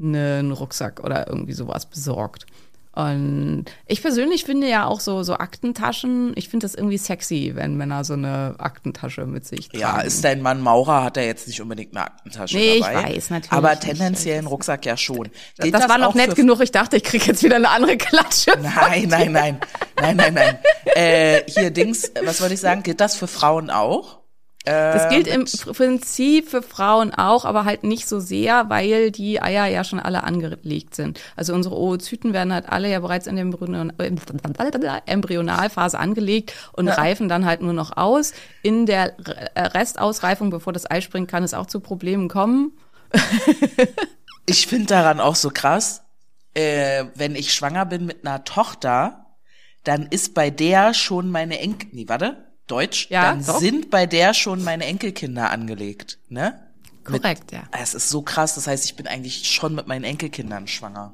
einen 0.00 0.52
Rucksack 0.52 1.00
oder 1.04 1.28
irgendwie 1.28 1.52
sowas 1.52 1.86
besorgt. 1.86 2.46
Und 2.94 3.64
ich 3.86 4.02
persönlich 4.02 4.44
finde 4.44 4.68
ja 4.68 4.86
auch 4.86 5.00
so, 5.00 5.24
so 5.24 5.34
Aktentaschen, 5.34 6.32
ich 6.36 6.48
finde 6.48 6.64
das 6.64 6.76
irgendwie 6.76 6.96
sexy, 6.98 7.52
wenn 7.54 7.76
Männer 7.76 8.04
so 8.04 8.12
eine 8.12 8.54
Aktentasche 8.58 9.26
mit 9.26 9.44
sich 9.44 9.68
tragen. 9.68 9.80
Ja, 9.80 10.00
ist 10.00 10.22
dein 10.22 10.40
Mann 10.42 10.60
Maurer, 10.60 11.02
hat 11.02 11.16
er 11.16 11.26
jetzt 11.26 11.48
nicht 11.48 11.60
unbedingt 11.60 11.96
eine 11.96 12.04
Aktentasche 12.06 12.56
Nee, 12.56 12.74
ich 12.74 12.84
dabei. 12.84 13.14
weiß, 13.14 13.30
natürlich 13.30 13.52
Aber 13.52 13.80
tendenziell 13.80 14.38
einen 14.38 14.46
Rucksack 14.46 14.86
ja 14.86 14.96
schon. 14.96 15.28
Das, 15.56 15.70
das 15.72 15.88
war 15.88 15.98
noch 15.98 16.14
nett 16.14 16.36
genug. 16.36 16.60
Ich 16.60 16.70
dachte, 16.70 16.96
ich 16.96 17.02
kriege 17.02 17.24
jetzt 17.26 17.42
wieder 17.42 17.56
eine 17.56 17.70
andere 17.70 17.96
Klatsche. 17.96 18.52
Nein, 18.62 19.08
nein, 19.08 19.32
nein, 19.32 19.58
nein, 20.00 20.16
nein, 20.16 20.34
nein. 20.34 20.58
Äh, 20.96 21.42
hier 21.48 21.72
Dings, 21.72 22.12
was 22.24 22.40
wollte 22.40 22.54
ich 22.54 22.60
sagen? 22.60 22.84
Gilt 22.84 23.00
das 23.00 23.16
für 23.16 23.26
Frauen 23.26 23.68
auch? 23.70 24.20
Das 24.64 25.10
gilt 25.10 25.26
im 25.26 25.44
Prinzip 25.44 26.48
für 26.48 26.62
Frauen 26.62 27.12
auch, 27.12 27.44
aber 27.44 27.66
halt 27.66 27.84
nicht 27.84 28.08
so 28.08 28.18
sehr, 28.18 28.70
weil 28.70 29.10
die 29.10 29.42
Eier 29.42 29.66
ja 29.66 29.84
schon 29.84 30.00
alle 30.00 30.24
angelegt 30.24 30.94
sind. 30.94 31.20
Also 31.36 31.52
unsere 31.52 31.78
Oozyten 31.78 32.32
werden 32.32 32.52
halt 32.52 32.68
alle 32.70 32.90
ja 32.90 32.98
bereits 33.00 33.26
in 33.26 33.36
der 33.36 33.44
Embryon- 33.44 33.92
Embryonalphase 35.06 35.98
angelegt 35.98 36.54
und 36.72 36.88
reifen 36.88 37.28
dann 37.28 37.44
halt 37.44 37.60
nur 37.60 37.74
noch 37.74 37.96
aus. 37.98 38.32
In 38.62 38.86
der 38.86 39.12
Re- 39.18 39.74
Restausreifung, 39.74 40.48
bevor 40.48 40.72
das 40.72 40.90
Ei 40.90 41.02
springt, 41.02 41.30
kann 41.30 41.42
es 41.44 41.52
auch 41.52 41.66
zu 41.66 41.80
Problemen 41.80 42.28
kommen. 42.28 42.72
Ich 44.46 44.66
finde 44.66 44.86
daran 44.86 45.20
auch 45.20 45.36
so 45.36 45.48
krass, 45.50 46.02
äh, 46.54 47.06
wenn 47.14 47.34
ich 47.34 47.54
schwanger 47.54 47.86
bin 47.86 48.04
mit 48.04 48.26
einer 48.26 48.44
Tochter, 48.44 49.24
dann 49.84 50.06
ist 50.06 50.34
bei 50.34 50.50
der 50.50 50.92
schon 50.92 51.30
meine 51.30 51.58
Enkel, 51.60 51.88
nee, 51.92 52.04
warte, 52.08 52.53
Deutsch, 52.66 53.08
Ja, 53.10 53.22
dann 53.32 53.44
doch. 53.44 53.58
sind 53.60 53.90
bei 53.90 54.06
der 54.06 54.32
schon 54.34 54.64
meine 54.64 54.84
Enkelkinder 54.86 55.50
angelegt, 55.50 56.18
ne? 56.28 56.60
Korrekt, 57.04 57.52
ja. 57.52 57.64
Es 57.78 57.92
ist 57.94 58.08
so 58.08 58.22
krass, 58.22 58.54
das 58.54 58.66
heißt, 58.66 58.86
ich 58.86 58.96
bin 58.96 59.06
eigentlich 59.06 59.50
schon 59.50 59.74
mit 59.74 59.86
meinen 59.86 60.04
Enkelkindern 60.04 60.66
schwanger. 60.66 61.12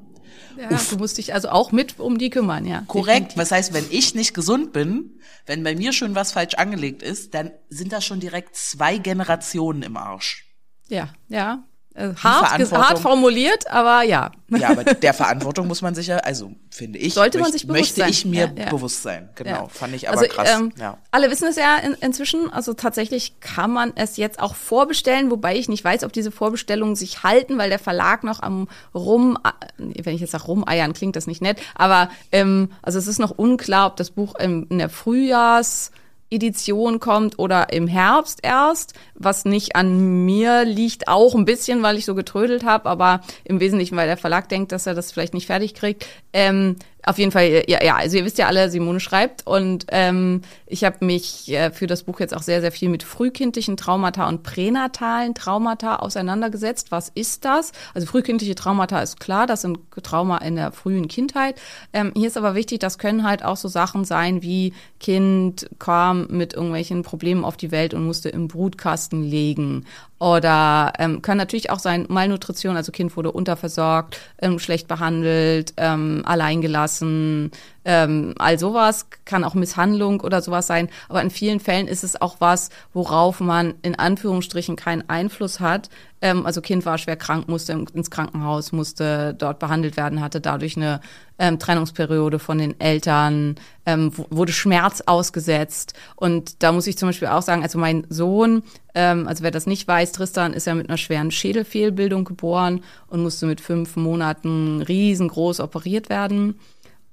ja. 0.57 0.69
Du 0.89 0.97
musst 0.97 1.17
dich 1.17 1.33
also 1.33 1.49
auch 1.49 1.73
mit 1.73 1.99
um 1.99 2.17
die 2.17 2.29
kümmern, 2.29 2.65
ja. 2.65 2.83
Korrekt. 2.87 3.35
Was 3.35 3.51
heißt, 3.51 3.73
wenn 3.73 3.85
ich 3.89 4.15
nicht 4.15 4.33
gesund 4.33 4.71
bin, 4.71 5.19
wenn 5.45 5.63
bei 5.63 5.75
mir 5.75 5.91
schon 5.91 6.15
was 6.15 6.31
falsch 6.31 6.53
angelegt 6.53 7.03
ist, 7.03 7.33
dann 7.33 7.51
sind 7.69 7.91
da 7.91 7.99
schon 7.99 8.21
direkt 8.21 8.55
zwei 8.55 8.97
Generationen 8.97 9.81
im 9.83 9.97
Arsch. 9.97 10.45
Ja, 10.87 11.09
ja. 11.27 11.63
Äh, 11.93 12.13
hart, 12.23 12.71
hart 12.71 12.99
formuliert, 12.99 13.69
aber 13.69 14.03
ja. 14.03 14.31
Ja, 14.47 14.69
aber 14.69 14.83
der 14.85 15.13
Verantwortung 15.13 15.67
muss 15.67 15.81
man 15.81 15.93
sich 15.93 16.07
ja, 16.07 16.17
also 16.17 16.53
finde 16.69 16.99
ich, 16.99 17.13
Sollte 17.13 17.37
man 17.37 17.51
sich 17.51 17.67
bewusst 17.67 17.79
möchte 17.79 17.99
sein. 18.01 18.09
ich 18.09 18.25
mir 18.25 18.51
Ja, 18.55 18.63
ja. 18.63 18.69
bewusst 18.69 19.03
sein. 19.03 19.27
Genau, 19.35 19.49
Ja. 19.63 19.67
fand 19.67 19.93
ich 19.95 20.07
aber 20.07 20.19
also, 20.19 20.29
krass. 20.33 20.49
Ähm, 20.57 20.71
ja. 20.79 20.97
Alle 21.11 21.29
wissen 21.29 21.49
es 21.49 21.57
ja 21.57 21.75
in, 21.77 21.93
inzwischen. 21.95 22.51
Also 22.51 22.73
tatsächlich 22.73 23.41
kann 23.41 23.71
man 23.71 23.91
es 23.95 24.15
jetzt 24.15 24.39
auch 24.39 24.55
vorbestellen, 24.55 25.31
wobei 25.31 25.57
ich 25.57 25.67
nicht 25.67 25.83
weiß, 25.83 26.05
ob 26.05 26.13
diese 26.13 26.31
Vorbestellungen 26.31 26.95
sich 26.95 27.23
halten, 27.23 27.57
weil 27.57 27.69
der 27.69 27.79
Verlag 27.79 28.23
noch 28.23 28.41
am 28.41 28.69
rum, 28.95 29.37
wenn 29.77 30.15
ich 30.15 30.21
jetzt 30.21 30.31
sage 30.31 30.45
rumeiern, 30.45 30.93
klingt 30.93 31.17
das 31.17 31.27
nicht 31.27 31.41
nett. 31.41 31.59
Aber 31.75 32.09
ähm, 32.31 32.71
also 32.81 32.99
es 32.99 33.07
ist 33.07 33.19
noch 33.19 33.31
unklar, 33.31 33.87
ob 33.87 33.97
das 33.97 34.11
Buch 34.11 34.35
im, 34.35 34.65
in 34.69 34.77
der 34.77 34.89
Frühjahrs 34.89 35.91
Edition 36.31 36.99
kommt 36.99 37.37
oder 37.37 37.71
im 37.73 37.87
Herbst 37.87 38.39
erst, 38.41 38.93
was 39.15 39.45
nicht 39.45 39.75
an 39.75 40.25
mir 40.25 40.63
liegt, 40.65 41.07
auch 41.07 41.35
ein 41.35 41.45
bisschen, 41.45 41.83
weil 41.83 41.97
ich 41.97 42.05
so 42.05 42.15
getrödelt 42.15 42.63
habe, 42.63 42.89
aber 42.89 43.21
im 43.43 43.59
Wesentlichen, 43.59 43.97
weil 43.97 44.07
der 44.07 44.17
Verlag 44.17 44.49
denkt, 44.49 44.71
dass 44.71 44.87
er 44.87 44.95
das 44.95 45.11
vielleicht 45.11 45.33
nicht 45.33 45.47
fertig 45.47 45.73
kriegt. 45.73 46.05
Ähm, 46.33 46.77
auf 47.05 47.17
jeden 47.17 47.31
Fall, 47.31 47.63
ja, 47.67 47.83
ja, 47.83 47.95
also 47.95 48.17
ihr 48.17 48.25
wisst 48.25 48.37
ja 48.37 48.47
alle, 48.47 48.69
Simone 48.69 48.99
schreibt 48.99 49.47
und 49.47 49.85
ähm, 49.89 50.41
ich 50.67 50.83
habe 50.83 51.03
mich 51.05 51.51
äh, 51.51 51.71
für 51.71 51.87
das 51.87 52.03
Buch 52.03 52.19
jetzt 52.19 52.35
auch 52.35 52.43
sehr, 52.43 52.61
sehr 52.61 52.71
viel 52.71 52.89
mit 52.89 53.03
frühkindlichen 53.03 53.77
Traumata 53.77 54.27
und 54.27 54.43
pränatalen 54.43 55.33
Traumata 55.33 55.97
auseinandergesetzt. 55.97 56.91
Was 56.91 57.09
ist 57.09 57.45
das? 57.45 57.71
Also 57.93 58.07
frühkindliche 58.07 58.55
Traumata 58.55 59.01
ist 59.01 59.19
klar, 59.19 59.47
das 59.47 59.61
sind 59.61 59.79
Trauma 60.03 60.37
in 60.37 60.55
der 60.55 60.71
frühen 60.71 61.07
Kindheit. 61.07 61.59
Ähm, 61.93 62.11
hier 62.15 62.27
ist 62.27 62.37
aber 62.37 62.55
wichtig, 62.55 62.79
das 62.79 62.97
können 62.97 63.23
halt 63.23 63.43
auch 63.43 63.57
so 63.57 63.67
Sachen 63.67 64.05
sein 64.05 64.41
wie 64.41 64.73
Kind 64.99 65.69
kam 65.79 66.27
mit 66.29 66.53
irgendwelchen 66.53 67.03
Problemen 67.03 67.43
auf 67.43 67.57
die 67.57 67.71
Welt 67.71 67.93
und 67.93 68.05
musste 68.05 68.29
im 68.29 68.47
Brutkasten 68.47 69.23
legen. 69.23 69.85
Oder 70.21 70.93
ähm, 70.99 71.23
kann 71.23 71.37
natürlich 71.37 71.71
auch 71.71 71.79
sein 71.79 72.05
Malnutrition, 72.07 72.75
also 72.75 72.91
Kind 72.91 73.17
wurde 73.17 73.31
unterversorgt, 73.31 74.19
ähm, 74.39 74.59
schlecht 74.59 74.87
behandelt, 74.87 75.73
ähm, 75.77 76.21
alleingelassen, 76.25 77.49
ähm, 77.83 78.35
all 78.37 78.59
sowas 78.59 79.07
kann 79.25 79.43
auch 79.43 79.53
Misshandlung 79.53 80.21
oder 80.21 80.41
sowas 80.41 80.67
sein. 80.67 80.89
Aber 81.09 81.21
in 81.21 81.31
vielen 81.31 81.59
Fällen 81.59 81.87
ist 81.87 82.03
es 82.03 82.21
auch 82.21 82.35
was, 82.39 82.69
worauf 82.93 83.39
man 83.39 83.73
in 83.81 83.97
Anführungsstrichen 83.97 84.75
keinen 84.75 85.09
Einfluss 85.09 85.59
hat. 85.59 85.89
Ähm, 86.21 86.45
also 86.45 86.61
Kind 86.61 86.85
war 86.85 86.99
schwer 86.99 87.15
krank, 87.15 87.47
musste 87.47 87.73
ins 87.73 88.11
Krankenhaus, 88.11 88.71
musste 88.71 89.33
dort 89.33 89.57
behandelt 89.57 89.97
werden, 89.97 90.21
hatte 90.21 90.39
dadurch 90.39 90.77
eine 90.77 91.01
ähm, 91.39 91.57
Trennungsperiode 91.57 92.37
von 92.37 92.59
den 92.59 92.79
Eltern, 92.79 93.55
ähm, 93.87 94.11
wurde 94.29 94.51
Schmerz 94.51 95.01
ausgesetzt. 95.07 95.93
Und 96.15 96.61
da 96.61 96.71
muss 96.71 96.85
ich 96.85 96.99
zum 96.99 97.09
Beispiel 97.09 97.29
auch 97.29 97.41
sagen, 97.41 97.63
also 97.63 97.79
mein 97.79 98.05
Sohn, 98.09 98.61
ähm, 98.93 99.27
also 99.27 99.43
wer 99.43 99.51
das 99.51 99.65
nicht 99.65 99.87
weiß, 99.87 100.11
Tristan 100.11 100.53
ist 100.53 100.67
ja 100.67 100.75
mit 100.75 100.87
einer 100.87 100.99
schweren 100.99 101.31
Schädelfehlbildung 101.31 102.25
geboren 102.25 102.83
und 103.07 103.23
musste 103.23 103.47
mit 103.47 103.59
fünf 103.59 103.95
Monaten 103.95 104.83
riesengroß 104.83 105.59
operiert 105.59 106.09
werden 106.09 106.59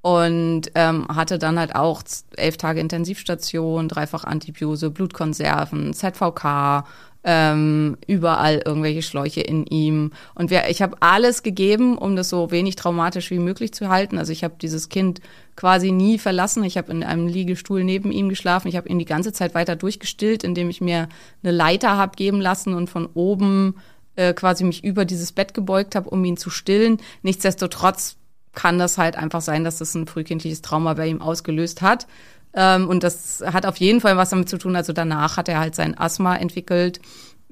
und 0.01 0.63
ähm, 0.75 1.07
hatte 1.09 1.39
dann 1.39 1.59
halt 1.59 1.75
auch 1.75 2.03
elf 2.37 2.57
Tage 2.57 2.81
Intensivstation, 2.81 3.89
dreifach 3.89 4.25
Antibiose, 4.25 4.91
Blutkonserven, 4.91 5.93
ZVK, 5.93 6.85
ähm, 7.25 7.97
überall 8.07 8.63
irgendwelche 8.65 9.03
Schläuche 9.03 9.41
in 9.41 9.67
ihm. 9.67 10.13
Und 10.35 10.51
wir, 10.51 10.71
ich 10.71 10.83
habe 10.83 10.97
alles 11.01 11.43
gegeben, 11.43 11.99
um 11.99 12.15
das 12.15 12.29
so 12.29 12.51
wenig 12.51 12.77
traumatisch 12.77 13.31
wie 13.31 13.41
möglich 13.41 13.75
zu 13.75 13.89
halten. 13.89 14.19
Also 14.19 14.33
ich 14.33 14.45
habe 14.45 14.55
dieses 14.61 14.89
Kind 14.89 15.21
quasi 15.57 15.91
nie 15.91 16.19
verlassen. 16.19 16.63
Ich 16.63 16.79
habe 16.79 16.93
in 16.93 17.03
einem 17.03 17.27
Liegestuhl 17.27 17.83
neben 17.83 18.13
ihm 18.13 18.29
geschlafen. 18.29 18.69
Ich 18.69 18.77
habe 18.77 18.89
ihn 18.89 19.01
die 19.01 19.05
ganze 19.05 19.33
Zeit 19.33 19.55
weiter 19.55 19.75
durchgestillt, 19.75 20.45
indem 20.45 20.71
ich 20.71 20.81
mir 20.81 21.09
eine 21.43 21.53
Leiter 21.53 21.97
habe 21.97 22.15
geben 22.15 22.41
lassen 22.41 22.73
und 22.73 22.89
von 22.89 23.07
oben 23.15 23.75
äh, 24.15 24.33
quasi 24.33 24.63
mich 24.63 24.85
über 24.85 25.05
dieses 25.05 25.33
Bett 25.33 25.55
gebeugt 25.55 25.97
habe, 25.97 26.09
um 26.09 26.25
ihn 26.25 26.37
zu 26.37 26.51
stillen. 26.51 26.99
Nichtsdestotrotz 27.23 28.17
kann 28.55 28.79
das 28.79 28.99
halt 28.99 29.17
einfach 29.17 29.41
sein, 29.41 29.65
dass 29.65 29.79
das 29.79 29.95
ein 29.95 30.07
frühkindliches 30.07 30.63
Trauma 30.63 30.95
bei 30.95 31.07
ihm 31.07 31.21
ausgelöst 31.23 31.83
hat. 31.83 32.07
Ähm, 32.55 32.89
und 32.89 33.03
das 33.03 33.43
hat 33.45 33.67
auf 33.67 33.77
jeden 33.77 34.01
Fall 34.01 34.17
was 34.17 34.31
damit 34.31 34.49
zu 34.49 34.59
tun. 34.59 34.77
Also 34.77 34.93
danach 34.93 35.37
hat 35.37 35.49
er 35.49 35.61
halt 35.61 35.75
sein 35.75 35.97
Asthma 35.97 36.37
entwickelt 36.37 37.01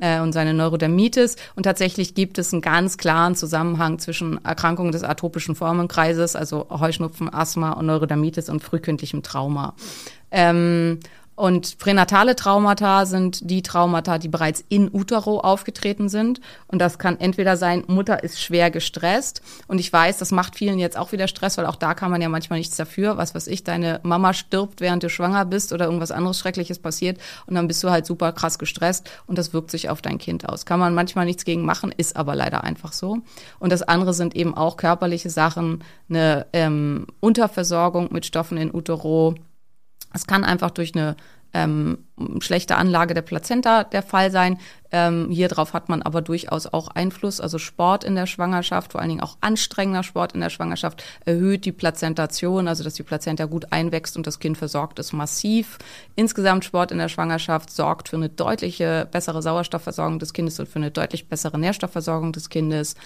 äh, 0.01 0.21
und 0.21 0.33
seine 0.33 0.55
Neurodermitis. 0.55 1.37
Und 1.55 1.65
tatsächlich 1.65 2.15
gibt 2.15 2.39
es 2.39 2.53
einen 2.53 2.63
ganz 2.63 2.97
klaren 2.97 3.35
Zusammenhang 3.35 3.99
zwischen 3.99 4.45
Erkrankungen 4.45 4.93
des 4.93 5.05
atopischen 5.05 5.55
Formenkreises, 5.55 6.37
also 6.37 6.67
Heuschnupfen, 6.71 7.33
Asthma 7.33 7.73
und 7.73 7.87
Neurodermitis 7.87 8.49
und 8.49 8.63
frühkindlichem 8.63 9.23
Trauma. 9.23 9.75
Ähm, 10.31 11.01
und 11.37 11.77
pränatale 11.77 12.35
Traumata 12.35 13.05
sind 13.05 13.51
die 13.51 13.61
Traumata, 13.61 14.17
die 14.17 14.29
bereits 14.29 14.65
in 14.71 14.91
utero 14.93 15.41
aufgetreten 15.41 16.09
sind. 16.09 16.41
Und 16.67 16.79
das 16.81 16.99
kann 16.99 17.21
entweder 17.21 17.59
sein, 17.59 17.85
Mutter 17.89 18.25
ist 18.25 18.41
schwer 18.41 18.71
gestresst. 18.71 19.43
Und 19.69 19.79
ich 19.79 19.93
weiß, 19.93 20.17
das 20.17 20.33
macht 20.33 20.57
vielen 20.57 20.79
jetzt 20.79 20.97
auch 20.97 21.13
wieder 21.13 21.29
Stress, 21.29 21.59
weil 21.59 21.67
auch 21.67 21.77
da 21.77 21.93
kann 21.93 22.11
man 22.11 22.23
ja 22.23 22.31
manchmal 22.31 22.59
nichts 22.59 22.77
dafür. 22.77 23.19
Was 23.19 23.35
weiß 23.35 23.49
ich, 23.49 23.65
deine 23.65 24.01
Mama 24.03 24.33
stirbt, 24.33 24.81
während 24.81 25.03
du 25.03 25.11
schwanger 25.11 25.45
bist 25.45 25.75
oder 25.75 25.85
irgendwas 25.85 26.11
anderes 26.11 26.39
Schreckliches 26.39 26.79
passiert. 26.79 27.19
Und 27.47 27.55
dann 27.55 27.69
bist 27.69 27.85
du 27.85 27.91
halt 27.91 28.07
super 28.07 28.33
krass 28.33 28.59
gestresst 28.59 29.11
und 29.27 29.37
das 29.37 29.53
wirkt 29.53 29.71
sich 29.71 29.91
auf 29.91 30.01
dein 30.01 30.17
Kind 30.17 30.49
aus. 30.49 30.65
Kann 30.65 30.81
man 30.81 30.95
manchmal 30.95 31.27
nichts 31.27 31.45
gegen 31.45 31.67
machen, 31.67 31.93
ist 31.95 32.17
aber 32.17 32.35
leider 32.35 32.65
einfach 32.65 32.95
so. 32.95 33.19
Und 33.59 33.73
das 33.73 33.83
andere 33.83 34.15
sind 34.15 34.35
eben 34.35 34.57
auch 34.57 34.79
körperliche 34.79 35.29
Sachen, 35.29 35.85
eine 36.09 36.47
ähm, 36.55 37.07
Unterversorgung 37.21 38.09
mit 38.11 38.25
Stoffen 38.25 38.57
in 38.57 38.75
utero 38.75 39.35
es 40.17 40.27
kann 40.27 40.45
einfach 40.45 40.71
durch 40.71 40.95
eine 40.95 41.17
ähm, 41.57 41.99
schlechte 42.41 42.77
Anlage 42.77 43.15
der 43.15 43.23
Plazenta 43.23 43.85
der 43.85 44.03
Fall 44.03 44.31
sein. 44.31 44.59
Ähm, 44.93 45.29
hier 45.31 45.49
drauf 45.49 45.73
hat 45.73 45.89
man 45.89 46.03
aber 46.03 46.21
durchaus 46.21 46.67
auch 46.67 46.89
Einfluss. 46.89 47.41
Also 47.41 47.59
Sport 47.59 48.05
in 48.05 48.15
der 48.15 48.27
Schwangerschaft, 48.27 48.93
vor 48.93 49.01
allen 49.01 49.11
Dingen 49.11 49.23
auch 49.23 49.37
anstrengender 49.41 50.03
Sport 50.03 50.33
in 50.33 50.41
der 50.41 50.51
Schwangerschaft, 50.51 51.03
erhöht 51.25 51.65
die 51.65 51.73
Plazentation, 51.73 52.69
also 52.69 52.85
dass 52.85 52.95
die 52.95 53.03
Plazenta 53.03 53.47
gut 53.47 53.73
einwächst 53.73 54.17
und 54.17 54.27
das 54.27 54.39
Kind 54.39 54.59
versorgt 54.59 54.99
ist 54.99 55.13
massiv. 55.13 55.79
Insgesamt 56.15 56.65
Sport 56.65 56.93
in 56.93 56.99
der 56.99 57.09
Schwangerschaft 57.09 57.71
sorgt 57.71 58.11
für 58.11 58.17
eine 58.17 58.29
deutliche 58.29 59.09
bessere 59.11 59.43
Sauerstoffversorgung 59.43 60.19
des 60.19 60.33
Kindes 60.33 60.61
und 60.61 60.69
für 60.69 60.77
eine 60.77 60.91
deutlich 60.91 61.29
bessere 61.29 61.59
Nährstoffversorgung 61.59 62.33
des 62.33 62.49
Kindes. 62.49 62.97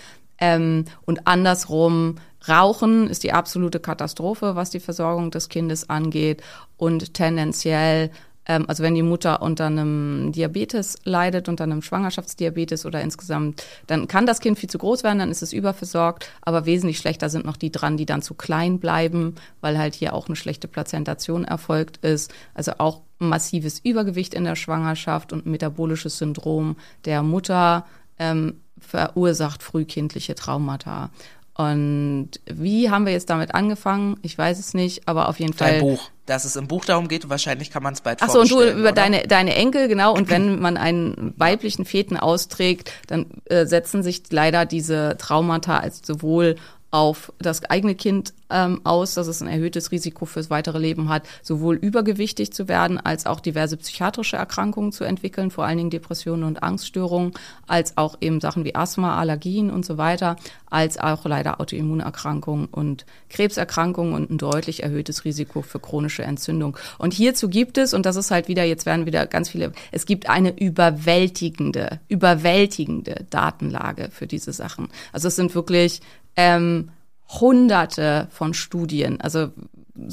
Ähm, 0.40 0.86
und 1.04 1.26
andersrum, 1.26 2.16
Rauchen 2.48 3.08
ist 3.08 3.22
die 3.22 3.32
absolute 3.32 3.80
Katastrophe, 3.80 4.56
was 4.56 4.70
die 4.70 4.80
Versorgung 4.80 5.30
des 5.30 5.48
Kindes 5.50 5.90
angeht. 5.90 6.42
Und 6.78 7.12
tendenziell 7.12 8.10
ähm, 8.50 8.64
also 8.66 8.82
wenn 8.82 8.94
die 8.94 9.02
Mutter 9.02 9.42
unter 9.42 9.66
einem 9.66 10.32
Diabetes 10.32 10.96
leidet, 11.04 11.48
unter 11.48 11.64
einem 11.64 11.82
Schwangerschaftsdiabetes 11.82 12.84
oder 12.84 13.00
insgesamt, 13.00 13.64
dann 13.86 14.08
kann 14.08 14.26
das 14.26 14.40
Kind 14.40 14.58
viel 14.58 14.68
zu 14.68 14.78
groß 14.78 15.04
werden, 15.04 15.20
dann 15.20 15.30
ist 15.30 15.42
es 15.42 15.52
überversorgt, 15.52 16.28
aber 16.42 16.66
wesentlich 16.66 16.98
schlechter 16.98 17.28
sind 17.28 17.44
noch 17.44 17.56
die 17.56 17.70
dran, 17.70 17.96
die 17.96 18.06
dann 18.06 18.22
zu 18.22 18.34
klein 18.34 18.80
bleiben, 18.80 19.36
weil 19.60 19.78
halt 19.78 19.94
hier 19.94 20.14
auch 20.14 20.26
eine 20.26 20.36
schlechte 20.36 20.66
Plazentation 20.66 21.44
erfolgt 21.44 21.98
ist. 21.98 22.32
Also 22.54 22.72
auch 22.78 23.02
massives 23.18 23.78
Übergewicht 23.78 24.34
in 24.34 24.44
der 24.44 24.56
Schwangerschaft 24.56 25.32
und 25.32 25.46
metabolisches 25.46 26.18
Syndrom 26.18 26.76
der 27.04 27.22
Mutter 27.22 27.84
ähm, 28.20 28.60
verursacht 28.78 29.64
frühkindliche 29.64 30.36
Traumata. 30.36 31.10
Und 31.54 32.30
wie 32.46 32.88
haben 32.88 33.04
wir 33.04 33.12
jetzt 33.12 33.28
damit 33.28 33.54
angefangen? 33.54 34.16
Ich 34.22 34.38
weiß 34.38 34.58
es 34.58 34.72
nicht, 34.72 35.06
aber 35.08 35.28
auf 35.28 35.40
jeden 35.40 35.52
Fall. 35.52 35.72
Dein 35.72 35.80
Buch, 35.80 36.10
dass 36.24 36.44
es 36.44 36.56
im 36.56 36.68
Buch 36.68 36.84
darum 36.84 37.08
geht, 37.08 37.28
wahrscheinlich 37.28 37.70
kann 37.70 37.82
man 37.82 37.92
es 37.92 38.00
bald 38.00 38.20
Ach 38.22 38.30
so, 38.30 38.40
und 38.40 38.50
du 38.50 38.62
über 38.62 38.92
deine, 38.92 39.26
deine 39.26 39.54
Enkel, 39.56 39.88
genau. 39.88 40.14
Und 40.14 40.30
wenn 40.30 40.58
man 40.60 40.76
einen 40.76 41.34
weiblichen 41.36 41.84
Feten 41.84 42.16
austrägt, 42.16 42.92
dann 43.08 43.26
äh, 43.46 43.66
setzen 43.66 44.02
sich 44.02 44.22
leider 44.30 44.64
diese 44.64 45.16
Traumata 45.18 45.80
als 45.80 46.00
sowohl 46.06 46.56
auf 46.90 47.32
das 47.38 47.64
eigene 47.64 47.94
Kind 47.94 48.34
ähm, 48.50 48.80
aus, 48.84 49.14
dass 49.14 49.28
es 49.28 49.40
ein 49.40 49.48
erhöhtes 49.48 49.92
Risiko 49.92 50.24
fürs 50.26 50.50
weitere 50.50 50.78
Leben 50.78 51.08
hat, 51.08 51.22
sowohl 51.42 51.76
übergewichtig 51.76 52.52
zu 52.52 52.68
werden, 52.68 52.98
als 52.98 53.26
auch 53.26 53.40
diverse 53.40 53.76
psychiatrische 53.76 54.36
Erkrankungen 54.36 54.90
zu 54.90 55.04
entwickeln, 55.04 55.50
vor 55.50 55.64
allen 55.64 55.78
Dingen 55.78 55.90
Depressionen 55.90 56.44
und 56.44 56.62
Angststörungen, 56.62 57.32
als 57.68 57.96
auch 57.96 58.16
eben 58.20 58.40
Sachen 58.40 58.64
wie 58.64 58.74
Asthma, 58.74 59.18
Allergien 59.18 59.70
und 59.70 59.86
so 59.86 59.98
weiter, 59.98 60.36
als 60.68 60.98
auch 60.98 61.24
leider 61.26 61.60
Autoimmunerkrankungen 61.60 62.66
und 62.66 63.06
Krebserkrankungen 63.28 64.14
und 64.14 64.30
ein 64.30 64.38
deutlich 64.38 64.82
erhöhtes 64.82 65.24
Risiko 65.24 65.62
für 65.62 65.78
chronische 65.78 66.24
Entzündung. 66.24 66.76
Und 66.98 67.14
hierzu 67.14 67.48
gibt 67.48 67.78
es, 67.78 67.94
und 67.94 68.04
das 68.04 68.16
ist 68.16 68.30
halt 68.32 68.48
wieder, 68.48 68.64
jetzt 68.64 68.86
werden 68.86 69.06
wieder 69.06 69.26
ganz 69.26 69.48
viele, 69.48 69.72
es 69.92 70.06
gibt 70.06 70.28
eine 70.28 70.58
überwältigende, 70.58 72.00
überwältigende 72.08 73.26
Datenlage 73.30 74.08
für 74.10 74.26
diese 74.26 74.52
Sachen. 74.52 74.88
Also 75.12 75.28
es 75.28 75.36
sind 75.36 75.54
wirklich 75.54 76.00
ähm, 76.40 76.90
hunderte 77.28 78.28
von 78.30 78.54
Studien. 78.54 79.20
Also 79.20 79.50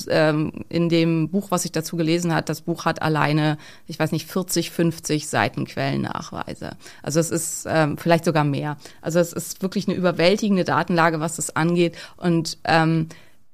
ähm, 0.09 0.51
in 0.67 0.89
dem 0.89 1.29
Buch, 1.29 1.51
was 1.51 1.63
ich 1.63 1.71
dazu 1.71 1.95
gelesen 1.95 2.33
hat, 2.33 2.49
das 2.49 2.61
Buch 2.61 2.85
hat 2.85 3.01
alleine, 3.01 3.57
ich 3.85 3.97
weiß 3.97 4.11
nicht, 4.11 4.27
40, 4.27 4.71
50 4.71 5.27
Seitenquellennachweise. 5.27 6.71
Also 7.01 7.19
es 7.21 7.31
ist 7.31 7.65
ähm, 7.69 7.97
vielleicht 7.97 8.25
sogar 8.25 8.43
mehr. 8.43 8.77
Also 9.01 9.19
es 9.19 9.31
ist 9.31 9.61
wirklich 9.61 9.87
eine 9.87 9.95
überwältigende 9.95 10.65
Datenlage, 10.65 11.21
was 11.21 11.37
das 11.37 11.55
angeht. 11.55 11.95
Und 12.17 12.57
ähm, 12.65 13.07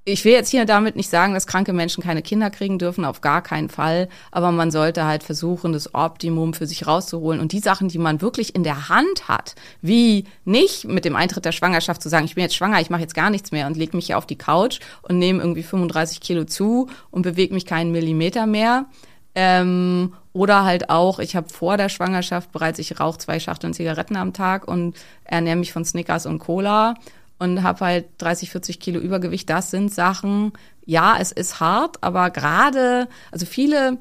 ich 0.05 0.25
will 0.25 0.33
jetzt 0.33 0.49
hier 0.49 0.65
damit 0.65 0.97
nicht 0.97 1.09
sagen, 1.09 1.33
dass 1.33 1.47
kranke 1.47 1.71
Menschen 1.71 2.03
keine 2.03 2.21
Kinder 2.21 2.49
kriegen 2.49 2.77
dürfen, 2.77 3.05
auf 3.05 3.21
gar 3.21 3.41
keinen 3.41 3.69
Fall. 3.69 4.09
Aber 4.31 4.51
man 4.51 4.69
sollte 4.69 5.05
halt 5.05 5.23
versuchen, 5.23 5.71
das 5.71 5.95
Optimum 5.95 6.53
für 6.53 6.67
sich 6.67 6.85
rauszuholen. 6.85 7.39
Und 7.39 7.53
die 7.53 7.59
Sachen, 7.59 7.87
die 7.87 7.97
man 7.99 8.21
wirklich 8.21 8.53
in 8.53 8.63
der 8.63 8.89
Hand 8.89 9.29
hat, 9.29 9.55
wie 9.81 10.25
nicht 10.43 10.85
mit 10.85 11.05
dem 11.05 11.15
Eintritt 11.15 11.45
der 11.45 11.53
Schwangerschaft 11.53 12.01
zu 12.01 12.09
sagen, 12.09 12.25
ich 12.25 12.35
bin 12.35 12.41
jetzt 12.41 12.55
schwanger, 12.55 12.81
ich 12.81 12.89
mache 12.89 13.01
jetzt 13.01 13.15
gar 13.15 13.29
nichts 13.29 13.53
mehr 13.53 13.65
und 13.65 13.77
lege 13.77 13.95
mich 13.95 14.07
hier 14.07 14.17
auf 14.17 14.25
die 14.25 14.37
Couch 14.37 14.79
und 15.03 15.19
nehme 15.19 15.39
irgendwie 15.39 15.63
35 15.63 16.19
Kilo 16.19 16.43
zu 16.43 16.89
und 17.09 17.21
bewege 17.21 17.53
mich 17.53 17.65
keinen 17.65 17.93
Millimeter 17.93 18.45
mehr. 18.45 18.87
Ähm, 19.35 20.13
oder 20.33 20.65
halt 20.65 20.89
auch, 20.89 21.19
ich 21.19 21.35
habe 21.35 21.47
vor 21.47 21.77
der 21.77 21.89
Schwangerschaft 21.89 22.51
bereits, 22.51 22.79
ich 22.79 22.99
rauche 22.99 23.19
zwei 23.19 23.39
Schachteln 23.39 23.73
Zigaretten 23.73 24.17
am 24.17 24.33
Tag 24.33 24.67
und 24.67 24.97
ernähre 25.23 25.55
mich 25.55 25.71
von 25.71 25.85
Snickers 25.85 26.25
und 26.25 26.39
Cola 26.39 26.95
und 27.43 27.61
habe 27.61 27.85
halt 27.85 28.05
30, 28.19 28.51
40 28.51 28.79
Kilo 28.79 29.01
Übergewicht. 29.01 29.49
Das 29.49 29.69
sind 29.69 29.93
Sachen, 29.93 30.53
ja, 30.85 31.17
es 31.19 31.33
ist 31.33 31.59
hart, 31.59 31.97
aber 32.01 32.29
gerade, 32.29 33.09
also 33.31 33.45
viele 33.45 33.97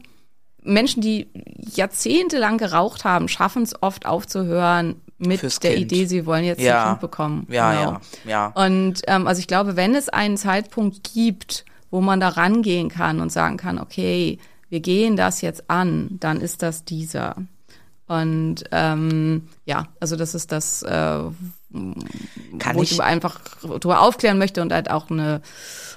Menschen, 0.62 1.02
die 1.02 1.28
jahrzehntelang 1.58 2.56
geraucht 2.56 3.04
haben, 3.04 3.26
schaffen 3.26 3.64
es 3.64 3.82
oft 3.82 4.06
aufzuhören 4.06 5.00
mit 5.18 5.40
Fürs 5.40 5.58
der 5.58 5.72
kind. 5.72 5.90
Idee, 5.90 6.04
sie 6.06 6.24
wollen 6.24 6.44
jetzt 6.44 6.60
ja. 6.60 6.82
ein 6.84 6.88
Kind 6.90 7.00
bekommen. 7.00 7.46
Ja, 7.50 7.72
genau. 7.72 8.00
ja, 8.24 8.30
ja. 8.30 8.46
Und 8.54 9.02
ähm, 9.08 9.26
also 9.26 9.40
ich 9.40 9.48
glaube, 9.48 9.74
wenn 9.74 9.96
es 9.96 10.08
einen 10.08 10.36
Zeitpunkt 10.36 11.02
gibt, 11.12 11.64
wo 11.90 12.00
man 12.00 12.20
da 12.20 12.28
rangehen 12.28 12.90
kann 12.90 13.20
und 13.20 13.32
sagen 13.32 13.56
kann, 13.56 13.80
okay, 13.80 14.38
wir 14.68 14.78
gehen 14.78 15.16
das 15.16 15.40
jetzt 15.40 15.68
an, 15.68 16.16
dann 16.20 16.40
ist 16.40 16.62
das 16.62 16.84
dieser. 16.84 17.34
Und 18.06 18.64
ähm, 18.70 19.48
ja, 19.64 19.88
also 19.98 20.14
das 20.14 20.36
ist 20.36 20.52
das, 20.52 20.82
äh, 20.84 21.18
kann 22.58 22.76
wo 22.76 22.82
ich, 22.82 22.92
ich 22.92 23.02
einfach 23.02 23.40
darüber 23.62 24.00
aufklären 24.00 24.38
möchte 24.38 24.62
und 24.62 24.72
halt 24.72 24.90
auch 24.90 25.10
eine 25.10 25.42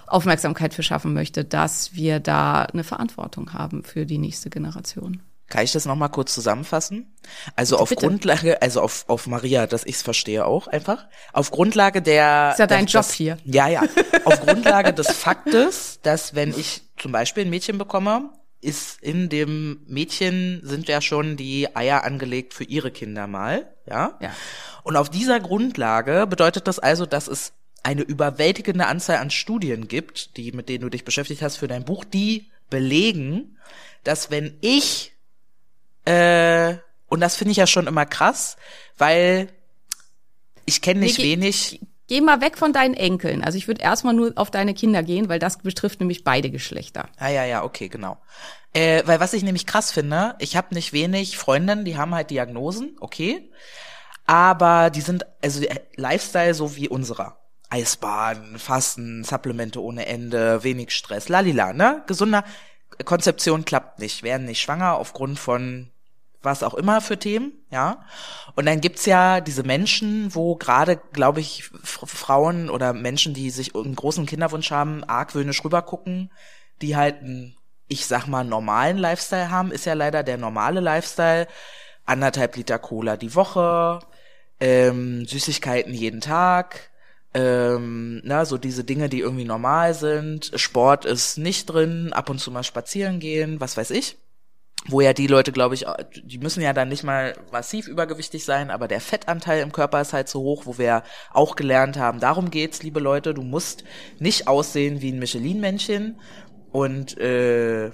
Aufmerksamkeit 0.07 0.73
für 0.73 0.83
schaffen 0.83 1.13
möchte, 1.13 1.43
dass 1.43 1.93
wir 1.93 2.19
da 2.19 2.63
eine 2.63 2.83
Verantwortung 2.83 3.53
haben 3.53 3.83
für 3.83 4.05
die 4.05 4.17
nächste 4.17 4.49
Generation. 4.49 5.21
Kann 5.47 5.63
ich 5.63 5.71
das 5.71 5.85
nochmal 5.85 6.09
kurz 6.09 6.33
zusammenfassen? 6.33 7.13
Also 7.55 7.77
auf 7.77 7.89
bitte. 7.89 8.07
Grundlage, 8.07 8.61
also 8.63 8.81
auf, 8.81 9.05
auf 9.07 9.27
Maria, 9.27 9.67
dass 9.67 9.85
ich 9.85 9.95
es 9.95 10.01
verstehe 10.01 10.45
auch 10.45 10.67
einfach. 10.67 11.05
Auf 11.33 11.51
Grundlage 11.51 12.01
der. 12.01 12.51
Ist 12.53 12.59
ja 12.59 12.67
dein 12.67 12.85
das, 12.85 12.93
Job 12.93 13.15
hier. 13.15 13.37
Ja, 13.45 13.67
ja. 13.67 13.83
Auf 14.25 14.41
Grundlage 14.41 14.91
des 14.91 15.11
Faktes, 15.11 15.99
dass 16.01 16.33
wenn 16.33 16.49
ich 16.49 16.81
zum 16.97 17.11
Beispiel 17.11 17.45
ein 17.45 17.51
Mädchen 17.51 17.77
bekomme, 17.77 18.31
ist 18.65 19.01
in 19.01 19.29
dem 19.29 19.81
Mädchen 19.87 20.59
sind 20.63 20.87
ja 20.87 20.99
schon 21.01 21.37
die 21.37 21.75
Eier 21.75 22.03
angelegt 22.03 22.53
für 22.53 22.63
ihre 22.63 22.91
Kinder 22.91 23.27
mal, 23.27 23.73
ja? 23.87 24.17
Ja. 24.19 24.35
Und 24.83 24.97
auf 24.97 25.09
dieser 25.09 25.39
Grundlage 25.39 26.27
bedeutet 26.27 26.67
das 26.67 26.79
also, 26.79 27.05
dass 27.05 27.27
es 27.27 27.53
eine 27.83 28.01
überwältigende 28.01 28.87
Anzahl 28.87 29.17
an 29.17 29.29
Studien 29.29 29.87
gibt, 29.87 30.37
die, 30.37 30.51
mit 30.51 30.69
denen 30.69 30.81
du 30.81 30.89
dich 30.89 31.05
beschäftigt 31.05 31.43
hast 31.43 31.57
für 31.57 31.67
dein 31.67 31.85
Buch, 31.85 32.03
die 32.03 32.49
belegen, 32.69 33.57
dass 34.03 34.31
wenn 34.31 34.57
ich, 34.61 35.13
äh, 36.05 36.75
und 37.07 37.19
das 37.19 37.35
finde 37.35 37.51
ich 37.51 37.57
ja 37.57 37.67
schon 37.67 37.85
immer 37.85 38.07
krass, 38.07 38.57
weil 38.97 39.49
ich 40.65 40.81
kenne 40.81 41.01
nicht 41.01 41.19
Nee, 41.19 41.25
wenig, 41.25 41.79
Geh 42.07 42.21
mal 42.21 42.41
weg 42.41 42.57
von 42.57 42.71
deinen 42.71 42.93
Enkeln. 42.93 43.43
Also 43.43 43.57
ich 43.57 43.67
würde 43.67 43.81
erstmal 43.81 44.13
nur 44.13 44.33
auf 44.35 44.51
deine 44.51 44.73
Kinder 44.73 45.01
gehen, 45.01 45.27
weil 45.27 45.39
das 45.39 45.57
betrifft 45.57 45.99
nämlich 45.99 46.23
beide 46.23 46.51
Geschlechter. 46.51 47.09
Ah 47.17 47.29
ja, 47.29 47.45
ja, 47.45 47.63
okay, 47.63 47.89
genau. 47.89 48.17
Äh, 48.73 49.03
weil 49.05 49.19
was 49.19 49.33
ich 49.33 49.43
nämlich 49.43 49.65
krass 49.65 49.91
finde, 49.91 50.35
ich 50.39 50.55
habe 50.55 50.75
nicht 50.75 50.93
wenig 50.93 51.37
Freundinnen, 51.37 51.85
die 51.85 51.97
haben 51.97 52.13
halt 52.13 52.29
Diagnosen, 52.29 52.95
okay, 52.99 53.49
aber 54.25 54.89
die 54.89 55.01
sind 55.01 55.25
also 55.41 55.63
äh, 55.63 55.79
Lifestyle 55.95 56.53
so 56.53 56.75
wie 56.75 56.89
unserer. 56.89 57.39
Eisbaden, 57.69 58.59
Fasten, 58.59 59.23
Supplemente 59.23 59.81
ohne 59.81 60.05
Ende, 60.05 60.63
wenig 60.63 60.91
Stress, 60.91 61.29
lalila, 61.29 61.73
ne? 61.73 62.03
Gesunder 62.05 62.43
Konzeption 63.03 63.65
klappt 63.65 63.99
nicht, 63.99 64.23
werden 64.23 64.45
nicht 64.45 64.61
schwanger 64.61 64.95
aufgrund 64.95 65.39
von 65.39 65.91
was 66.45 66.63
auch 66.63 66.73
immer 66.75 67.01
für 67.01 67.17
Themen, 67.17 67.53
ja. 67.71 68.05
Und 68.55 68.65
dann 68.65 68.79
gibt's 68.79 69.05
ja 69.05 69.41
diese 69.41 69.63
Menschen, 69.63 70.33
wo 70.33 70.55
gerade, 70.55 70.97
glaube 71.11 71.41
ich, 71.41 71.69
Frauen 71.83 72.69
oder 72.69 72.93
Menschen, 72.93 73.33
die 73.33 73.49
sich 73.49 73.75
einen 73.75 73.95
großen 73.95 74.25
Kinderwunsch 74.25 74.71
haben, 74.71 75.03
argwöhnisch 75.03 75.63
rübergucken, 75.63 76.31
die 76.81 76.95
halt 76.95 77.21
einen, 77.21 77.57
ich 77.87 78.05
sag 78.05 78.27
mal, 78.27 78.45
normalen 78.45 78.97
Lifestyle 78.97 79.49
haben, 79.51 79.71
ist 79.71 79.85
ja 79.85 79.93
leider 79.93 80.23
der 80.23 80.37
normale 80.37 80.79
Lifestyle. 80.79 81.47
Anderthalb 82.05 82.55
Liter 82.55 82.79
Cola 82.79 83.17
die 83.17 83.35
Woche, 83.35 83.99
ähm, 84.59 85.25
Süßigkeiten 85.25 85.93
jeden 85.93 86.21
Tag, 86.21 86.91
ähm, 87.33 88.21
na, 88.23 88.45
so 88.45 88.57
diese 88.57 88.83
Dinge, 88.83 89.09
die 89.09 89.19
irgendwie 89.19 89.43
normal 89.43 89.95
sind. 89.95 90.51
Sport 90.55 91.05
ist 91.05 91.37
nicht 91.37 91.65
drin, 91.65 92.13
ab 92.13 92.29
und 92.29 92.39
zu 92.39 92.51
mal 92.51 92.63
spazieren 92.63 93.19
gehen, 93.19 93.59
was 93.59 93.75
weiß 93.75 93.89
ich 93.91 94.17
wo 94.87 95.01
ja 95.01 95.13
die 95.13 95.27
Leute, 95.27 95.51
glaube 95.51 95.75
ich, 95.75 95.85
die 96.23 96.37
müssen 96.37 96.61
ja 96.61 96.73
dann 96.73 96.89
nicht 96.89 97.03
mal 97.03 97.35
massiv 97.51 97.87
übergewichtig 97.87 98.45
sein, 98.45 98.69
aber 98.69 98.87
der 98.87 99.01
Fettanteil 99.01 99.61
im 99.61 99.71
Körper 99.71 100.01
ist 100.01 100.13
halt 100.13 100.29
so 100.29 100.41
hoch, 100.41 100.63
wo 100.65 100.77
wir 100.77 101.03
auch 101.33 101.55
gelernt 101.55 101.97
haben, 101.97 102.19
darum 102.19 102.51
geht's, 102.51 102.83
liebe 102.83 102.99
Leute, 102.99 103.33
du 103.33 103.41
musst 103.41 103.83
nicht 104.19 104.47
aussehen 104.47 105.01
wie 105.01 105.11
ein 105.11 105.19
Michelin-Männchen 105.19 106.19
und 106.71 107.17
äh, 107.17 107.91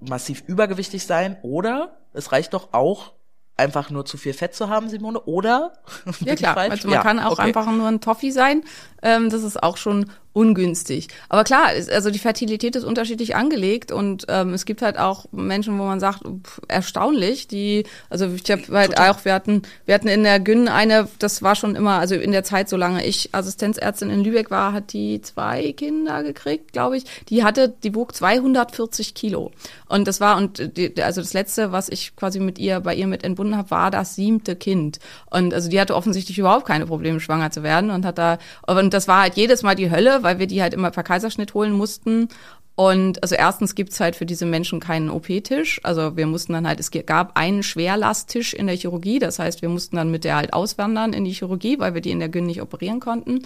massiv 0.00 0.42
übergewichtig 0.46 1.06
sein, 1.06 1.36
oder 1.42 1.98
es 2.12 2.32
reicht 2.32 2.54
doch 2.54 2.72
auch 2.72 3.12
einfach 3.56 3.90
nur 3.90 4.06
zu 4.06 4.16
viel 4.16 4.32
Fett 4.32 4.54
zu 4.54 4.68
haben, 4.70 4.88
Simone, 4.88 5.20
oder? 5.20 5.74
Ja 6.20 6.34
klar, 6.34 6.56
also 6.56 6.88
man 6.88 6.94
Ja, 6.96 7.02
kann 7.02 7.18
auch 7.18 7.32
okay. 7.32 7.42
einfach 7.42 7.66
nur 7.70 7.86
ein 7.88 8.00
Toffee 8.00 8.30
sein. 8.30 8.64
Ähm, 9.02 9.28
das 9.30 9.42
ist 9.42 9.62
auch 9.62 9.76
schon 9.76 10.10
ungünstig. 10.32 11.08
Aber 11.28 11.42
klar, 11.42 11.68
also 11.92 12.10
die 12.10 12.18
Fertilität 12.20 12.76
ist 12.76 12.84
unterschiedlich 12.84 13.34
angelegt 13.34 13.90
und 13.90 14.26
ähm, 14.28 14.54
es 14.54 14.64
gibt 14.64 14.80
halt 14.80 14.96
auch 14.96 15.26
Menschen, 15.32 15.76
wo 15.78 15.84
man 15.84 15.98
sagt, 15.98 16.22
pff, 16.22 16.60
erstaunlich, 16.68 17.48
die, 17.48 17.84
also 18.10 18.28
ich 18.32 18.48
habe 18.50 18.62
halt 18.70 18.98
auch, 18.98 19.24
wir 19.24 19.34
hatten, 19.34 19.62
wir 19.86 19.94
hatten 19.94 20.06
in 20.06 20.22
der 20.22 20.38
Gyn 20.38 20.68
eine, 20.68 21.08
das 21.18 21.42
war 21.42 21.56
schon 21.56 21.74
immer, 21.74 21.98
also 21.98 22.14
in 22.14 22.30
der 22.30 22.44
Zeit, 22.44 22.68
solange 22.68 23.04
ich 23.04 23.34
Assistenzärztin 23.34 24.08
in 24.08 24.22
Lübeck 24.22 24.52
war, 24.52 24.72
hat 24.72 24.92
die 24.92 25.20
zwei 25.20 25.72
Kinder 25.72 26.22
gekriegt, 26.22 26.72
glaube 26.72 26.96
ich. 26.96 27.04
Die 27.28 27.42
hatte, 27.42 27.74
die 27.82 27.94
wog 27.96 28.14
240 28.14 29.14
Kilo. 29.14 29.50
Und 29.88 30.06
das 30.06 30.20
war, 30.20 30.36
und 30.36 30.76
die, 30.76 31.02
also 31.02 31.20
das 31.20 31.32
letzte, 31.32 31.72
was 31.72 31.88
ich 31.88 32.14
quasi 32.14 32.38
mit 32.38 32.60
ihr, 32.60 32.78
bei 32.80 32.94
ihr 32.94 33.08
mit 33.08 33.24
entbunden 33.24 33.56
habe, 33.56 33.72
war 33.72 33.90
das 33.90 34.14
siebte 34.14 34.54
Kind. 34.54 35.00
Und 35.28 35.52
also 35.52 35.68
die 35.68 35.80
hatte 35.80 35.96
offensichtlich 35.96 36.38
überhaupt 36.38 36.66
keine 36.66 36.86
Probleme, 36.86 37.18
schwanger 37.18 37.50
zu 37.50 37.64
werden 37.64 37.90
und 37.90 38.04
hat 38.04 38.18
da, 38.18 38.38
und 38.66 38.94
das 38.94 39.08
war 39.08 39.22
halt 39.22 39.34
jedes 39.34 39.64
Mal 39.64 39.74
die 39.74 39.90
Hölle, 39.90 40.19
weil 40.22 40.38
wir 40.38 40.46
die 40.46 40.62
halt 40.62 40.74
immer 40.74 40.90
per 40.90 41.02
Kaiserschnitt 41.02 41.54
holen 41.54 41.72
mussten. 41.72 42.28
Und 42.76 43.22
also 43.22 43.34
erstens 43.34 43.74
gibt's 43.74 44.00
halt 44.00 44.16
für 44.16 44.24
diese 44.24 44.46
Menschen 44.46 44.80
keinen 44.80 45.10
OP-Tisch. 45.10 45.80
Also 45.82 46.16
wir 46.16 46.26
mussten 46.26 46.54
dann 46.54 46.66
halt, 46.66 46.80
es 46.80 46.90
gab 46.90 47.36
einen 47.36 47.62
Schwerlasttisch 47.62 48.54
in 48.54 48.66
der 48.66 48.76
Chirurgie. 48.76 49.18
Das 49.18 49.38
heißt, 49.38 49.60
wir 49.60 49.68
mussten 49.68 49.96
dann 49.96 50.10
mit 50.10 50.24
der 50.24 50.36
halt 50.36 50.54
auswandern 50.54 51.12
in 51.12 51.24
die 51.24 51.32
Chirurgie, 51.32 51.78
weil 51.78 51.94
wir 51.94 52.00
die 52.00 52.10
in 52.10 52.20
der 52.20 52.30
Gyn 52.30 52.46
nicht 52.46 52.62
operieren 52.62 53.00
konnten. 53.00 53.42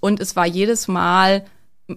Und 0.00 0.20
es 0.20 0.36
war 0.36 0.46
jedes 0.46 0.88
Mal 0.88 1.44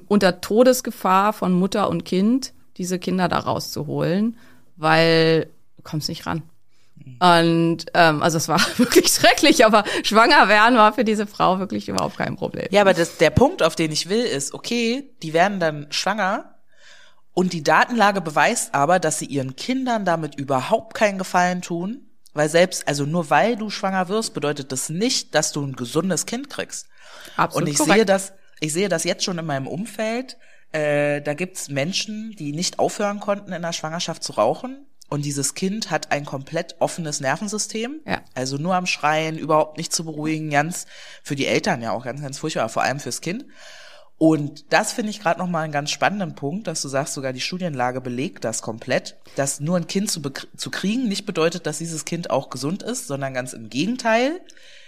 unter 0.08 0.42
Todesgefahr 0.42 1.34
von 1.34 1.54
Mutter 1.54 1.90
und 1.90 2.04
Kind, 2.04 2.54
diese 2.78 3.00
Kinder 3.00 3.28
da 3.28 3.40
rauszuholen, 3.40 4.38
weil 4.76 5.48
du 5.78 5.84
kommst 5.84 6.10
nicht 6.10 6.26
ran. 6.26 6.44
Und 7.20 7.86
ähm, 7.94 8.24
also 8.24 8.38
es 8.38 8.48
war 8.48 8.60
wirklich 8.78 9.08
schrecklich, 9.08 9.66
aber 9.66 9.84
schwanger 10.04 10.48
werden 10.48 10.78
war 10.78 10.94
für 10.94 11.04
diese 11.04 11.28
Frau 11.28 11.60
wirklich 11.60 11.88
überhaupt 11.90 12.18
kein 12.18 12.36
Problem. 12.36 12.68
Ja, 12.72 12.82
aber 12.82 12.94
das, 12.94 13.18
der 13.18 13.30
Punkt, 13.30 13.64
auf 13.64 13.76
den 13.76 13.92
ich 13.92 14.10
will, 14.10 14.24
ist, 14.24 14.54
okay, 14.54 15.10
die 15.22 15.34
werden 15.34 15.60
dann 15.60 15.88
schwanger 15.92 16.56
und 17.34 17.54
die 17.54 17.64
Datenlage 17.64 18.22
beweist 18.22 18.74
aber, 18.74 19.00
dass 19.00 19.20
sie 19.20 19.26
ihren 19.26 19.56
Kindern 19.56 20.06
damit 20.06 20.36
überhaupt 20.36 20.94
keinen 20.94 21.18
Gefallen 21.18 21.62
tun, 21.62 22.02
weil 22.34 22.50
selbst, 22.50 22.88
also 22.88 23.06
nur 23.06 23.30
weil 23.30 23.56
du 23.56 23.70
schwanger 23.70 24.10
wirst, 24.10 24.34
bedeutet 24.34 24.72
das 24.72 24.90
nicht, 24.90 25.34
dass 25.36 25.52
du 25.52 25.64
ein 25.64 25.76
gesundes 25.76 26.26
Kind 26.26 26.50
kriegst. 26.50 26.88
Absolut 27.38 27.68
und 27.68 27.72
ich 27.72 27.78
korrekt. 27.78 27.96
sehe 27.96 28.06
das, 28.06 28.34
ich 28.60 28.74
sehe 28.74 28.90
das 28.90 29.04
jetzt 29.04 29.24
schon 29.24 29.38
in 29.38 29.46
meinem 29.46 29.68
Umfeld. 29.68 30.38
Äh, 30.72 31.22
da 31.22 31.34
gibt's 31.34 31.70
Menschen, 31.70 32.36
die 32.38 32.54
nicht 32.54 32.80
aufhören 32.80 33.20
konnten 33.20 33.52
in 33.52 33.62
der 33.62 33.74
Schwangerschaft 33.74 34.24
zu 34.24 34.34
rauchen. 34.34 34.86
Und 35.12 35.26
dieses 35.26 35.56
Kind 35.56 35.92
hat 35.92 36.14
ein 36.14 36.24
komplett 36.24 36.78
offenes 36.80 37.20
Nervensystem. 37.20 38.00
Ja. 38.08 38.22
Also 38.34 38.56
nur 38.56 38.76
am 38.76 38.86
Schreien, 38.86 39.38
überhaupt 39.38 39.78
nicht 39.78 39.92
zu 39.92 40.06
beruhigen, 40.06 40.50
ganz 40.50 40.86
für 41.22 41.36
die 41.36 41.48
Eltern 41.48 41.82
ja 41.82 41.92
auch 41.92 42.06
ganz, 42.06 42.22
ganz 42.22 42.38
furchtbar, 42.38 42.70
vor 42.70 42.84
allem 42.84 43.02
fürs 43.02 43.20
Kind. 43.20 43.44
Und 44.18 44.72
das 44.72 44.94
finde 44.94 45.10
ich 45.10 45.20
gerade 45.20 45.38
nochmal 45.38 45.66
einen 45.66 45.74
ganz 45.74 45.92
spannenden 45.92 46.36
Punkt, 46.36 46.66
dass 46.66 46.82
du 46.82 46.88
sagst, 46.88 47.14
sogar 47.14 47.34
die 47.34 47.42
Studienlage 47.42 48.00
belegt 48.00 48.46
das 48.46 48.62
komplett, 48.62 49.18
dass 49.36 49.60
nur 49.60 49.76
ein 49.76 49.88
Kind 49.88 50.10
zu, 50.10 50.22
zu 50.56 50.72
kriegen 50.72 51.10
nicht 51.10 51.26
bedeutet, 51.26 51.68
dass 51.68 51.80
dieses 51.80 52.06
Kind 52.06 52.30
auch 52.30 52.50
gesund 52.50 52.82
ist, 52.82 53.08
sondern 53.08 53.34
ganz 53.34 53.52
im 53.52 53.70
Gegenteil. 53.70 54.40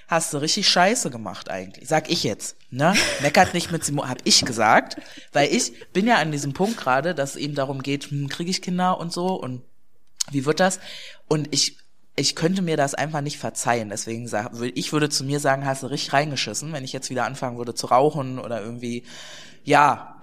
Hast 0.07 0.33
du 0.33 0.37
richtig 0.37 0.69
Scheiße 0.69 1.09
gemacht 1.09 1.49
eigentlich, 1.49 1.89
sag 1.89 2.09
ich 2.09 2.23
jetzt. 2.23 2.55
Ne? 2.69 2.93
Meckert 3.21 3.53
nicht 3.53 3.73
mit 3.73 3.83
Simon, 3.83 4.07
hab 4.07 4.19
ich 4.23 4.45
gesagt, 4.45 5.01
weil 5.33 5.53
ich 5.53 5.73
bin 5.91 6.07
ja 6.07 6.15
an 6.19 6.31
diesem 6.31 6.53
Punkt 6.53 6.77
gerade, 6.77 7.13
dass 7.13 7.31
es 7.31 7.35
eben 7.35 7.55
darum 7.55 7.83
geht, 7.83 8.05
hm, 8.05 8.29
kriege 8.29 8.51
ich 8.51 8.61
Kinder 8.61 8.97
und 9.01 9.11
so 9.11 9.33
und 9.33 9.63
wie 10.31 10.45
wird 10.45 10.59
das? 10.59 10.79
Und 11.27 11.47
ich, 11.51 11.77
ich 12.15 12.35
könnte 12.35 12.61
mir 12.61 12.77
das 12.77 12.93
einfach 12.93 13.21
nicht 13.21 13.37
verzeihen. 13.37 13.89
Deswegen 13.89 14.27
sag, 14.27 14.51
ich 14.75 14.93
würde 14.93 15.09
zu 15.09 15.23
mir 15.23 15.39
sagen, 15.39 15.65
hast 15.65 15.83
du 15.83 15.87
richtig 15.87 16.13
reingeschissen, 16.13 16.71
wenn 16.73 16.83
ich 16.83 16.93
jetzt 16.93 17.09
wieder 17.09 17.25
anfangen 17.25 17.57
würde 17.57 17.73
zu 17.75 17.87
rauchen 17.87 18.39
oder 18.39 18.61
irgendwie, 18.61 19.03
ja, 19.63 20.13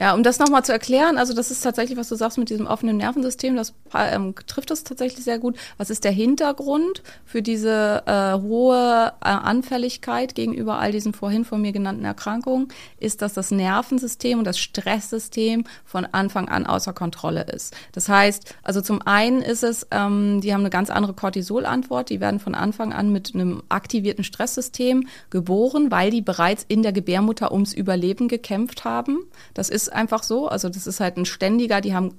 Ja, 0.00 0.14
um 0.14 0.22
das 0.22 0.38
nochmal 0.38 0.64
zu 0.64 0.72
erklären, 0.72 1.18
also 1.18 1.34
das 1.34 1.50
ist 1.50 1.60
tatsächlich, 1.60 1.98
was 1.98 2.08
du 2.08 2.16
sagst 2.16 2.38
mit 2.38 2.50
diesem 2.50 2.66
offenen 2.66 2.96
Nervensystem, 2.96 3.54
das 3.54 3.74
ähm, 3.94 4.34
trifft 4.46 4.70
das 4.70 4.82
tatsächlich 4.84 5.24
sehr 5.24 5.38
gut. 5.38 5.56
Was 5.76 5.90
ist 5.90 6.04
der 6.04 6.12
Hintergrund 6.12 7.02
für 7.24 7.42
diese 7.42 8.02
äh, 8.06 8.40
hohe 8.40 9.12
äh, 9.20 9.28
Anfälligkeit 9.28 10.34
gegenüber 10.34 10.78
all 10.78 10.92
diesen 10.92 11.12
vorhin 11.12 11.44
von 11.44 11.60
mir 11.60 11.72
genannten 11.72 12.04
Erkrankungen? 12.04 12.68
Ist, 12.98 13.22
dass 13.22 13.34
das 13.34 13.50
Nervensystem 13.50 14.38
und 14.38 14.44
das 14.44 14.58
Stresssystem 14.58 15.64
von 15.84 16.06
Anfang 16.06 16.48
an 16.48 16.66
außer 16.66 16.92
Kontrolle 16.92 17.42
ist. 17.42 17.76
Das 17.92 18.08
heißt, 18.08 18.54
also 18.62 18.80
zum 18.80 19.02
einen 19.02 19.42
ist 19.42 19.62
es, 19.62 19.86
ähm, 19.90 20.40
die 20.40 20.52
haben 20.52 20.60
eine 20.60 20.70
ganz 20.70 20.90
andere 20.90 21.14
Cortisolantwort, 21.14 22.10
die 22.10 22.20
werden 22.20 22.40
von 22.40 22.54
Anfang 22.54 22.92
an 22.92 23.12
mit 23.12 23.34
einem 23.34 23.62
aktivierten 23.68 24.24
Stresssystem 24.24 25.06
geboren, 25.30 25.90
weil 25.90 26.10
die 26.10 26.22
bereits 26.22 26.64
in 26.66 26.82
der 26.82 26.92
Gebärmutter 26.92 27.52
ums 27.52 27.74
Überleben 27.74 28.28
gekämpft 28.28 28.81
haben. 28.84 29.24
Das 29.54 29.68
ist 29.68 29.92
einfach 29.92 30.22
so. 30.22 30.48
Also 30.48 30.68
das 30.68 30.86
ist 30.86 31.00
halt 31.00 31.16
ein 31.16 31.26
ständiger, 31.26 31.80
die 31.80 31.94
haben 31.94 32.14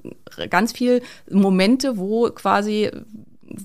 ganz 0.49 0.71
viel 0.71 1.01
Momente, 1.29 1.97
wo 1.97 2.29
quasi 2.29 2.91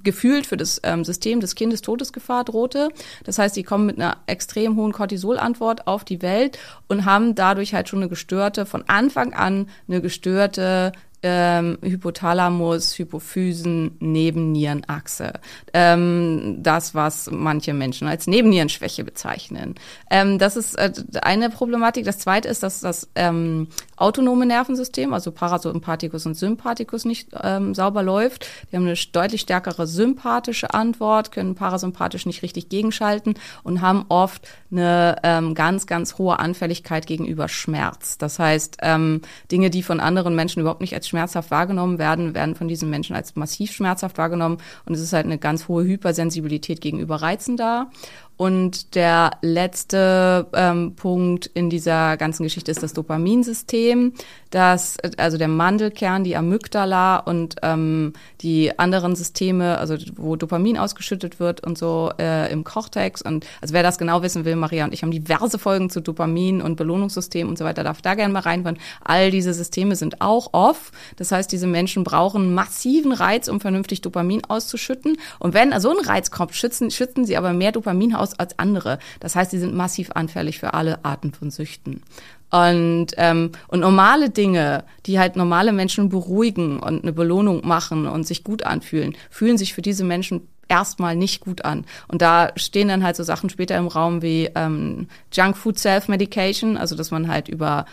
gefühlt 0.04 0.46
für 0.46 0.56
das 0.56 0.80
ähm, 0.84 1.04
System 1.04 1.40
des 1.40 1.54
Kindes 1.54 1.82
Todesgefahr 1.82 2.44
drohte. 2.44 2.88
Das 3.24 3.38
heißt, 3.38 3.54
sie 3.54 3.62
kommen 3.62 3.86
mit 3.86 3.96
einer 3.96 4.18
extrem 4.26 4.76
hohen 4.76 4.92
Cortisolantwort 4.92 5.86
auf 5.86 6.04
die 6.04 6.22
Welt 6.22 6.58
und 6.88 7.04
haben 7.04 7.34
dadurch 7.34 7.74
halt 7.74 7.88
schon 7.88 8.00
eine 8.00 8.08
gestörte, 8.08 8.66
von 8.66 8.84
Anfang 8.86 9.32
an 9.32 9.68
eine 9.88 10.00
gestörte 10.00 10.92
ähm, 11.22 11.78
Hypothalamus, 11.82 12.98
Hypophysen, 12.98 13.96
Nebennierenachse. 14.00 15.34
Ähm, 15.72 16.58
das, 16.60 16.94
was 16.94 17.30
manche 17.30 17.74
Menschen 17.74 18.08
als 18.08 18.26
Nebennierenschwäche 18.26 19.04
bezeichnen. 19.04 19.74
Ähm, 20.10 20.38
das 20.38 20.56
ist 20.56 20.74
äh, 20.76 20.92
eine 21.22 21.50
Problematik. 21.50 22.04
Das 22.04 22.18
zweite 22.18 22.48
ist, 22.48 22.62
dass 22.62 22.80
das 22.80 23.08
ähm, 23.14 23.68
autonome 23.98 24.46
Nervensystem, 24.46 25.12
also 25.12 25.32
Parasympathikus 25.32 26.26
und 26.26 26.34
Sympathikus, 26.34 27.04
nicht 27.04 27.30
ähm, 27.42 27.74
sauber 27.74 28.02
läuft. 28.02 28.46
Die 28.70 28.76
haben 28.76 28.84
eine 28.84 28.94
deutlich 29.12 29.42
stärkere 29.42 29.86
sympathische 29.86 30.72
Antwort, 30.74 31.32
können 31.32 31.54
parasympathisch 31.54 32.26
nicht 32.26 32.42
richtig 32.42 32.68
gegenschalten 32.68 33.34
und 33.62 33.80
haben 33.80 34.04
oft 34.08 34.46
eine 34.70 35.16
ähm, 35.22 35.54
ganz, 35.54 35.86
ganz 35.86 36.18
hohe 36.18 36.38
Anfälligkeit 36.38 37.06
gegenüber 37.06 37.48
Schmerz. 37.48 38.18
Das 38.18 38.38
heißt, 38.38 38.78
ähm, 38.82 39.22
Dinge, 39.50 39.70
die 39.70 39.82
von 39.82 40.00
anderen 40.00 40.34
Menschen 40.34 40.60
überhaupt 40.60 40.80
nicht 40.80 40.94
als 40.94 41.08
schmerzhaft 41.08 41.50
wahrgenommen 41.50 41.98
werden, 41.98 42.34
werden 42.34 42.54
von 42.54 42.68
diesen 42.68 42.90
Menschen 42.90 43.16
als 43.16 43.36
massiv 43.36 43.72
schmerzhaft 43.72 44.18
wahrgenommen. 44.18 44.58
Und 44.86 44.94
es 44.94 45.00
ist 45.00 45.12
halt 45.12 45.26
eine 45.26 45.38
ganz 45.38 45.68
hohe 45.68 45.84
Hypersensibilität 45.84 46.80
gegenüber 46.80 47.16
Reizen 47.16 47.56
da. 47.56 47.90
Und 48.38 48.94
der 48.94 49.32
letzte 49.42 50.46
ähm, 50.54 50.94
Punkt 50.94 51.46
in 51.54 51.70
dieser 51.70 52.16
ganzen 52.16 52.44
Geschichte 52.44 52.70
ist 52.70 52.84
das 52.84 52.92
Dopaminsystem, 52.92 54.12
das 54.50 54.96
also 55.16 55.36
der 55.36 55.48
Mandelkern, 55.48 56.22
die 56.22 56.36
Amygdala 56.36 57.18
und 57.18 57.56
ähm, 57.62 58.12
die 58.40 58.78
anderen 58.78 59.16
Systeme, 59.16 59.76
also 59.78 59.96
wo 60.14 60.36
Dopamin 60.36 60.78
ausgeschüttet 60.78 61.40
wird 61.40 61.66
und 61.66 61.76
so 61.76 62.12
äh, 62.20 62.50
im 62.52 62.62
Cortex. 62.62 63.22
Und 63.22 63.44
also 63.60 63.74
wer 63.74 63.82
das 63.82 63.98
genau 63.98 64.22
wissen 64.22 64.44
will, 64.44 64.54
Maria 64.54 64.84
und 64.84 64.94
ich 64.94 65.02
haben 65.02 65.10
diverse 65.10 65.58
Folgen 65.58 65.90
zu 65.90 66.00
Dopamin 66.00 66.62
und 66.62 66.76
Belohnungssystem 66.76 67.48
und 67.48 67.58
so 67.58 67.64
weiter, 67.64 67.82
darf 67.82 68.02
da 68.02 68.14
gerne 68.14 68.32
mal 68.32 68.40
reinhören. 68.40 68.78
All 69.04 69.32
diese 69.32 69.52
Systeme 69.52 69.96
sind 69.96 70.20
auch 70.20 70.50
off. 70.52 70.92
Das 71.16 71.32
heißt, 71.32 71.50
diese 71.50 71.66
Menschen 71.66 72.04
brauchen 72.04 72.54
massiven 72.54 73.10
Reiz, 73.10 73.48
um 73.48 73.60
vernünftig 73.60 74.00
Dopamin 74.00 74.44
auszuschütten. 74.44 75.18
Und 75.40 75.54
wenn 75.54 75.78
so 75.80 75.90
ein 75.90 76.06
Reiz 76.06 76.30
kommt, 76.30 76.54
schützen, 76.54 76.92
schütten 76.92 77.24
sie 77.24 77.36
aber 77.36 77.52
mehr 77.52 77.72
Dopamin 77.72 78.14
aus 78.14 78.27
aus 78.28 78.38
als 78.38 78.58
andere. 78.58 78.98
Das 79.20 79.36
heißt, 79.36 79.50
sie 79.50 79.58
sind 79.58 79.74
massiv 79.74 80.10
anfällig 80.14 80.58
für 80.58 80.74
alle 80.74 81.04
Arten 81.04 81.32
von 81.32 81.50
Süchten. 81.50 82.02
Und, 82.50 83.08
ähm, 83.16 83.52
und 83.68 83.80
normale 83.80 84.30
Dinge, 84.30 84.84
die 85.04 85.18
halt 85.18 85.36
normale 85.36 85.72
Menschen 85.72 86.08
beruhigen 86.08 86.80
und 86.80 87.02
eine 87.02 87.12
Belohnung 87.12 87.66
machen 87.66 88.06
und 88.06 88.26
sich 88.26 88.42
gut 88.42 88.62
anfühlen, 88.62 89.14
fühlen 89.30 89.58
sich 89.58 89.74
für 89.74 89.82
diese 89.82 90.04
Menschen 90.04 90.48
erstmal 90.66 91.14
nicht 91.14 91.40
gut 91.40 91.64
an. 91.64 91.84
Und 92.08 92.22
da 92.22 92.50
stehen 92.56 92.88
dann 92.88 93.04
halt 93.04 93.16
so 93.16 93.22
Sachen 93.22 93.50
später 93.50 93.76
im 93.76 93.86
Raum 93.86 94.22
wie 94.22 94.50
ähm, 94.54 95.08
Junk 95.32 95.56
Food 95.56 95.78
Self-Medication, 95.78 96.76
also 96.76 96.94
dass 96.94 97.10
man 97.10 97.28
halt 97.28 97.48
über 97.48 97.84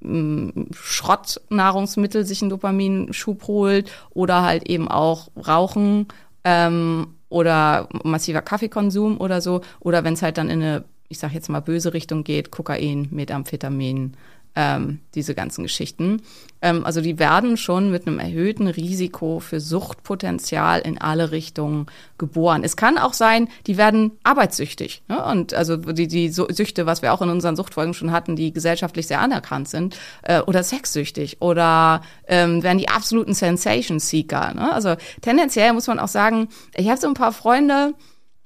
mm, 0.00 0.50
Schrottnahrungsmittel 0.72 2.24
sich 2.24 2.42
einen 2.42 2.50
Dopaminschub 2.50 3.46
holt 3.48 3.90
oder 4.10 4.42
halt 4.42 4.68
eben 4.68 4.88
auch 4.88 5.28
Rauchen 5.36 6.08
ähm, 6.44 7.08
oder 7.28 7.88
massiver 8.02 8.42
Kaffeekonsum 8.42 9.20
oder 9.20 9.40
so. 9.40 9.60
Oder 9.80 10.04
wenn 10.04 10.14
es 10.14 10.22
halt 10.22 10.38
dann 10.38 10.50
in 10.50 10.62
eine, 10.62 10.84
ich 11.08 11.18
sag 11.18 11.32
jetzt 11.32 11.48
mal, 11.48 11.60
böse 11.60 11.94
Richtung 11.94 12.24
geht, 12.24 12.50
Kokain, 12.50 13.08
Methamphetamin, 13.10 14.16
ähm, 14.56 15.00
diese 15.14 15.34
ganzen 15.34 15.64
Geschichten. 15.64 16.22
Ähm, 16.62 16.84
also 16.84 17.00
die 17.00 17.18
werden 17.18 17.56
schon 17.56 17.90
mit 17.90 18.06
einem 18.06 18.18
erhöhten 18.18 18.68
Risiko 18.68 19.40
für 19.40 19.60
Suchtpotenzial 19.60 20.80
in 20.80 20.98
alle 20.98 21.30
Richtungen 21.32 21.86
geboren. 22.18 22.62
Es 22.64 22.76
kann 22.76 22.96
auch 22.96 23.14
sein, 23.14 23.48
die 23.66 23.76
werden 23.76 24.12
arbeitssüchtig. 24.22 25.02
Ne? 25.08 25.24
Und 25.24 25.54
also 25.54 25.76
die, 25.76 26.06
die 26.06 26.28
Süchte, 26.30 26.86
was 26.86 27.02
wir 27.02 27.12
auch 27.12 27.22
in 27.22 27.30
unseren 27.30 27.56
Suchtfolgen 27.56 27.94
schon 27.94 28.12
hatten, 28.12 28.36
die 28.36 28.52
gesellschaftlich 28.52 29.06
sehr 29.06 29.20
anerkannt 29.20 29.68
sind, 29.68 29.96
äh, 30.22 30.40
oder 30.40 30.62
sexsüchtig 30.62 31.42
oder 31.42 32.02
ähm, 32.28 32.62
werden 32.62 32.78
die 32.78 32.88
absoluten 32.88 33.34
Sensation 33.34 33.98
Seeker. 33.98 34.54
Ne? 34.54 34.72
Also 34.72 34.94
tendenziell 35.20 35.72
muss 35.72 35.86
man 35.88 35.98
auch 35.98 36.08
sagen, 36.08 36.48
ich 36.76 36.88
habe 36.88 37.00
so 37.00 37.08
ein 37.08 37.14
paar 37.14 37.32
Freunde, 37.32 37.94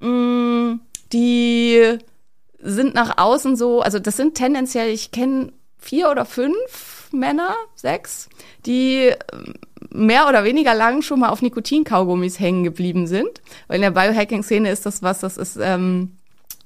mh, 0.01 0.09
mm, 0.09 0.81
die 1.12 1.99
sind 2.61 2.94
nach 2.94 3.18
außen 3.18 3.57
so, 3.57 3.81
also 3.81 3.99
das 3.99 4.16
sind 4.16 4.35
tendenziell, 4.35 4.90
ich 4.90 5.12
kenne 5.12 5.53
vier 5.79 6.11
oder 6.11 6.25
fünf 6.25 7.09
Männer, 7.12 7.55
sechs, 7.75 8.29
die 8.67 9.12
ähm, 9.33 9.55
mehr 9.91 10.29
oder 10.29 10.45
weniger 10.45 10.75
lang 10.75 11.03
schon 11.03 11.21
mal 11.21 11.31
auf 11.31 11.43
Nikotinkaugummis 11.43 12.38
hängen 12.38 12.64
geblieben 12.64 13.07
sind. 13.07 13.41
Weil 13.67 13.77
in 13.77 13.83
der 13.83 13.91
Biohacking-Szene 13.91 14.71
ist 14.71 14.87
das 14.87 15.03
was, 15.03 15.21
das 15.21 15.37
ist 15.37 15.59
ähm, 15.61 16.17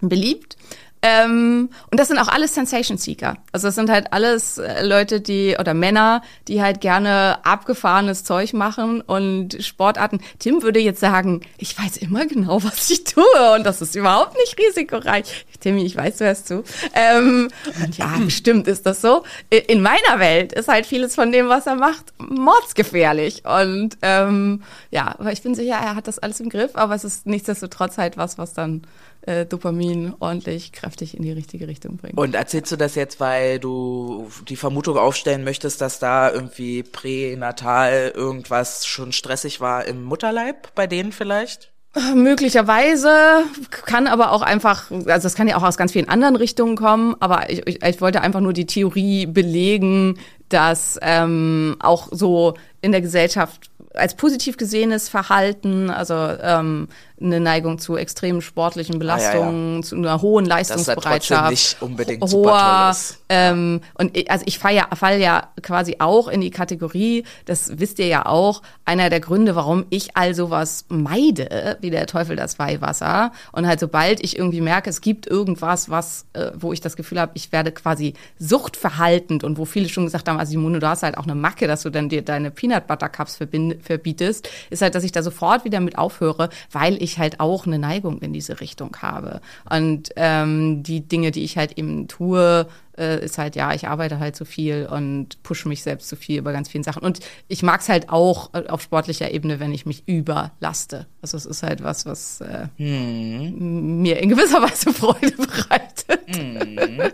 beliebt. 0.00 0.56
Ähm, 1.04 1.70
und 1.90 1.98
das 1.98 2.08
sind 2.08 2.18
auch 2.18 2.28
alles 2.28 2.54
Sensation 2.54 2.96
Seeker. 2.96 3.36
Also 3.50 3.66
das 3.68 3.74
sind 3.74 3.90
halt 3.90 4.12
alles 4.12 4.58
äh, 4.58 4.86
Leute, 4.86 5.20
die 5.20 5.56
oder 5.58 5.74
Männer, 5.74 6.22
die 6.46 6.62
halt 6.62 6.80
gerne 6.80 7.44
abgefahrenes 7.44 8.22
Zeug 8.22 8.52
machen 8.52 9.00
und 9.00 9.62
Sportarten. 9.64 10.20
Tim 10.38 10.62
würde 10.62 10.78
jetzt 10.78 11.00
sagen, 11.00 11.40
ich 11.58 11.76
weiß 11.76 11.96
immer 11.96 12.26
genau, 12.26 12.62
was 12.62 12.88
ich 12.90 13.02
tue 13.02 13.24
und 13.56 13.64
das 13.64 13.82
ist 13.82 13.96
überhaupt 13.96 14.36
nicht 14.36 14.56
risikoreich. 14.58 15.44
Timmy, 15.58 15.84
ich 15.84 15.96
weiß, 15.96 16.18
du 16.18 16.24
hörst 16.24 16.46
zu. 16.46 16.62
Ähm, 16.94 17.48
und 17.82 17.98
ja, 17.98 18.14
bestimmt 18.24 18.68
ist 18.68 18.86
das 18.86 19.00
so. 19.00 19.24
In 19.50 19.82
meiner 19.82 20.20
Welt 20.20 20.52
ist 20.52 20.68
halt 20.68 20.86
vieles 20.86 21.16
von 21.16 21.32
dem, 21.32 21.48
was 21.48 21.66
er 21.66 21.74
macht, 21.74 22.12
mordsgefährlich. 22.18 23.42
Und 23.44 23.98
ähm, 24.02 24.62
ja, 24.92 25.16
aber 25.18 25.32
ich 25.32 25.42
bin 25.42 25.56
sicher, 25.56 25.74
er 25.74 25.96
hat 25.96 26.06
das 26.06 26.20
alles 26.20 26.38
im 26.38 26.48
Griff, 26.48 26.72
aber 26.74 26.94
es 26.94 27.02
ist 27.02 27.26
nichtsdestotrotz 27.26 27.98
halt 27.98 28.16
was, 28.16 28.38
was 28.38 28.54
dann 28.54 28.82
äh, 29.22 29.46
Dopamin 29.46 30.14
ordentlich 30.20 30.72
kräftig 30.72 31.16
in 31.16 31.22
die 31.22 31.32
richtige 31.32 31.68
Richtung 31.68 31.96
bringt. 31.96 32.18
Und 32.18 32.34
erzählst 32.34 32.72
du 32.72 32.76
das 32.76 32.94
jetzt, 32.94 33.20
weil 33.20 33.58
du 33.58 34.28
die 34.48 34.56
Vermutung 34.56 34.96
aufstellen 34.96 35.44
möchtest, 35.44 35.80
dass 35.80 35.98
da 35.98 36.30
irgendwie 36.32 36.82
pränatal 36.82 38.12
irgendwas 38.14 38.86
schon 38.86 39.12
stressig 39.12 39.60
war 39.60 39.84
im 39.86 40.02
Mutterleib 40.02 40.74
bei 40.74 40.86
denen 40.86 41.12
vielleicht? 41.12 41.72
Möglicherweise 42.14 43.44
kann 43.70 44.06
aber 44.06 44.32
auch 44.32 44.40
einfach, 44.40 44.90
also 44.90 45.04
das 45.04 45.34
kann 45.34 45.46
ja 45.46 45.56
auch 45.58 45.62
aus 45.62 45.76
ganz 45.76 45.92
vielen 45.92 46.08
anderen 46.08 46.36
Richtungen 46.36 46.74
kommen, 46.74 47.14
aber 47.20 47.50
ich, 47.50 47.66
ich, 47.66 47.82
ich 47.82 48.00
wollte 48.00 48.22
einfach 48.22 48.40
nur 48.40 48.54
die 48.54 48.64
Theorie 48.64 49.26
belegen, 49.26 50.18
dass 50.48 50.98
ähm, 51.02 51.76
auch 51.80 52.08
so 52.10 52.54
in 52.80 52.92
der 52.92 53.02
Gesellschaft 53.02 53.70
als 53.94 54.14
positiv 54.14 54.56
gesehenes 54.56 55.10
Verhalten, 55.10 55.90
also 55.90 56.14
ähm, 56.14 56.88
eine 57.22 57.40
Neigung 57.40 57.78
zu 57.78 57.96
extremen 57.96 58.42
sportlichen 58.42 58.98
Belastungen, 58.98 59.66
ah, 59.66 59.70
ja, 59.70 59.76
ja. 59.76 59.82
zu 59.82 59.96
einer 59.96 60.22
hohen 60.22 60.44
Leistungsbereitschaft, 60.44 61.44
das 61.44 61.50
nicht 61.50 61.82
unbedingt 61.82 62.22
hoher, 62.32 62.96
ähm, 63.28 63.80
und 63.94 64.16
ich, 64.16 64.30
also 64.30 64.44
ich 64.46 64.58
fall 64.58 64.74
ja, 64.74 64.88
fall 64.94 65.20
ja 65.20 65.48
quasi 65.62 65.96
auch 65.98 66.28
in 66.28 66.40
die 66.40 66.50
Kategorie, 66.50 67.24
das 67.44 67.78
wisst 67.78 67.98
ihr 67.98 68.06
ja 68.06 68.26
auch, 68.26 68.62
einer 68.84 69.10
der 69.10 69.20
Gründe, 69.20 69.54
warum 69.56 69.86
ich 69.90 70.16
all 70.16 70.34
sowas 70.34 70.84
meide, 70.88 71.78
wie 71.80 71.90
der 71.90 72.06
Teufel 72.06 72.36
das 72.36 72.58
Weihwasser, 72.58 73.32
und 73.52 73.66
halt 73.66 73.80
sobald 73.80 74.22
ich 74.22 74.36
irgendwie 74.36 74.60
merke, 74.60 74.90
es 74.90 75.00
gibt 75.00 75.26
irgendwas, 75.26 75.90
was, 75.90 76.26
äh, 76.32 76.50
wo 76.54 76.72
ich 76.72 76.80
das 76.80 76.96
Gefühl 76.96 77.20
habe, 77.20 77.32
ich 77.34 77.52
werde 77.52 77.72
quasi 77.72 78.14
suchtverhaltend 78.38 79.44
und 79.44 79.58
wo 79.58 79.64
viele 79.64 79.88
schon 79.88 80.04
gesagt 80.04 80.28
haben, 80.28 80.38
also 80.38 80.50
Simone, 80.50 80.78
du 80.78 80.88
hast 80.88 81.02
halt 81.02 81.16
auch 81.16 81.24
eine 81.24 81.34
Macke, 81.34 81.66
dass 81.66 81.82
du 81.82 81.90
dann 81.90 82.08
dir 82.08 82.22
deine 82.22 82.50
Peanut 82.50 82.86
Butter 82.86 83.08
Cups 83.08 83.36
verbietest, 83.36 84.48
ist 84.70 84.82
halt, 84.82 84.94
dass 84.94 85.04
ich 85.04 85.12
da 85.12 85.22
sofort 85.22 85.64
wieder 85.64 85.80
mit 85.80 85.98
aufhöre, 85.98 86.48
weil 86.70 87.02
ich 87.02 87.11
ich 87.12 87.18
halt 87.18 87.40
auch 87.40 87.66
eine 87.66 87.78
Neigung 87.78 88.20
in 88.20 88.32
diese 88.32 88.60
Richtung 88.60 88.96
habe. 89.00 89.40
Und 89.68 90.10
ähm, 90.16 90.82
die 90.82 91.06
Dinge, 91.06 91.30
die 91.30 91.44
ich 91.44 91.56
halt 91.56 91.78
eben 91.78 92.08
tue, 92.08 92.66
äh, 92.98 93.24
ist 93.24 93.38
halt, 93.38 93.56
ja, 93.56 93.72
ich 93.74 93.88
arbeite 93.88 94.18
halt 94.18 94.36
zu 94.36 94.44
viel 94.44 94.86
und 94.90 95.42
pushe 95.42 95.68
mich 95.68 95.82
selbst 95.82 96.08
zu 96.08 96.16
viel 96.16 96.38
über 96.38 96.52
ganz 96.52 96.68
vielen 96.68 96.84
Sachen. 96.84 97.02
Und 97.02 97.20
ich 97.48 97.62
mag 97.62 97.80
es 97.80 97.88
halt 97.88 98.08
auch 98.10 98.52
äh, 98.54 98.66
auf 98.68 98.82
sportlicher 98.82 99.30
Ebene, 99.30 99.60
wenn 99.60 99.72
ich 99.72 99.86
mich 99.86 100.06
überlaste. 100.06 101.06
Also 101.20 101.36
es 101.36 101.46
ist 101.46 101.62
halt 101.62 101.82
was, 101.82 102.06
was 102.06 102.40
äh, 102.40 102.66
hm. 102.76 104.02
mir 104.02 104.18
in 104.18 104.28
gewisser 104.28 104.62
Weise 104.62 104.92
Freude 104.92 105.32
bereitet. 105.32 106.20
Hm. 106.26 107.12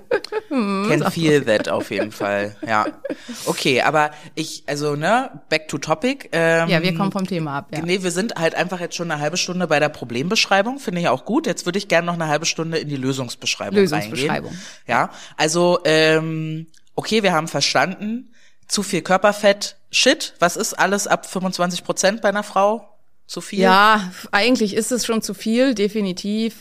Can 0.48 0.98
so. 1.00 1.10
feel 1.10 1.44
that 1.44 1.68
auf 1.68 1.90
jeden 1.90 2.10
Fall, 2.10 2.56
ja. 2.66 2.86
Okay, 3.46 3.82
aber 3.82 4.10
ich, 4.34 4.64
also, 4.66 4.96
ne, 4.96 5.30
back 5.48 5.68
to 5.68 5.78
topic. 5.78 6.28
Ähm, 6.32 6.68
ja, 6.68 6.82
wir 6.82 6.94
kommen 6.94 7.12
vom 7.12 7.26
Thema 7.26 7.58
ab, 7.58 7.68
ja. 7.72 7.82
Nee, 7.82 8.02
wir 8.02 8.10
sind 8.10 8.34
halt 8.36 8.54
einfach 8.54 8.80
jetzt 8.80 8.96
schon 8.96 9.10
eine 9.10 9.20
halbe 9.20 9.36
Stunde 9.36 9.66
bei 9.66 9.78
der 9.78 9.88
Problembeschreibung, 9.88 10.78
finde 10.78 11.00
ich 11.00 11.08
auch 11.08 11.24
gut. 11.24 11.46
Jetzt 11.46 11.66
würde 11.66 11.78
ich 11.78 11.88
gerne 11.88 12.06
noch 12.06 12.14
eine 12.14 12.28
halbe 12.28 12.46
Stunde 12.46 12.78
in 12.78 12.88
die 12.88 12.96
Lösungsbeschreibung, 12.96 13.78
Lösungsbeschreibung. 13.78 14.50
reingehen. 14.50 14.62
Ja, 14.86 15.10
also 15.36 15.77
ähm, 15.84 16.66
okay, 16.94 17.22
wir 17.22 17.32
haben 17.32 17.48
verstanden, 17.48 18.32
zu 18.66 18.82
viel 18.82 19.02
Körperfett, 19.02 19.76
shit, 19.90 20.34
was 20.38 20.56
ist 20.56 20.74
alles 20.74 21.06
ab 21.06 21.26
25 21.26 21.84
Prozent 21.84 22.20
bei 22.22 22.28
einer 22.28 22.42
Frau? 22.42 22.88
Zu 23.26 23.40
viel? 23.40 23.60
Ja, 23.60 24.12
eigentlich 24.32 24.74
ist 24.74 24.92
es 24.92 25.04
schon 25.04 25.22
zu 25.22 25.34
viel, 25.34 25.74
definitiv 25.74 26.54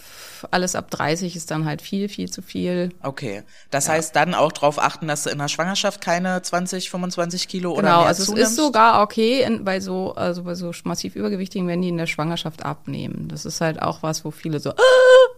alles 0.52 0.76
ab 0.76 0.90
30 0.92 1.36
ist 1.36 1.52
dann 1.52 1.66
halt 1.66 1.82
viel, 1.82 2.10
viel 2.10 2.30
zu 2.30 2.42
viel. 2.42 2.90
Okay. 3.04 3.44
Das 3.72 3.90
heißt 3.90 4.16
dann 4.16 4.34
auch 4.34 4.52
darauf 4.52 4.80
achten, 4.80 5.08
dass 5.08 5.24
du 5.24 5.30
in 5.30 5.38
der 5.38 5.48
Schwangerschaft 5.48 6.02
keine 6.02 6.42
20, 6.42 6.90
25 6.90 7.48
Kilo 7.48 7.72
oder 7.72 7.82
Genau, 7.82 8.00
mehr 8.00 8.08
also 8.08 8.24
zunimmst? 8.24 8.44
es 8.44 8.50
ist 8.52 8.58
sogar 8.58 9.02
okay, 9.02 9.44
in, 9.44 9.64
bei 9.64 9.80
so, 9.80 10.14
also 10.16 10.44
bei 10.44 10.56
so 10.56 10.72
massiv 10.84 11.16
Übergewichtigen, 11.16 11.68
wenn 11.68 11.82
die 11.82 11.90
in 11.90 11.98
der 11.98 12.08
Schwangerschaft 12.08 12.64
abnehmen. 12.64 13.28
Das 13.30 13.46
ist 13.46 13.62
halt 13.62 13.82
auch 13.82 14.04
was, 14.04 14.26
wo 14.26 14.32
viele 14.32 14.60
so, 14.60 14.72
ah, 14.72 14.76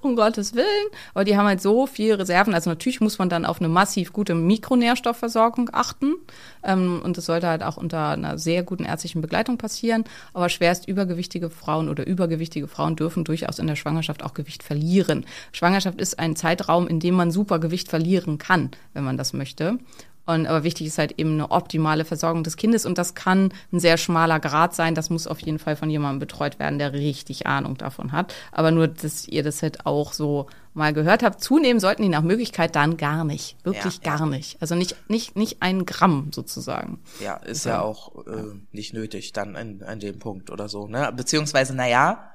um 0.02 0.16
Gottes 0.16 0.54
Willen, 0.56 0.66
aber 1.14 1.24
die 1.24 1.38
haben 1.38 1.48
halt 1.48 1.62
so 1.62 1.88
viel 1.88 2.14
Reserven. 2.16 2.54
Also 2.54 2.70
natürlich 2.70 3.02
muss 3.02 3.20
man 3.20 3.30
dann 3.30 3.46
auf 3.46 3.60
eine 3.60 3.70
massiv 3.70 4.14
gute 4.14 4.36
Mikronährstoffversorgung 4.36 5.70
achten. 5.74 6.16
Ähm, 6.64 7.02
und 7.04 7.18
das 7.18 7.26
sollte 7.26 7.48
halt 7.48 7.64
auch 7.64 7.78
unter 7.78 8.10
einer 8.10 8.38
sehr 8.38 8.64
guten 8.64 8.86
ärztlichen 8.86 9.22
Begleitung 9.22 9.58
passieren. 9.58 10.04
Aber 10.34 10.50
schwerst 10.50 10.88
übergewichtige 10.88 11.50
Frauen 11.50 11.90
oder 11.90 12.06
übergewichtige 12.06 12.68
Frauen 12.68 12.96
dürfen 12.96 13.24
durchaus 13.24 13.60
in 13.60 13.68
der 13.68 13.76
Schwangerschaft 13.76 14.24
auch 14.24 14.34
Gewicht 14.34 14.64
verlieren. 14.64 14.89
Schwangerschaft 15.52 16.00
ist 16.00 16.20
ein 16.20 16.36
Zeitraum, 16.36 16.88
in 16.88 17.00
dem 17.00 17.16
man 17.16 17.32
super 17.32 17.60
Gewicht 17.60 17.90
verlieren 17.90 18.38
kann, 18.38 18.72
wenn 18.94 19.04
man 19.04 19.18
das 19.18 19.34
möchte. 19.34 19.80
Und, 20.30 20.46
aber 20.46 20.64
wichtig 20.64 20.86
ist 20.86 21.00
halt 21.00 21.16
eben 21.18 21.34
eine 21.34 21.50
optimale 21.50 22.06
Versorgung 22.06 22.44
des 22.44 22.56
Kindes 22.56 22.86
und 22.86 23.00
das 23.00 23.16
kann 23.16 23.52
ein 23.74 23.80
sehr 23.80 23.98
schmaler 23.98 24.40
Grad 24.40 24.76
sein. 24.76 24.94
Das 24.94 25.10
muss 25.10 25.26
auf 25.26 25.40
jeden 25.40 25.58
Fall 25.58 25.76
von 25.76 25.90
jemandem 25.90 26.20
betreut 26.20 26.60
werden, 26.60 26.78
der 26.78 26.94
richtig 26.94 27.48
Ahnung 27.48 27.78
davon 27.78 28.12
hat. 28.12 28.32
Aber 28.52 28.70
nur, 28.70 28.88
dass 28.88 29.28
ihr 29.28 29.42
das 29.42 29.64
halt 29.64 29.88
auch 29.88 30.14
so 30.14 30.46
mal 30.76 30.94
gehört 30.94 31.24
habt. 31.24 31.42
Zunehmen 31.42 31.80
sollten 31.80 32.04
die 32.04 32.10
nach 32.10 32.22
Möglichkeit 32.22 32.76
dann 32.76 32.96
gar 32.98 33.24
nicht. 33.24 33.58
Wirklich 33.64 34.02
Ja, 34.04 34.12
ja. 34.12 34.18
gar 34.18 34.28
nicht. 34.28 34.62
Also 34.62 34.76
nicht, 34.76 34.96
nicht, 35.10 35.36
nicht 35.36 35.64
ein 35.64 35.88
Gramm 35.88 36.30
sozusagen. 36.32 37.00
Ja, 37.20 37.38
ist 37.38 37.66
ja 37.66 37.82
auch 37.82 38.28
äh, 38.28 38.54
nicht 38.72 38.94
nötig 38.94 39.34
dann 39.34 39.56
in, 39.56 39.82
an 39.82 40.00
dem 40.00 40.20
Punkt 40.20 40.52
oder 40.52 40.70
so, 40.70 40.88
ne? 40.88 41.12
Beziehungsweise, 41.16 41.76
na 41.76 41.88
ja, 41.88 42.30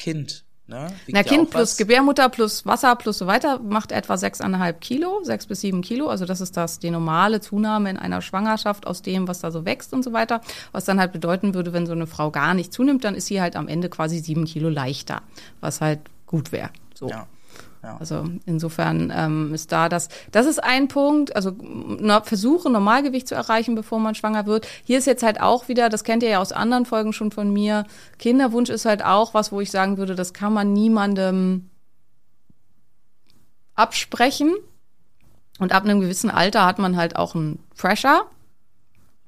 Kind, 0.00 0.44
ne? 0.70 0.86
Na, 1.08 1.22
Kind 1.22 1.50
plus 1.50 1.72
was. 1.72 1.76
Gebärmutter 1.76 2.28
plus 2.28 2.64
Wasser 2.64 2.96
plus 2.96 3.18
so 3.18 3.26
weiter 3.26 3.58
macht 3.58 3.92
etwa 3.92 4.16
sechseinhalb 4.16 4.80
Kilo, 4.80 5.20
sechs 5.22 5.46
bis 5.46 5.60
sieben 5.60 5.82
Kilo. 5.82 6.08
Also 6.08 6.24
das 6.24 6.40
ist 6.40 6.56
das, 6.56 6.78
die 6.78 6.90
normale 6.90 7.40
Zunahme 7.40 7.90
in 7.90 7.96
einer 7.96 8.22
Schwangerschaft 8.22 8.86
aus 8.86 9.02
dem, 9.02 9.28
was 9.28 9.40
da 9.40 9.50
so 9.50 9.64
wächst 9.64 9.92
und 9.92 10.02
so 10.02 10.12
weiter. 10.12 10.40
Was 10.72 10.86
dann 10.86 10.98
halt 10.98 11.12
bedeuten 11.12 11.52
würde, 11.54 11.72
wenn 11.72 11.86
so 11.86 11.92
eine 11.92 12.06
Frau 12.06 12.30
gar 12.30 12.54
nicht 12.54 12.72
zunimmt, 12.72 13.04
dann 13.04 13.14
ist 13.14 13.26
sie 13.26 13.40
halt 13.40 13.56
am 13.56 13.68
Ende 13.68 13.90
quasi 13.90 14.20
sieben 14.20 14.46
Kilo 14.46 14.70
leichter. 14.70 15.22
Was 15.60 15.80
halt 15.80 16.00
gut 16.26 16.52
wäre. 16.52 16.70
So. 16.94 17.08
Ja. 17.08 17.26
Also 17.98 18.24
insofern 18.44 19.10
ähm, 19.14 19.54
ist 19.54 19.72
da 19.72 19.88
das, 19.88 20.08
das 20.32 20.46
ist 20.46 20.62
ein 20.62 20.88
Punkt, 20.88 21.34
also 21.34 21.52
na, 21.62 22.20
versuche 22.20 22.68
Normalgewicht 22.68 23.26
zu 23.26 23.34
erreichen, 23.34 23.74
bevor 23.74 23.98
man 23.98 24.14
schwanger 24.14 24.44
wird. 24.44 24.66
Hier 24.84 24.98
ist 24.98 25.06
jetzt 25.06 25.22
halt 25.22 25.40
auch 25.40 25.68
wieder, 25.68 25.88
das 25.88 26.04
kennt 26.04 26.22
ihr 26.22 26.28
ja 26.28 26.40
aus 26.40 26.52
anderen 26.52 26.84
Folgen 26.84 27.14
schon 27.14 27.30
von 27.30 27.50
mir, 27.52 27.86
Kinderwunsch 28.18 28.68
ist 28.68 28.84
halt 28.84 29.02
auch 29.04 29.32
was, 29.32 29.50
wo 29.50 29.60
ich 29.60 29.70
sagen 29.70 29.96
würde, 29.96 30.14
das 30.14 30.34
kann 30.34 30.52
man 30.52 30.72
niemandem 30.74 31.70
absprechen. 33.74 34.54
Und 35.58 35.72
ab 35.72 35.84
einem 35.84 36.00
gewissen 36.00 36.30
Alter 36.30 36.64
hat 36.64 36.78
man 36.78 36.96
halt 36.96 37.16
auch 37.16 37.34
einen 37.34 37.58
Pressure, 37.76 38.24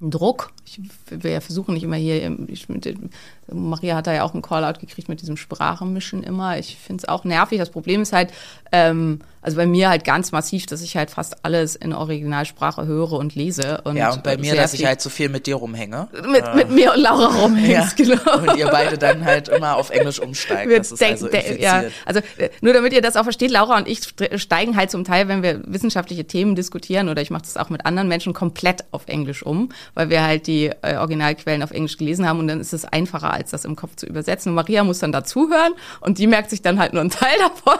einen 0.00 0.10
Druck. 0.10 0.50
Ich 0.64 0.80
will 1.10 1.30
ja 1.30 1.40
versuchen 1.40 1.74
nicht 1.74 1.84
immer 1.84 1.96
hier, 1.96 2.20
dem- 2.20 3.10
Maria 3.50 3.96
hat 3.96 4.06
da 4.06 4.12
ja 4.14 4.22
auch 4.24 4.32
einen 4.34 4.42
Callout 4.42 4.78
gekriegt 4.80 5.08
mit 5.08 5.20
diesem 5.20 5.36
Sprachenmischen 5.36 6.22
immer. 6.22 6.58
Ich 6.58 6.76
finde 6.76 7.02
es 7.02 7.08
auch 7.08 7.24
nervig. 7.24 7.58
Das 7.58 7.70
Problem 7.70 8.02
ist 8.02 8.12
halt, 8.12 8.32
ähm, 8.70 9.18
also 9.42 9.56
bei 9.56 9.66
mir 9.66 9.88
halt 9.88 10.04
ganz 10.04 10.30
massiv, 10.30 10.66
dass 10.66 10.80
ich 10.82 10.96
halt 10.96 11.10
fast 11.10 11.44
alles 11.44 11.74
in 11.74 11.92
Originalsprache 11.92 12.86
höre 12.86 13.12
und 13.12 13.34
lese. 13.34 13.80
Und 13.82 13.96
ja, 13.96 14.12
und 14.12 14.22
bei 14.22 14.34
äh, 14.34 14.38
mir, 14.38 14.54
dass 14.54 14.72
ich 14.74 14.86
halt 14.86 15.00
so 15.00 15.10
viel 15.10 15.28
mit 15.28 15.46
dir 15.48 15.56
rumhänge. 15.56 16.08
mit, 16.30 16.54
mit 16.54 16.70
mir 16.70 16.92
und 16.94 17.00
Laura 17.00 17.22
Ja. 17.34 17.40
rumhängst, 17.42 17.96
genau. 17.96 18.38
Und 18.38 18.56
ihr 18.56 18.68
beide 18.68 18.96
dann 18.96 19.24
halt 19.24 19.48
immer 19.48 19.76
auf 19.76 19.90
Englisch 19.90 20.20
umsteigt. 20.20 20.68
Wir 20.70 20.78
Das 20.78 20.92
ist 20.92 21.02
also 21.02 21.26
infiziert. 21.26 21.60
ja, 21.60 21.84
also 22.06 22.20
äh, 22.38 22.50
nur 22.60 22.72
damit 22.72 22.92
ihr 22.92 23.02
das 23.02 23.16
auch 23.16 23.24
versteht, 23.24 23.50
Laura 23.50 23.76
und 23.76 23.88
ich 23.88 23.98
st- 23.98 24.38
steigen 24.38 24.76
halt 24.76 24.90
zum 24.92 25.02
Teil, 25.04 25.26
wenn 25.28 25.42
wir 25.42 25.60
wissenschaftliche 25.66 26.24
Themen 26.24 26.54
diskutieren 26.54 27.08
oder 27.08 27.20
ich 27.20 27.30
mache 27.30 27.42
das 27.42 27.56
auch 27.56 27.70
mit 27.70 27.84
anderen 27.84 28.06
Menschen 28.08 28.32
komplett 28.34 28.84
auf 28.92 29.08
Englisch 29.08 29.42
um, 29.42 29.70
weil 29.94 30.08
wir 30.10 30.22
halt 30.22 30.46
die 30.46 30.70
äh, 30.82 30.96
Originalquellen 30.96 31.62
auf 31.64 31.72
Englisch 31.72 31.96
gelesen 31.96 32.28
haben 32.28 32.38
und 32.38 32.46
dann 32.46 32.60
ist 32.60 32.72
es 32.72 32.84
einfacher, 32.84 33.31
als 33.32 33.50
das 33.50 33.64
im 33.64 33.76
Kopf 33.76 33.96
zu 33.96 34.06
übersetzen. 34.06 34.50
Und 34.50 34.56
Maria 34.56 34.84
muss 34.84 35.00
dann 35.00 35.12
dazuhören 35.12 35.72
und 36.00 36.18
die 36.18 36.26
merkt 36.26 36.50
sich 36.50 36.62
dann 36.62 36.78
halt 36.78 36.92
nur 36.92 37.00
einen 37.00 37.10
Teil 37.10 37.36
davon 37.38 37.78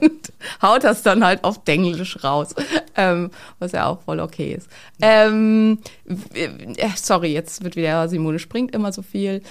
und 0.00 0.32
haut 0.62 0.84
das 0.84 1.02
dann 1.02 1.24
halt 1.24 1.44
auf 1.44 1.64
Denglisch 1.64 2.22
raus, 2.24 2.54
ähm, 2.96 3.30
was 3.58 3.72
ja 3.72 3.86
auch 3.86 4.02
voll 4.02 4.20
okay 4.20 4.54
ist. 4.54 4.68
Ähm, 5.00 5.78
äh, 6.34 6.88
sorry, 6.96 7.32
jetzt 7.32 7.64
wird 7.64 7.76
wieder 7.76 8.08
Simone 8.08 8.38
springt 8.38 8.74
immer 8.74 8.92
so 8.92 9.02
viel. 9.02 9.42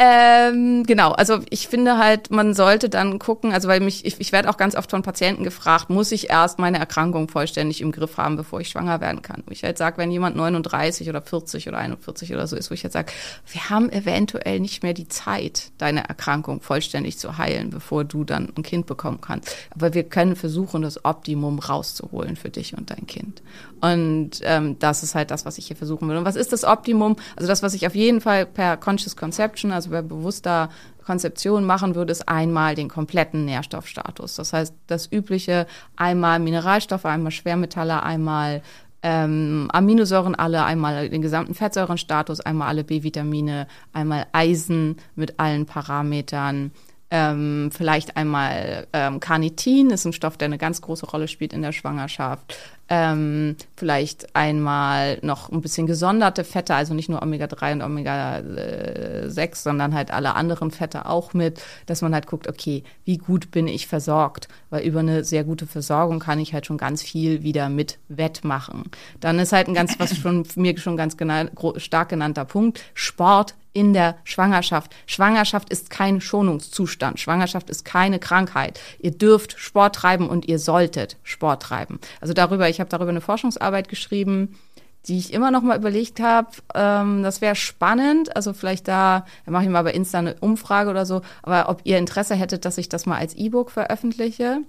Ähm, 0.00 0.84
genau, 0.86 1.10
also 1.10 1.40
ich 1.50 1.66
finde 1.66 1.98
halt, 1.98 2.30
man 2.30 2.54
sollte 2.54 2.88
dann 2.88 3.18
gucken, 3.18 3.52
also 3.52 3.66
weil 3.66 3.80
mich, 3.80 4.04
ich, 4.04 4.20
ich 4.20 4.30
werde 4.30 4.48
auch 4.48 4.56
ganz 4.56 4.76
oft 4.76 4.90
von 4.92 5.02
Patienten 5.02 5.42
gefragt, 5.42 5.90
muss 5.90 6.12
ich 6.12 6.30
erst 6.30 6.60
meine 6.60 6.78
Erkrankung 6.78 7.28
vollständig 7.28 7.80
im 7.80 7.90
Griff 7.90 8.16
haben, 8.16 8.36
bevor 8.36 8.60
ich 8.60 8.68
schwanger 8.68 9.00
werden 9.00 9.22
kann? 9.22 9.42
Wo 9.46 9.50
ich 9.50 9.64
halt 9.64 9.76
sage, 9.76 9.98
wenn 9.98 10.12
jemand 10.12 10.36
39 10.36 11.08
oder 11.08 11.20
40 11.20 11.66
oder 11.66 11.78
41 11.78 12.32
oder 12.32 12.46
so 12.46 12.54
ist, 12.54 12.70
wo 12.70 12.74
ich 12.74 12.84
halt 12.84 12.92
sage, 12.92 13.10
wir 13.50 13.70
haben 13.70 13.90
eventuell 13.90 14.60
nicht 14.60 14.84
mehr 14.84 14.94
die 14.94 15.08
Zeit, 15.08 15.72
deine 15.78 16.08
Erkrankung 16.08 16.60
vollständig 16.60 17.18
zu 17.18 17.36
heilen, 17.36 17.70
bevor 17.70 18.04
du 18.04 18.22
dann 18.22 18.52
ein 18.56 18.62
Kind 18.62 18.86
bekommen 18.86 19.20
kannst. 19.20 19.52
Aber 19.70 19.94
wir 19.94 20.04
können 20.04 20.36
versuchen, 20.36 20.82
das 20.82 21.04
Optimum 21.04 21.58
rauszuholen 21.58 22.36
für 22.36 22.50
dich 22.50 22.78
und 22.78 22.90
dein 22.90 23.08
Kind. 23.08 23.42
Und 23.80 24.30
ähm, 24.42 24.78
das 24.78 25.02
ist 25.02 25.16
halt 25.16 25.32
das, 25.32 25.44
was 25.44 25.58
ich 25.58 25.66
hier 25.66 25.76
versuchen 25.76 26.08
will. 26.08 26.16
Und 26.16 26.24
was 26.24 26.36
ist 26.36 26.52
das 26.52 26.62
Optimum? 26.62 27.16
Also 27.34 27.48
das, 27.48 27.64
was 27.64 27.74
ich 27.74 27.84
auf 27.86 27.96
jeden 27.96 28.20
Fall 28.20 28.46
per 28.46 28.76
Conscious 28.76 29.16
Conception, 29.16 29.72
also 29.72 29.87
bei 29.88 30.02
bewusster 30.02 30.70
Konzeption 31.04 31.64
machen 31.64 31.94
würde, 31.94 32.12
ist 32.12 32.28
einmal 32.28 32.74
den 32.74 32.88
kompletten 32.88 33.44
Nährstoffstatus. 33.44 34.36
Das 34.36 34.52
heißt, 34.52 34.74
das 34.86 35.10
übliche 35.10 35.66
einmal 35.96 36.38
Mineralstoffe, 36.38 37.06
einmal 37.06 37.32
Schwermetalle, 37.32 38.02
einmal 38.02 38.62
ähm, 39.02 39.68
Aminosäuren 39.72 40.34
alle, 40.34 40.64
einmal 40.64 41.08
den 41.08 41.22
gesamten 41.22 41.54
Fettsäurenstatus, 41.54 42.40
einmal 42.40 42.68
alle 42.68 42.84
B-Vitamine, 42.84 43.66
einmal 43.92 44.26
Eisen 44.32 44.96
mit 45.14 45.38
allen 45.38 45.66
Parametern, 45.66 46.72
ähm, 47.10 47.70
vielleicht 47.72 48.16
einmal 48.16 48.86
ähm, 48.92 49.20
Carnitin, 49.20 49.90
ist 49.90 50.04
ein 50.04 50.12
Stoff, 50.12 50.36
der 50.36 50.46
eine 50.46 50.58
ganz 50.58 50.82
große 50.82 51.06
Rolle 51.06 51.28
spielt 51.28 51.52
in 51.52 51.62
der 51.62 51.72
Schwangerschaft. 51.72 52.56
Ähm, 52.90 53.56
vielleicht 53.76 54.34
einmal 54.34 55.18
noch 55.20 55.50
ein 55.52 55.60
bisschen 55.60 55.86
gesonderte 55.86 56.42
Fette, 56.42 56.74
also 56.74 56.94
nicht 56.94 57.10
nur 57.10 57.22
Omega-3 57.22 57.72
und 57.74 57.82
Omega-6, 57.82 59.56
sondern 59.56 59.94
halt 59.94 60.10
alle 60.10 60.34
anderen 60.34 60.70
Fette 60.70 61.06
auch 61.06 61.34
mit, 61.34 61.60
dass 61.86 62.02
man 62.02 62.14
halt 62.14 62.26
guckt, 62.26 62.48
okay, 62.48 62.84
wie 63.04 63.18
gut 63.18 63.50
bin 63.50 63.68
ich 63.68 63.86
versorgt? 63.86 64.48
Weil 64.70 64.84
über 64.84 65.00
eine 65.00 65.24
sehr 65.24 65.44
gute 65.44 65.66
Versorgung 65.66 66.18
kann 66.18 66.40
ich 66.40 66.52
halt 66.54 66.66
schon 66.66 66.78
ganz 66.78 67.02
viel 67.02 67.42
wieder 67.42 67.68
mit 67.68 67.98
wettmachen. 68.08 68.84
Dann 69.20 69.38
ist 69.38 69.52
halt 69.52 69.68
ein 69.68 69.74
ganz, 69.74 69.98
was 69.98 70.16
schon 70.16 70.46
mir 70.56 70.78
schon 70.78 70.96
ganz 70.96 71.16
gena- 71.16 71.50
gro- 71.54 71.78
stark 71.78 72.08
genannter 72.08 72.44
Punkt, 72.44 72.80
Sport 72.94 73.54
in 73.74 73.92
der 73.92 74.16
Schwangerschaft. 74.24 74.92
Schwangerschaft 75.06 75.70
ist 75.70 75.88
kein 75.90 76.20
Schonungszustand. 76.20 77.20
Schwangerschaft 77.20 77.70
ist 77.70 77.84
keine 77.84 78.18
Krankheit. 78.18 78.80
Ihr 78.98 79.12
dürft 79.12 79.58
Sport 79.60 79.94
treiben 79.94 80.28
und 80.28 80.48
ihr 80.48 80.58
solltet 80.58 81.16
Sport 81.22 81.62
treiben. 81.62 82.00
Also 82.20 82.34
darüber, 82.34 82.68
ich 82.68 82.77
habe 82.80 82.90
darüber 82.90 83.10
eine 83.10 83.20
Forschungsarbeit 83.20 83.88
geschrieben, 83.88 84.58
die 85.06 85.18
ich 85.18 85.32
immer 85.32 85.50
noch 85.50 85.62
mal 85.62 85.78
überlegt 85.78 86.20
habe, 86.20 86.48
ähm, 86.74 87.22
das 87.22 87.40
wäre 87.40 87.54
spannend. 87.54 88.34
Also 88.36 88.52
vielleicht 88.52 88.88
da, 88.88 89.24
da 89.44 89.50
mache 89.50 89.64
ich 89.64 89.70
mal 89.70 89.82
bei 89.82 89.92
Insta 89.92 90.18
eine 90.18 90.36
Umfrage 90.40 90.90
oder 90.90 91.06
so, 91.06 91.22
aber 91.42 91.68
ob 91.68 91.80
ihr 91.84 91.98
Interesse 91.98 92.34
hättet, 92.34 92.64
dass 92.64 92.78
ich 92.78 92.88
das 92.88 93.06
mal 93.06 93.18
als 93.18 93.34
E-Book 93.34 93.70
veröffentliche. 93.70 94.60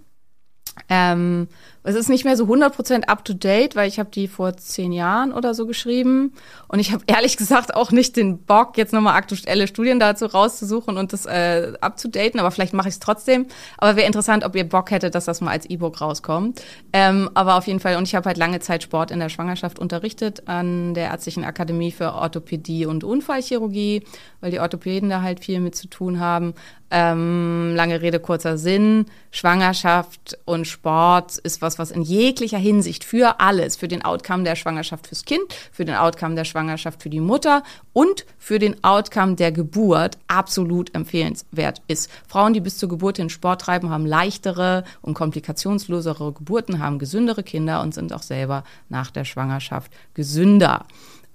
Ähm, 0.88 1.48
es 1.84 1.96
ist 1.96 2.10
nicht 2.10 2.26
mehr 2.26 2.36
so 2.36 2.44
100% 2.44 3.06
up-to-date, 3.06 3.76
weil 3.76 3.88
ich 3.88 4.00
habe 4.00 4.10
die 4.12 4.28
vor 4.28 4.56
zehn 4.58 4.92
Jahren 4.92 5.32
oder 5.32 5.54
so 5.54 5.66
geschrieben. 5.66 6.34
Und 6.68 6.80
ich 6.80 6.92
habe 6.92 7.04
ehrlich 7.08 7.38
gesagt 7.38 7.74
auch 7.74 7.92
nicht 7.92 8.18
den 8.18 8.40
Bock, 8.44 8.78
jetzt 8.78 8.94
nochmal 8.94 9.16
aktuelle 9.16 9.68
Studien 9.68 10.00
dazu 10.00 10.26
rauszusuchen 10.26 10.98
und 10.98 11.14
das 11.14 11.26
äh, 11.26 11.74
up-to-daten. 11.80 12.40
Aber 12.40 12.52
vielleicht 12.52 12.74
mache 12.74 12.90
ich 12.90 12.96
es 12.96 13.00
trotzdem. 13.00 13.48
Aber 13.78 13.96
wäre 13.96 14.08
interessant, 14.08 14.44
ob 14.44 14.56
ihr 14.56 14.68
Bock 14.68 14.92
hättet, 14.92 15.16
dass 15.16 15.26
das 15.26 15.42
mal 15.42 15.52
als 15.52 15.66
E-Book 15.66 16.02
rauskommt. 16.02 16.62
Ähm, 16.92 17.30
aber 17.34 17.56
auf 17.56 17.66
jeden 17.66 17.80
Fall, 17.80 17.96
und 17.96 18.04
ich 18.04 18.16
habe 18.16 18.28
halt 18.28 18.38
lange 18.38 18.60
Zeit 18.60 18.84
Sport 18.84 19.12
in 19.12 19.20
der 19.20 19.30
Schwangerschaft 19.30 19.80
unterrichtet 19.80 20.48
an 20.48 20.94
der 20.94 21.06
Ärztlichen 21.06 21.46
Akademie 21.46 21.92
für 21.92 22.14
Orthopädie 22.14 22.86
und 22.86 23.04
Unfallchirurgie, 23.04 24.04
weil 24.42 24.52
die 24.52 24.60
Orthopäden 24.60 25.10
da 25.10 25.22
halt 25.22 25.44
viel 25.44 25.60
mit 25.60 25.76
zu 25.76 25.88
tun 25.88 26.20
haben. 26.20 26.54
Ähm, 26.92 27.74
lange 27.76 28.02
Rede, 28.02 28.20
kurzer 28.20 28.58
Sinn. 28.58 29.06
Schwangerschaft 29.32 30.40
und 30.46 30.66
Sport 30.66 31.38
ist 31.38 31.62
was, 31.62 31.78
was 31.78 31.92
in 31.92 32.02
jeglicher 32.02 32.58
Hinsicht 32.58 33.04
für 33.04 33.40
alles, 33.40 33.76
für 33.76 33.88
den 33.88 34.04
Outcome 34.04 34.44
der 34.44 34.56
Schwangerschaft 34.56 35.06
fürs 35.06 35.24
Kind, 35.24 35.54
für 35.72 35.86
den 35.86 35.96
Outcome 35.96 36.34
der 36.34 36.46
Schwangerschaft 36.46 37.04
für 37.04 37.12
die 37.12 37.20
Mutter 37.20 37.62
und 37.94 38.26
für 38.40 38.58
den 38.58 38.84
Outcome 38.84 39.36
der 39.36 39.52
Geburt 39.52 40.18
absolut 40.28 40.96
empfehlenswert 40.96 41.82
ist. 41.88 42.10
Frauen, 42.28 42.54
die 42.54 42.60
bis 42.60 42.78
zur 42.78 42.90
Geburt 42.90 43.20
den 43.20 43.30
Sport 43.30 43.62
treiben, 43.62 43.92
haben 43.92 44.08
leichtere 44.08 44.84
und 45.02 45.14
komplikationslosere 45.14 46.34
Geburten, 46.34 46.80
haben 46.80 46.98
gesündere 46.98 47.44
Kinder 47.44 47.82
und 47.82 47.94
sind 47.94 48.14
auch 48.14 48.24
selber 48.24 48.64
nach 48.90 49.12
der 49.12 49.26
Schwangerschaft 49.26 49.92
gesünder. 50.16 50.86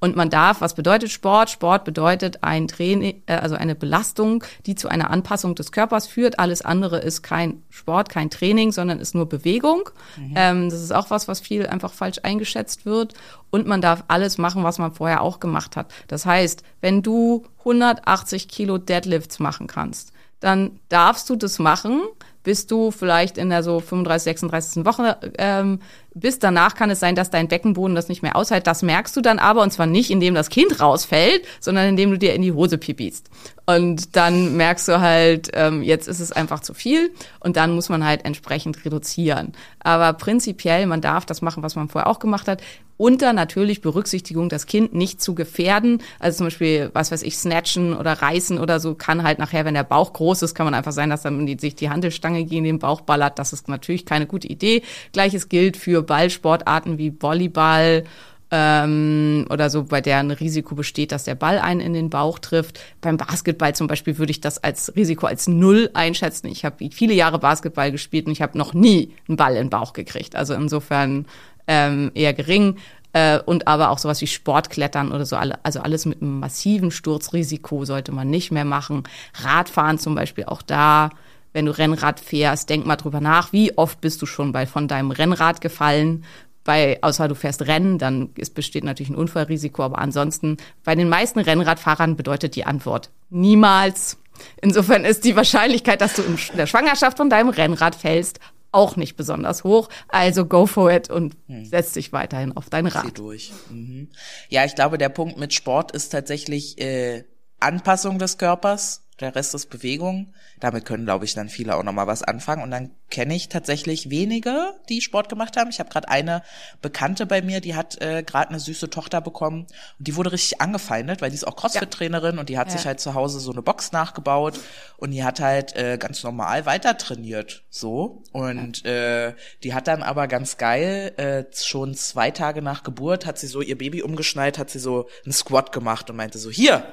Und 0.04 0.16
man 0.16 0.28
darf, 0.28 0.60
was 0.60 0.74
bedeutet 0.74 1.10
Sport? 1.10 1.48
Sport 1.48 1.84
bedeutet 1.84 2.44
ein 2.44 2.68
Training, 2.68 3.22
äh, 3.24 3.36
also 3.36 3.54
eine 3.54 3.74
Belastung, 3.74 4.44
die 4.66 4.74
zu 4.74 4.88
einer 4.88 5.08
Anpassung 5.08 5.54
des 5.54 5.72
Körpers 5.72 6.06
führt. 6.06 6.38
Alles 6.38 6.60
andere 6.60 6.98
ist 6.98 7.22
kein 7.22 7.62
Sport, 7.70 8.10
kein 8.10 8.28
Training, 8.28 8.70
sondern 8.70 9.00
ist 9.00 9.14
nur 9.14 9.26
Bewegung. 9.26 9.88
Mhm. 10.18 10.34
Ähm, 10.36 10.68
das 10.68 10.82
ist 10.82 10.94
auch 10.94 11.08
was, 11.08 11.26
was 11.26 11.40
viel 11.40 11.66
einfach 11.66 11.90
falsch 11.90 12.18
eingeschätzt 12.22 12.84
wird. 12.84 13.14
Und 13.48 13.66
man 13.66 13.80
darf 13.80 14.04
alles 14.08 14.36
machen, 14.36 14.62
was 14.62 14.76
man 14.76 14.92
vorher 14.92 15.22
auch 15.22 15.40
gemacht 15.40 15.74
hat. 15.74 15.90
Das 16.06 16.26
heißt, 16.26 16.64
wenn 16.82 17.00
du 17.00 17.46
180 17.60 18.48
Kilo 18.48 18.76
Deadlifts 18.76 19.38
machen 19.38 19.68
kannst, 19.68 20.12
dann 20.40 20.78
darfst 20.90 21.30
du 21.30 21.36
das 21.36 21.58
machen, 21.58 22.02
bis 22.42 22.66
du 22.66 22.90
vielleicht 22.90 23.38
in 23.38 23.48
der 23.48 23.62
so 23.62 23.80
35, 23.80 24.24
36. 24.24 24.84
Woche 24.84 25.16
ähm, 25.38 25.80
bis 26.14 26.38
danach 26.38 26.74
kann 26.74 26.90
es 26.90 27.00
sein, 27.00 27.14
dass 27.14 27.30
dein 27.30 27.48
Beckenboden 27.48 27.94
das 27.94 28.08
nicht 28.08 28.22
mehr 28.22 28.36
aushält. 28.36 28.66
Das 28.66 28.82
merkst 28.82 29.16
du 29.16 29.20
dann 29.20 29.38
aber 29.38 29.62
und 29.62 29.72
zwar 29.72 29.86
nicht, 29.86 30.10
indem 30.10 30.34
das 30.34 30.48
Kind 30.48 30.80
rausfällt, 30.80 31.44
sondern 31.60 31.88
indem 31.88 32.10
du 32.10 32.18
dir 32.18 32.34
in 32.34 32.42
die 32.42 32.52
Hose 32.52 32.78
pipist. 32.78 33.28
Und 33.66 34.14
dann 34.14 34.56
merkst 34.56 34.88
du 34.88 35.00
halt, 35.00 35.50
ähm, 35.54 35.82
jetzt 35.82 36.06
ist 36.06 36.20
es 36.20 36.32
einfach 36.32 36.60
zu 36.60 36.74
viel 36.74 37.10
und 37.40 37.56
dann 37.56 37.74
muss 37.74 37.88
man 37.88 38.04
halt 38.04 38.24
entsprechend 38.24 38.84
reduzieren. 38.84 39.52
Aber 39.80 40.12
prinzipiell, 40.12 40.86
man 40.86 41.00
darf 41.00 41.26
das 41.26 41.42
machen, 41.42 41.62
was 41.62 41.74
man 41.74 41.88
vorher 41.88 42.08
auch 42.08 42.18
gemacht 42.18 42.46
hat 42.46 42.62
unter 42.96 43.32
natürlich 43.32 43.80
Berücksichtigung, 43.80 44.48
das 44.48 44.66
Kind 44.66 44.94
nicht 44.94 45.20
zu 45.20 45.34
gefährden. 45.34 46.00
Also 46.20 46.38
zum 46.38 46.46
Beispiel, 46.46 46.90
was 46.92 47.10
weiß 47.10 47.22
ich, 47.22 47.36
snatchen 47.36 47.96
oder 47.96 48.12
reißen 48.12 48.58
oder 48.58 48.78
so 48.78 48.94
kann 48.94 49.24
halt 49.24 49.38
nachher, 49.38 49.64
wenn 49.64 49.74
der 49.74 49.84
Bauch 49.84 50.12
groß 50.12 50.42
ist, 50.42 50.54
kann 50.54 50.66
man 50.66 50.74
einfach 50.74 50.92
sein, 50.92 51.10
dass 51.10 51.22
dann 51.22 51.46
die, 51.46 51.58
sich 51.58 51.74
die 51.74 51.90
Handelstange 51.90 52.44
gegen 52.44 52.64
den 52.64 52.78
Bauch 52.78 53.00
ballert. 53.00 53.38
Das 53.38 53.52
ist 53.52 53.68
natürlich 53.68 54.06
keine 54.06 54.26
gute 54.26 54.46
Idee. 54.46 54.82
Gleiches 55.12 55.48
gilt 55.48 55.76
für 55.76 56.02
Ballsportarten 56.04 56.98
wie 56.98 57.12
Volleyball 57.20 58.04
ähm, 58.50 59.46
oder 59.50 59.68
so, 59.68 59.84
bei 59.84 60.00
der 60.00 60.18
ein 60.18 60.30
Risiko 60.30 60.76
besteht, 60.76 61.10
dass 61.10 61.24
der 61.24 61.34
Ball 61.34 61.58
einen 61.58 61.80
in 61.80 61.92
den 61.92 62.08
Bauch 62.10 62.38
trifft. 62.38 62.78
Beim 63.00 63.16
Basketball 63.16 63.74
zum 63.74 63.88
Beispiel 63.88 64.18
würde 64.18 64.30
ich 64.30 64.40
das 64.40 64.62
als 64.62 64.94
Risiko 64.94 65.26
als 65.26 65.48
null 65.48 65.90
einschätzen. 65.94 66.46
Ich 66.46 66.64
habe 66.64 66.88
viele 66.90 67.14
Jahre 67.14 67.40
Basketball 67.40 67.90
gespielt 67.90 68.26
und 68.26 68.32
ich 68.32 68.42
habe 68.42 68.56
noch 68.56 68.72
nie 68.72 69.12
einen 69.28 69.36
Ball 69.36 69.56
in 69.56 69.64
den 69.64 69.70
Bauch 69.70 69.92
gekriegt. 69.92 70.36
Also 70.36 70.54
insofern 70.54 71.26
ähm, 71.66 72.12
eher 72.14 72.32
gering. 72.32 72.76
Äh, 73.12 73.40
und 73.40 73.66
aber 73.66 73.90
auch 73.90 73.98
sowas 73.98 74.20
wie 74.20 74.26
Sportklettern 74.26 75.10
oder 75.10 75.24
so, 75.24 75.36
also 75.36 75.80
alles 75.80 76.04
mit 76.04 76.20
einem 76.20 76.40
massiven 76.40 76.90
Sturzrisiko 76.90 77.84
sollte 77.84 78.12
man 78.12 78.28
nicht 78.28 78.52
mehr 78.52 78.64
machen. 78.64 79.04
Radfahren 79.34 79.98
zum 79.98 80.14
Beispiel 80.14 80.44
auch 80.44 80.62
da 80.62 81.10
wenn 81.54 81.66
du 81.66 81.72
Rennrad 81.72 82.20
fährst, 82.20 82.68
denk 82.68 82.84
mal 82.84 82.96
drüber 82.96 83.20
nach, 83.20 83.52
wie 83.52 83.78
oft 83.78 84.00
bist 84.02 84.20
du 84.20 84.26
schon 84.26 84.52
bei 84.52 84.66
von 84.66 84.88
deinem 84.88 85.12
Rennrad 85.12 85.62
gefallen? 85.62 86.24
Bei, 86.64 86.98
außer 87.02 87.28
du 87.28 87.34
fährst 87.34 87.62
Rennen, 87.62 87.98
dann 87.98 88.30
ist, 88.36 88.54
besteht 88.54 88.84
natürlich 88.84 89.10
ein 89.10 89.16
Unfallrisiko, 89.16 89.82
aber 89.82 89.98
ansonsten 89.98 90.56
bei 90.82 90.94
den 90.94 91.08
meisten 91.08 91.38
Rennradfahrern 91.38 92.16
bedeutet 92.16 92.56
die 92.56 92.64
Antwort 92.64 93.10
niemals. 93.30 94.18
Insofern 94.60 95.04
ist 95.04 95.24
die 95.24 95.36
Wahrscheinlichkeit, 95.36 96.00
dass 96.00 96.14
du 96.14 96.22
in 96.22 96.36
der 96.56 96.66
Schwangerschaft 96.66 97.18
von 97.18 97.30
deinem 97.30 97.50
Rennrad 97.50 97.94
fällst, 97.94 98.40
auch 98.72 98.96
nicht 98.96 99.14
besonders 99.16 99.62
hoch. 99.62 99.88
Also 100.08 100.46
go 100.46 100.66
for 100.66 100.90
it 100.90 101.08
und 101.08 101.36
hm. 101.46 101.64
setz 101.66 101.92
dich 101.92 102.12
weiterhin 102.12 102.56
auf 102.56 102.68
dein 102.68 102.86
Rad. 102.86 103.04
Zieh 103.04 103.12
durch. 103.12 103.52
Mhm. 103.70 104.08
Ja, 104.48 104.64
ich 104.64 104.74
glaube, 104.74 104.98
der 104.98 105.10
Punkt 105.10 105.38
mit 105.38 105.54
Sport 105.54 105.92
ist 105.92 106.08
tatsächlich 106.08 106.80
äh, 106.80 107.24
Anpassung 107.60 108.18
des 108.18 108.36
Körpers 108.38 109.03
der 109.20 109.34
Rest 109.36 109.54
ist 109.54 109.70
Bewegung. 109.70 110.34
Damit 110.58 110.84
können, 110.84 111.04
glaube 111.04 111.24
ich, 111.24 111.34
dann 111.34 111.48
viele 111.48 111.76
auch 111.76 111.84
nochmal 111.84 112.08
was 112.08 112.22
anfangen. 112.22 112.62
Und 112.62 112.70
dann 112.72 112.90
kenne 113.10 113.36
ich 113.36 113.48
tatsächlich 113.48 114.10
wenige, 114.10 114.74
die 114.88 115.00
Sport 115.00 115.28
gemacht 115.28 115.56
haben. 115.56 115.70
Ich 115.70 115.78
habe 115.78 115.88
gerade 115.88 116.08
eine 116.08 116.42
Bekannte 116.82 117.24
bei 117.24 117.40
mir, 117.40 117.60
die 117.60 117.76
hat 117.76 118.00
äh, 118.02 118.24
gerade 118.24 118.48
eine 118.48 118.58
süße 118.58 118.90
Tochter 118.90 119.20
bekommen 119.20 119.66
und 119.98 120.08
die 120.08 120.16
wurde 120.16 120.32
richtig 120.32 120.60
angefeindet, 120.60 121.22
weil 121.22 121.30
die 121.30 121.36
ist 121.36 121.46
auch 121.46 121.54
Crossfit-Trainerin 121.54 122.38
und 122.38 122.48
die 122.48 122.58
hat 122.58 122.68
ja. 122.68 122.76
sich 122.76 122.86
halt 122.86 122.98
zu 122.98 123.14
Hause 123.14 123.38
so 123.38 123.52
eine 123.52 123.62
Box 123.62 123.92
nachgebaut 123.92 124.58
und 124.96 125.12
die 125.12 125.22
hat 125.22 125.38
halt 125.38 125.76
äh, 125.76 125.96
ganz 125.96 126.24
normal 126.24 126.66
weiter 126.66 126.98
trainiert. 126.98 127.62
So. 127.70 128.24
Und 128.32 128.82
ja. 128.82 129.28
äh, 129.28 129.34
die 129.62 129.74
hat 129.74 129.86
dann 129.86 130.02
aber 130.02 130.26
ganz 130.26 130.56
geil, 130.56 131.12
äh, 131.18 131.44
schon 131.54 131.94
zwei 131.94 132.32
Tage 132.32 132.62
nach 132.62 132.82
Geburt, 132.82 133.26
hat 133.26 133.38
sie 133.38 133.46
so 133.46 133.60
ihr 133.60 133.78
Baby 133.78 134.02
umgeschnallt, 134.02 134.58
hat 134.58 134.70
sie 134.70 134.80
so 134.80 135.08
einen 135.24 135.32
Squat 135.32 135.70
gemacht 135.70 136.10
und 136.10 136.16
meinte 136.16 136.38
so, 136.38 136.50
hier, 136.50 136.84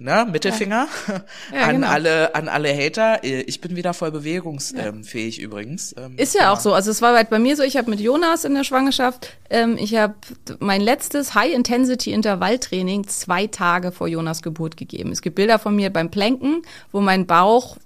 ne, 0.00 0.26
Mittelfinger 0.30 0.88
ja. 1.08 1.24
Ja, 1.52 1.62
an 1.66 1.76
genau. 1.76 1.88
alle 1.88 2.34
an 2.34 2.48
alle 2.48 2.74
Hater. 2.74 3.22
Ich 3.22 3.60
bin 3.60 3.76
wieder 3.76 3.94
voll 3.94 4.10
bewegungsfähig 4.10 5.38
ja. 5.38 5.44
übrigens. 5.44 5.94
Ähm, 5.98 6.14
ist 6.16 6.34
ja, 6.34 6.52
auch 6.52 6.60
so. 6.60 6.72
Also 6.72 6.90
es 6.90 7.02
war 7.02 7.14
halt 7.14 7.30
bei 7.30 7.38
mir 7.38 7.56
so. 7.56 7.62
Ich 7.62 7.76
habe 7.76 7.90
mit 7.90 8.00
Jonas 8.00 8.44
in 8.44 8.54
der 8.54 8.64
Schwangerschaft. 8.64 9.32
Ähm, 9.50 9.76
ich 9.78 9.94
habe 9.96 10.14
mein 10.60 10.80
letztes 10.80 11.34
High 11.34 11.54
Intensity 11.54 12.12
Intervalltraining 12.12 13.06
zwei 13.08 13.46
Tage 13.46 13.92
vor 13.92 14.08
Jonas 14.08 14.42
Geburt 14.42 14.76
gegeben. 14.76 15.12
Es 15.12 15.22
gibt 15.22 15.36
Bilder 15.36 15.58
von 15.58 15.74
mir 15.76 15.90
beim 15.90 16.10
Planken, 16.10 16.62
wo 16.92 17.00
mein 17.00 17.26
Bauch 17.26 17.76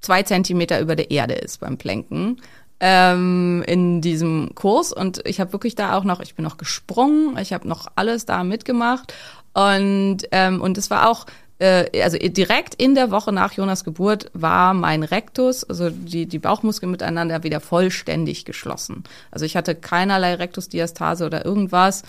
zwei 0.00 0.22
Zentimeter 0.22 0.80
über 0.80 0.96
der 0.96 1.10
Erde 1.10 1.34
ist 1.34 1.60
beim 1.60 1.76
Planken 1.76 2.40
ähm, 2.80 3.64
in 3.66 4.00
diesem 4.00 4.54
Kurs 4.54 4.92
und 4.92 5.26
ich 5.26 5.40
habe 5.40 5.52
wirklich 5.52 5.74
da 5.74 5.96
auch 5.96 6.04
noch, 6.04 6.20
ich 6.20 6.34
bin 6.36 6.44
noch 6.44 6.58
gesprungen, 6.58 7.36
ich 7.38 7.52
habe 7.52 7.66
noch 7.66 7.88
alles 7.96 8.24
da 8.24 8.44
mitgemacht 8.44 9.12
und, 9.58 10.18
ähm, 10.30 10.60
und 10.60 10.78
es 10.78 10.88
war 10.88 11.10
auch, 11.10 11.26
äh, 11.58 12.02
also 12.02 12.16
direkt 12.16 12.76
in 12.76 12.94
der 12.94 13.10
Woche 13.10 13.32
nach 13.32 13.52
Jonas 13.52 13.82
Geburt 13.82 14.30
war 14.32 14.72
mein 14.72 15.02
Rektus, 15.02 15.64
also 15.64 15.90
die, 15.90 16.26
die 16.26 16.38
Bauchmuskeln 16.38 16.92
miteinander 16.92 17.42
wieder 17.42 17.58
vollständig 17.58 18.44
geschlossen. 18.44 19.02
Also 19.32 19.44
ich 19.44 19.56
hatte 19.56 19.74
keinerlei 19.74 20.34
Rektusdiastase 20.34 21.26
oder 21.26 21.44
irgendwas. 21.44 22.04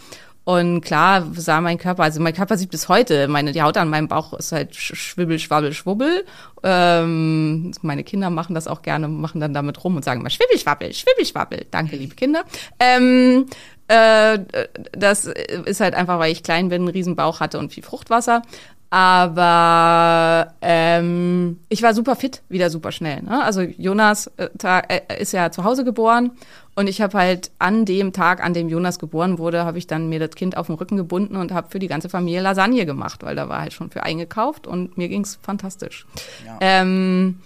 Und 0.49 0.81
klar 0.81 1.27
sah 1.35 1.61
mein 1.61 1.77
Körper, 1.77 2.01
also 2.01 2.19
mein 2.19 2.33
Körper 2.33 2.57
sieht 2.57 2.71
bis 2.71 2.89
heute, 2.89 3.27
meine, 3.27 3.51
die 3.51 3.61
Haut 3.61 3.77
an 3.77 3.87
meinem 3.87 4.07
Bauch 4.07 4.33
ist 4.33 4.51
halt 4.51 4.75
schwibbel, 4.75 5.37
schwabbel, 5.37 5.73
schwubbel. 5.73 6.25
Ähm, 6.63 7.71
meine 7.83 8.03
Kinder 8.03 8.31
machen 8.31 8.55
das 8.55 8.67
auch 8.67 8.81
gerne, 8.81 9.07
machen 9.07 9.41
dann 9.41 9.53
damit 9.53 9.83
rum 9.83 9.95
und 9.95 10.03
sagen 10.03 10.21
immer 10.21 10.31
schwibbel, 10.31 10.57
schwabbel, 10.57 10.91
schwibbel, 10.91 11.23
schwabbel. 11.23 11.67
Danke, 11.69 11.97
liebe 11.97 12.15
Kinder. 12.15 12.45
Ähm, 12.79 13.45
äh, 13.89 14.39
das 14.93 15.25
ist 15.25 15.81
halt 15.81 15.93
einfach, 15.93 16.17
weil 16.17 16.31
ich 16.31 16.41
klein 16.41 16.69
bin, 16.69 16.81
einen 16.81 16.89
riesen 16.89 17.15
Bauch 17.15 17.41
hatte 17.41 17.59
und 17.59 17.71
viel 17.71 17.83
Fruchtwasser. 17.83 18.41
Aber 18.91 20.53
ähm, 20.61 21.59
ich 21.69 21.83
war 21.83 21.93
super 21.93 22.15
fit, 22.15 22.41
wieder 22.49 22.71
super 22.71 22.91
schnell. 22.91 23.21
Ne? 23.21 23.43
Also 23.43 23.61
Jonas 23.61 24.31
äh, 24.37 24.49
äh, 24.63 25.21
ist 25.21 25.31
ja 25.31 25.51
zu 25.51 25.63
Hause 25.63 25.83
geboren 25.83 26.31
und 26.75 26.87
ich 26.87 27.01
habe 27.01 27.17
halt 27.17 27.51
an 27.59 27.85
dem 27.85 28.13
Tag, 28.13 28.43
an 28.43 28.53
dem 28.53 28.67
Jonas 28.67 28.97
geboren 28.97 29.37
wurde, 29.37 29.63
habe 29.63 29.77
ich 29.77 29.85
dann 29.85 30.09
mir 30.09 30.19
das 30.19 30.31
Kind 30.31 30.57
auf 30.57 30.67
den 30.67 30.75
Rücken 30.75 30.97
gebunden 30.97 31.35
und 31.35 31.51
habe 31.51 31.69
für 31.69 31.77
die 31.77 31.87
ganze 31.87 32.09
Familie 32.09 32.41
Lasagne 32.41 32.85
gemacht, 32.87 33.21
weil 33.21 33.35
da 33.35 33.47
war 33.47 33.61
halt 33.61 33.73
schon 33.73 33.91
für 33.91 34.03
eingekauft 34.03 34.65
und 34.65 34.97
mir 34.97 35.07
ging's 35.07 35.37
fantastisch. 35.41 36.07
Ja. 36.45 36.57
Ähm, 36.61 37.39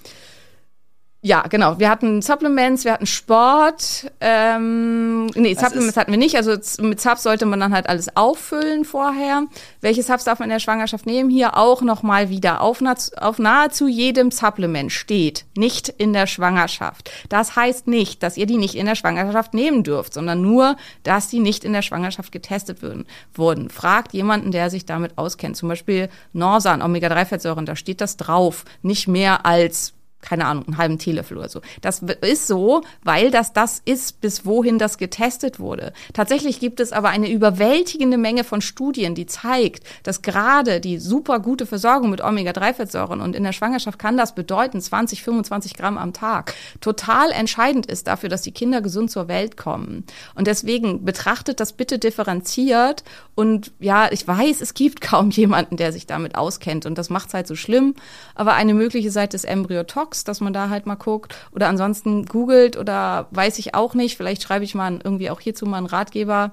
ja, 1.26 1.44
genau. 1.44 1.80
Wir 1.80 1.90
hatten 1.90 2.22
Supplements, 2.22 2.84
wir 2.84 2.92
hatten 2.92 3.06
Sport. 3.06 4.12
Ähm, 4.20 5.28
nee, 5.28 5.56
Was 5.56 5.62
Supplements 5.64 5.92
ist? 5.92 5.98
hatten 5.98 6.12
wir 6.12 6.18
nicht. 6.18 6.36
Also 6.36 6.52
mit 6.82 7.00
Subs 7.00 7.24
sollte 7.24 7.46
man 7.46 7.62
dann 7.62 7.74
halt 7.74 7.88
alles 7.88 8.18
auffüllen 8.18 8.84
vorher. 8.84 9.44
Welche 9.80 10.04
Subs 10.04 10.26
darf 10.26 10.40
man 10.40 10.48
in 10.50 10.54
der 10.56 10.60
Schwangerschaft 10.60 11.06
nehmen? 11.06 11.30
Hier 11.30 11.56
auch 11.56 11.82
nochmal 11.82 12.30
wieder 12.30 12.60
auf, 12.60 12.82
auf 13.16 13.40
nahezu 13.40 13.88
jedem 13.88 14.32
Supplement 14.32 14.92
steht 14.92 15.46
nicht 15.56 15.88
in 15.88 16.12
der 16.12 16.28
Schwangerschaft. 16.28 17.10
Das 17.30 17.56
heißt 17.56 17.88
nicht, 17.88 18.22
dass 18.22 18.36
ihr 18.36 18.46
die 18.46 18.58
nicht 18.58 18.76
in 18.76 18.86
der 18.86 18.96
Schwangerschaft 18.96 19.54
nehmen 19.54 19.84
dürft, 19.84 20.14
sondern 20.14 20.42
nur, 20.42 20.76
dass 21.04 21.30
die 21.30 21.40
nicht 21.40 21.64
in 21.64 21.72
der 21.72 21.84
Schwangerschaft 21.84 22.34
getestet 22.34 22.82
würden, 22.82 23.06
wurden. 23.34 23.70
Fragt 23.70 24.12
jemanden, 24.12 24.52
der 24.52 24.70
sich 24.70 24.86
damit 24.86 25.18
auskennt. 25.18 25.56
Zum 25.56 25.70
Beispiel 25.70 26.10
Norsan, 26.34 26.82
Omega-3-Fettsäuren, 26.82 27.66
da 27.66 27.78
steht 27.78 28.02
das 28.02 28.18
drauf. 28.18 28.66
Nicht 28.82 29.08
mehr 29.08 29.46
als 29.46 29.94
keine 30.24 30.46
Ahnung, 30.46 30.66
einen 30.66 30.78
halben 30.78 30.98
Teelöffel 30.98 31.38
oder 31.38 31.50
so. 31.50 31.62
Das 31.82 32.02
ist 32.22 32.48
so, 32.48 32.82
weil 33.04 33.30
das 33.30 33.54
das 33.54 33.82
ist, 33.86 34.22
bis 34.22 34.46
wohin 34.46 34.80
das 34.80 34.98
getestet 34.98 35.60
wurde. 35.60 35.94
Tatsächlich 36.14 36.60
gibt 36.60 36.80
es 36.80 36.92
aber 36.92 37.10
eine 37.10 37.30
überwältigende 37.30 38.18
Menge 38.18 38.44
von 38.44 38.62
Studien, 38.62 39.16
die 39.16 39.26
zeigt, 39.26 39.84
dass 40.04 40.22
gerade 40.22 40.80
die 40.80 40.98
super 40.98 41.40
gute 41.40 41.66
Versorgung 41.66 42.10
mit 42.10 42.22
Omega-3-Fettsäuren 42.22 43.22
und 43.22 43.36
in 43.36 43.44
der 43.44 43.54
Schwangerschaft 43.54 44.00
kann 44.00 44.18
das 44.18 44.34
bedeuten 44.36 44.82
20, 44.82 45.24
25 45.24 45.76
Gramm 45.76 45.98
am 45.98 46.14
Tag 46.14 46.54
total 46.82 47.32
entscheidend 47.32 47.86
ist 47.86 48.08
dafür, 48.08 48.30
dass 48.30 48.42
die 48.42 48.52
Kinder 48.52 48.82
gesund 48.82 49.12
zur 49.12 49.28
Welt 49.28 49.58
kommen. 49.58 50.06
Und 50.36 50.48
deswegen 50.48 51.06
betrachtet 51.06 51.60
das 51.60 51.74
bitte 51.74 52.00
differenziert 52.00 53.04
und 53.36 53.72
ja, 53.80 54.12
ich 54.12 54.28
weiß, 54.28 54.62
es 54.62 54.74
gibt 54.74 55.02
kaum 55.02 55.32
jemanden, 55.32 55.78
der 55.78 55.92
sich 55.92 56.06
damit 56.06 56.36
auskennt 56.36 56.86
und 56.86 56.98
das 56.98 57.10
macht 57.10 57.30
es 57.30 57.34
halt 57.34 57.48
so 57.48 57.56
schlimm. 57.56 57.96
Aber 58.36 58.54
eine 58.54 58.74
mögliche 58.74 59.12
Seite 59.12 59.36
ist 59.36 59.46
Embryotox 59.46 60.24
dass 60.24 60.42
man 60.42 60.54
da 60.54 60.70
halt 60.70 60.86
mal 60.86 60.96
guckt. 60.96 61.36
Oder 61.52 61.68
ansonsten 61.68 62.26
googelt 62.26 62.78
oder 62.78 63.28
weiß 63.32 63.60
ich 63.60 63.74
auch 63.74 63.94
nicht. 63.94 64.18
Vielleicht 64.18 64.44
schreibe 64.44 64.66
ich 64.66 64.76
mal 64.76 65.00
irgendwie 65.04 65.30
auch 65.30 65.40
hierzu 65.40 65.66
mal 65.66 65.78
einen 65.78 65.88
Ratgeber. 65.88 66.52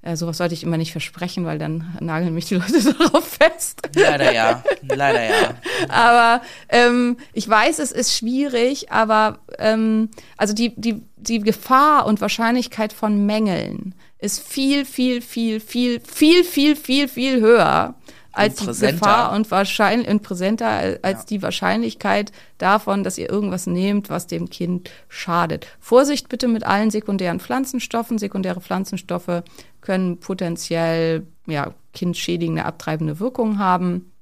Äh, 0.00 0.16
sowas 0.16 0.38
sollte 0.38 0.54
ich 0.54 0.64
immer 0.64 0.78
nicht 0.78 0.90
versprechen, 0.90 1.44
weil 1.44 1.58
dann 1.58 1.96
nageln 2.00 2.34
mich 2.34 2.46
die 2.46 2.56
Leute 2.56 2.94
darauf 2.98 3.24
fest. 3.24 3.82
Leider 3.94 4.32
ja, 4.32 4.62
leider 4.82 5.22
ja. 5.22 5.54
aber 5.88 6.42
ähm, 6.68 7.18
ich 7.32 7.48
weiß, 7.48 7.78
es 7.78 7.92
ist 7.92 8.16
schwierig, 8.16 8.90
aber 8.90 9.38
ähm, 9.58 10.08
also 10.36 10.54
die, 10.54 10.74
die, 10.76 11.02
die 11.16 11.38
Gefahr 11.38 12.06
und 12.06 12.20
Wahrscheinlichkeit 12.20 12.92
von 12.92 13.26
Mängeln 13.26 13.94
ist 14.22 14.40
viel, 14.40 14.84
viel, 14.84 15.20
viel, 15.20 15.60
viel, 15.60 16.00
viel, 16.00 16.44
viel, 16.44 16.76
viel, 16.76 17.08
viel 17.08 17.40
höher 17.40 17.94
als 18.32 18.56
die. 18.56 18.86
Gefahr 18.86 19.32
und 19.32 19.50
wahrscheinlich 19.50 20.08
und 20.08 20.22
präsenter 20.22 20.98
als 21.02 21.26
die 21.26 21.42
Wahrscheinlichkeit 21.42 22.32
davon, 22.58 23.04
dass 23.04 23.18
ihr 23.18 23.28
irgendwas 23.28 23.66
nehmt, 23.66 24.08
was 24.10 24.26
dem 24.26 24.48
Kind 24.48 24.90
schadet. 25.08 25.66
Vorsicht 25.80 26.28
bitte 26.28 26.48
mit 26.48 26.64
allen 26.64 26.90
sekundären 26.90 27.40
Pflanzenstoffen. 27.40 28.18
Sekundäre 28.18 28.60
Pflanzenstoffe 28.60 29.42
können 29.80 30.18
potenziell 30.18 31.26
ja, 31.46 31.74
kindschädigende, 31.92 32.64
abtreibende 32.64 33.20
Wirkungen 33.20 33.58
haben. 33.58 34.12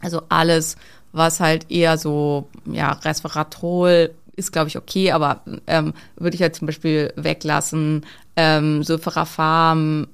Also 0.00 0.22
alles, 0.30 0.76
was 1.12 1.38
halt 1.38 1.70
eher 1.70 1.96
so, 1.98 2.48
ja, 2.66 2.92
Resveratrol 2.92 4.14
ist, 4.36 4.52
glaube 4.52 4.68
ich, 4.68 4.76
okay, 4.76 5.12
aber 5.12 5.42
ähm, 5.66 5.94
würde 6.16 6.34
ich 6.34 6.42
halt 6.42 6.56
zum 6.56 6.66
Beispiel 6.66 7.12
weglassen. 7.16 8.04
Ähm, 8.36 8.82
Sulforafam 8.82 10.08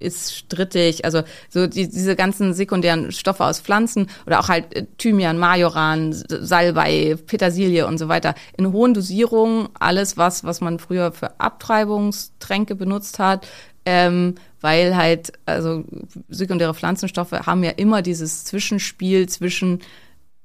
ist 0.00 0.34
strittig, 0.34 1.04
also 1.04 1.22
so 1.48 1.66
die, 1.66 1.88
diese 1.88 2.16
ganzen 2.16 2.54
sekundären 2.54 3.12
Stoffe 3.12 3.44
aus 3.44 3.60
Pflanzen 3.60 4.08
oder 4.26 4.40
auch 4.40 4.48
halt 4.48 4.74
äh, 4.74 4.86
Thymian, 4.98 5.38
Majoran, 5.38 6.12
Salbei, 6.12 7.16
Petersilie 7.26 7.86
und 7.86 7.98
so 7.98 8.08
weiter 8.08 8.34
in 8.56 8.72
hohen 8.72 8.94
Dosierungen, 8.94 9.68
alles 9.78 10.16
was, 10.16 10.42
was 10.44 10.60
man 10.60 10.78
früher 10.78 11.12
für 11.12 11.38
Abtreibungstränke 11.38 12.74
benutzt 12.74 13.18
hat, 13.18 13.46
ähm, 13.84 14.34
weil 14.60 14.96
halt, 14.96 15.32
also 15.46 15.84
sekundäre 16.28 16.74
Pflanzenstoffe 16.74 17.32
haben 17.32 17.62
ja 17.62 17.70
immer 17.70 18.02
dieses 18.02 18.44
Zwischenspiel 18.44 19.28
zwischen 19.28 19.80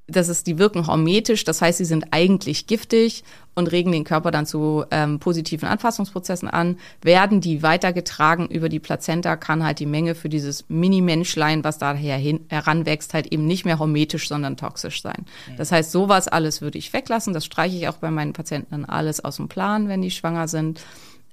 das 0.08 0.30
ist, 0.30 0.46
die 0.46 0.60
wirken 0.60 0.86
hormetisch, 0.86 1.46
das 1.46 1.62
heißt, 1.62 1.80
sie 1.80 1.86
sind 1.86 2.08
eigentlich 2.12 2.68
giftig 2.68 3.24
und 3.56 3.72
regen 3.72 3.92
den 3.92 4.04
Körper 4.04 4.30
dann 4.30 4.46
zu 4.46 4.86
ähm, 4.92 5.20
positiven 5.20 5.68
Anpassungsprozessen 5.68 6.48
an. 6.48 6.78
Werden 7.02 7.42
die 7.42 7.64
weitergetragen 7.64 8.48
über 8.48 8.70
die 8.70 8.80
Plazenta, 8.80 9.36
kann 9.36 9.64
halt 9.64 9.80
die 9.80 9.88
Menge 9.88 10.14
für 10.14 10.30
dieses 10.30 10.66
Mini-Menschlein, 10.70 11.64
was 11.64 11.80
daher 11.80 12.18
hin, 12.18 12.46
heranwächst, 12.50 13.16
halt 13.16 13.28
eben 13.32 13.48
nicht 13.48 13.66
mehr 13.66 13.80
hormetisch, 13.80 14.28
sondern 14.28 14.58
toxisch 14.58 15.02
sein. 15.02 15.26
Das 15.58 15.72
heißt, 15.72 15.92
sowas 15.92 16.28
alles 16.28 16.62
würde 16.62 16.78
ich 16.78 16.94
weglassen. 16.94 17.34
Das 17.34 17.46
streiche 17.46 17.78
ich 17.78 17.88
auch 17.88 17.98
bei 17.98 18.12
meinen 18.12 18.34
Patienten 18.34 18.72
dann 18.72 18.86
alles 18.86 19.24
aus 19.24 19.38
dem 19.38 19.48
Plan, 19.48 19.88
wenn 19.88 20.04
die 20.04 20.12
schwanger 20.12 20.48
sind. 20.48 20.82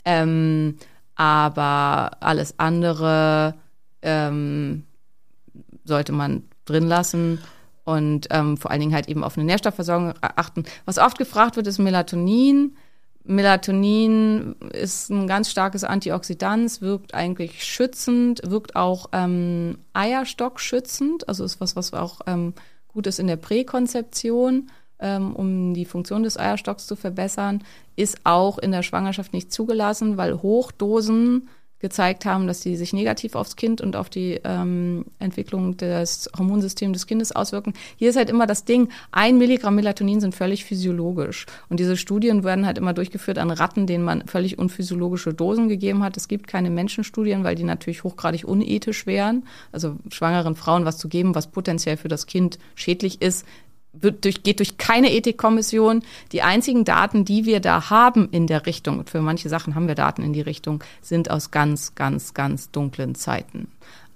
Ähm, 0.07 0.79
aber 1.15 2.13
alles 2.21 2.59
andere 2.59 3.55
ähm, 4.01 4.85
sollte 5.85 6.13
man 6.13 6.45
drin 6.65 6.87
lassen 6.87 7.39
und 7.85 8.29
ähm, 8.31 8.57
vor 8.57 8.71
allen 8.71 8.81
Dingen 8.81 8.95
halt 8.95 9.09
eben 9.09 9.25
auf 9.25 9.37
eine 9.37 9.45
Nährstoffversorgung 9.45 10.15
achten. 10.21 10.65
Was 10.85 10.99
oft 10.99 11.19
gefragt 11.19 11.57
wird, 11.57 11.67
ist 11.67 11.79
Melatonin. 11.79 12.77
Melatonin 13.25 14.57
ist 14.73 15.11
ein 15.11 15.27
ganz 15.27 15.51
starkes 15.51 15.85
Antioxidant, 15.85 16.81
wirkt 16.81 17.15
eigentlich 17.15 17.65
schützend, 17.65 18.41
wirkt 18.45 18.75
auch 18.75 19.11
ähm, 19.13 19.79
Eierstock 19.93 20.59
schützend, 20.59 21.29
also 21.29 21.45
ist 21.45 21.61
was, 21.61 21.77
was 21.77 21.93
auch 21.93 22.21
ähm, 22.27 22.55
gut 22.89 23.07
ist 23.07 23.21
in 23.21 23.29
der 23.29 23.37
Präkonzeption, 23.37 24.71
ähm, 24.99 25.35
um 25.37 25.75
die 25.75 25.85
Funktion 25.85 26.25
des 26.25 26.39
Eierstocks 26.39 26.87
zu 26.87 26.97
verbessern, 26.97 27.63
ist 27.95 28.19
auch 28.25 28.59
in 28.59 28.73
der 28.73 28.83
Schwangerschaft 28.83 29.33
nicht 29.33 29.53
zugelassen, 29.53 30.17
weil 30.17 30.43
Hochdosen 30.43 31.49
gezeigt 31.83 32.25
haben, 32.25 32.47
dass 32.47 32.61
die 32.61 32.77
sich 32.77 32.95
negativ 32.95 33.35
aufs 33.35 33.57
Kind 33.57 33.83
und 33.83 33.97
auf 33.97 34.09
die 34.09 34.41
ähm, 34.45 35.05
Entwicklung 35.19 35.77
des 35.77 36.31
Hormonsystems 36.39 36.95
des 36.95 37.07
Kindes 37.07 37.33
auswirken. 37.33 37.75
Hier 37.97 38.09
ist 38.09 38.17
halt 38.17 38.31
immer 38.31 38.47
das 38.47 38.65
Ding, 38.65 38.89
ein 39.11 39.37
Milligramm 39.37 39.75
Melatonin 39.75 40.21
sind 40.21 40.35
völlig 40.35 40.65
physiologisch. 40.65 41.45
Und 41.69 41.81
diese 41.81 41.97
Studien 41.97 42.45
werden 42.45 42.65
halt 42.65 42.79
immer 42.79 42.95
durchgeführt 42.95 43.37
an 43.37 43.51
Ratten, 43.51 43.87
denen 43.87 44.05
man 44.05 44.27
völlig 44.27 44.59
unphysiologische 44.59 45.35
Dosen 45.35 45.69
gegeben 45.69 46.03
hat. 46.03 46.17
Es 46.17 46.29
gibt 46.29 46.47
keine 46.47 46.71
Menschenstudien, 46.71 47.45
weil 47.45 47.57
die 47.57 47.65
natürlich 47.65 48.05
hochgradig 48.05 48.45
unethisch 48.45 49.07
wären. 49.07 49.45
Also 49.73 49.97
schwangeren 50.11 50.55
Frauen 50.55 50.85
was 50.85 50.99
zu 50.99 51.09
geben, 51.09 51.35
was 51.35 51.51
potenziell 51.51 51.97
für 51.97 52.09
das 52.09 52.27
Kind 52.27 52.59
schädlich 52.77 53.21
ist, 53.21 53.45
wird 53.93 54.25
durch, 54.25 54.43
geht 54.43 54.59
durch 54.59 54.79
keine 54.79 55.13
Ethikkommission. 55.13 56.03
Die 56.33 56.43
einzigen 56.43 56.85
Daten, 56.85 57.25
die 57.25 57.45
wir 57.45 57.61
da 57.61 57.91
haben 57.91 58.29
in 58.31 58.47
der 58.47 58.67
Richtung, 58.67 58.99
und 58.99 59.11
für 59.11 59.21
manche 59.21 59.49
Sachen 59.49 59.75
haben 59.75 59.89
wir 59.89 59.95
Daten 59.95 60.23
in 60.23 60.33
die 60.33 60.41
Richtung, 60.41 60.83
sind 61.01 61.31
aus 61.31 61.51
ganz, 61.51 61.95
ganz, 61.95 62.35
ganz 62.35 62.71
dunklen 62.71 63.15
Zeiten. 63.15 63.69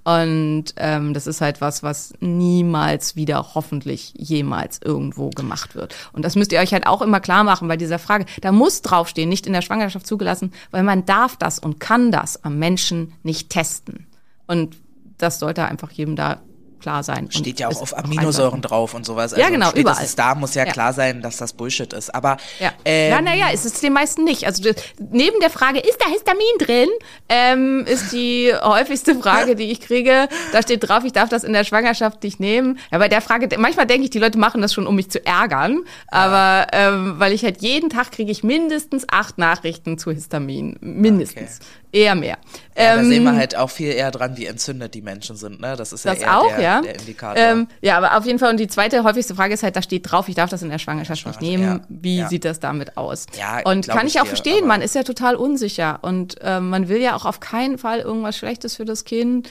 Und 0.07 0.67
ähm, 0.77 1.15
das 1.15 1.27
ist 1.27 1.41
halt 1.41 1.61
was, 1.61 1.83
was 1.83 2.15
niemals 2.21 3.17
wieder 3.17 3.57
hoffentlich 3.57 4.15
jemals 4.17 4.81
irgendwo 4.81 5.31
gemacht 5.31 5.75
wird. 5.75 5.97
Und 6.13 6.25
das 6.25 6.37
müsst 6.37 6.53
ihr 6.53 6.61
euch 6.61 6.73
halt 6.73 6.87
auch 6.87 7.03
immer 7.03 7.19
klar 7.19 7.43
machen 7.43 7.67
bei 7.67 7.77
dieser 7.77 7.99
Frage. 7.99 8.25
Da 8.41 8.53
muss 8.53 8.83
draufstehen, 8.83 9.29
nicht 9.29 9.49
in 9.49 9.53
der 9.53 9.63
Schwangerschaft 9.63 10.07
zugelassen, 10.07 10.53
weil 10.71 10.85
man 10.85 11.07
darf 11.07 11.37
das 11.37 11.59
und 11.59 11.81
kann 11.81 12.13
das 12.13 12.45
am 12.45 12.57
Menschen 12.61 13.15
nicht 13.25 13.51
testen. 13.51 14.07
Und 14.47 14.77
das 15.19 15.41
sollte 15.41 15.65
einfach 15.65 15.91
jedem 15.91 16.15
da 16.15 16.41
klar 16.81 17.03
sein. 17.03 17.31
Steht 17.31 17.61
ja 17.61 17.69
auch 17.69 17.81
auf 17.81 17.97
Aminosäuren 17.97 18.63
drauf 18.63 18.95
und 18.95 19.05
sowas. 19.05 19.35
Ja, 19.37 19.49
genau, 19.49 19.73
überall. 19.73 20.07
da 20.17 20.35
muss 20.35 20.55
ja, 20.55 20.65
Ja. 20.65 20.73
klar 20.73 20.93
sein, 20.93 21.23
dass 21.23 21.37
das 21.37 21.53
Bullshit 21.53 21.93
ist. 21.93 22.15
Aber 22.15 22.37
Ja, 22.61 22.73
ähm, 22.85 23.11
ja 23.11 23.21
naja, 23.21 23.47
es 23.53 23.65
ist 23.65 23.83
den 23.83 23.93
meisten 23.93 24.25
nicht. 24.25 24.45
Also 24.47 24.63
das, 24.63 24.77
neben 24.99 25.41
der 25.41 25.51
Frage, 25.51 25.79
ist 25.81 25.99
da 26.01 26.09
Histamin 26.09 26.43
drin, 26.59 26.89
ähm, 27.29 27.85
ist 27.87 28.13
die 28.13 28.53
häufigste 28.63 29.15
Frage, 29.17 29.57
die 29.57 29.71
ich 29.71 29.81
kriege, 29.81 30.29
da 30.53 30.63
steht 30.63 30.89
drauf, 30.89 31.05
ich 31.05 31.13
darf 31.13 31.29
das 31.29 31.45
in 31.45 31.53
der 31.53 31.65
Schwangerschaft 31.65 32.23
nicht 32.23 32.41
nehmen. 32.41 32.79
Ja, 32.91 32.99
bei 32.99 33.09
der 33.09 33.21
Frage, 33.21 33.49
manchmal 33.59 33.87
denke 33.87 34.05
ich, 34.05 34.11
die 34.11 34.19
Leute 34.19 34.39
machen 34.39 34.63
das 34.63 34.73
schon, 34.73 34.87
um 34.87 34.97
mich 34.97 35.11
zu 35.11 35.25
ärgern, 35.25 35.81
aber 36.09 36.67
ähm, 36.73 37.15
weil 37.19 37.33
ich 37.33 37.45
halt 37.45 37.63
jeden 37.63 37.91
Tag 37.91 38.13
kriege 38.13 38.31
ich 38.31 38.43
mindestens 38.45 39.07
acht 39.11 39.39
Nachrichten 39.39 39.99
zu 39.99 40.11
Histamin. 40.11 40.77
Mindestens. 40.81 41.61
Eher 41.97 42.15
mehr. 42.15 42.37
ja, 42.77 42.95
da 42.97 43.01
Ähm, 43.01 43.09
sehen 43.09 43.25
wir 43.25 43.35
halt 43.35 43.57
auch 43.57 43.71
viel 43.71 43.91
eher 43.91 44.11
dran, 44.11 44.37
wie 44.37 44.45
entzündet 44.45 44.93
die 44.95 45.01
Menschen 45.01 45.37
sind. 45.37 45.61
Ne? 45.61 45.77
Das 45.77 45.93
ist 45.93 46.05
ja 46.05 46.13
das 46.13 46.23
eher 46.23 46.39
auch, 46.39 46.49
der, 46.49 46.61
ja. 46.61 46.81
der 46.83 46.99
Indikator. 46.99 47.43
Ähm, 47.43 47.69
ja, 47.81 47.97
aber 47.97 48.17
auf 48.19 48.27
jeden 48.27 48.39
Fall. 48.39 48.51
Und 48.51 48.61
die 48.61 48.69
zweite 48.69 49.03
häufigste 49.03 49.35
Frage 49.35 49.55
ist 49.55 49.63
halt, 49.63 49.77
da 49.77 49.83
steht 49.83 50.11
drauf, 50.11 50.29
ich 50.29 50.35
darf 50.35 50.51
das 50.51 50.63
in 50.63 50.69
der 50.69 50.79
Schwangerschaft 50.79 51.25
nicht 51.27 51.41
nehmen. 51.41 51.63
ja, 51.65 51.81
Wie 51.89 52.19
ja. 52.19 52.29
sieht 52.29 52.45
das 52.45 52.61
damit 52.61 52.99
aus? 52.99 53.27
Ja, 53.39 53.61
und 53.65 53.89
kann 53.89 54.07
ich 54.07 54.15
ich 54.15 54.21
auch 54.21 54.25
dir, 54.25 54.29
verstehen, 54.29 54.67
man 54.67 54.83
ist 54.83 54.95
ja 54.95 55.05
total 55.05 55.37
unsicher. 55.37 56.01
Und 56.03 56.37
ähm, 56.43 56.69
man 56.69 56.89
will 56.89 57.01
ja 57.01 57.17
auch 57.17 57.25
auf 57.25 57.41
keinen 57.41 57.79
Fall 57.79 58.01
irgendwas 58.01 58.37
Schlechtes 58.37 58.77
für 58.77 58.85
das 58.85 59.05
Kind. 59.05 59.49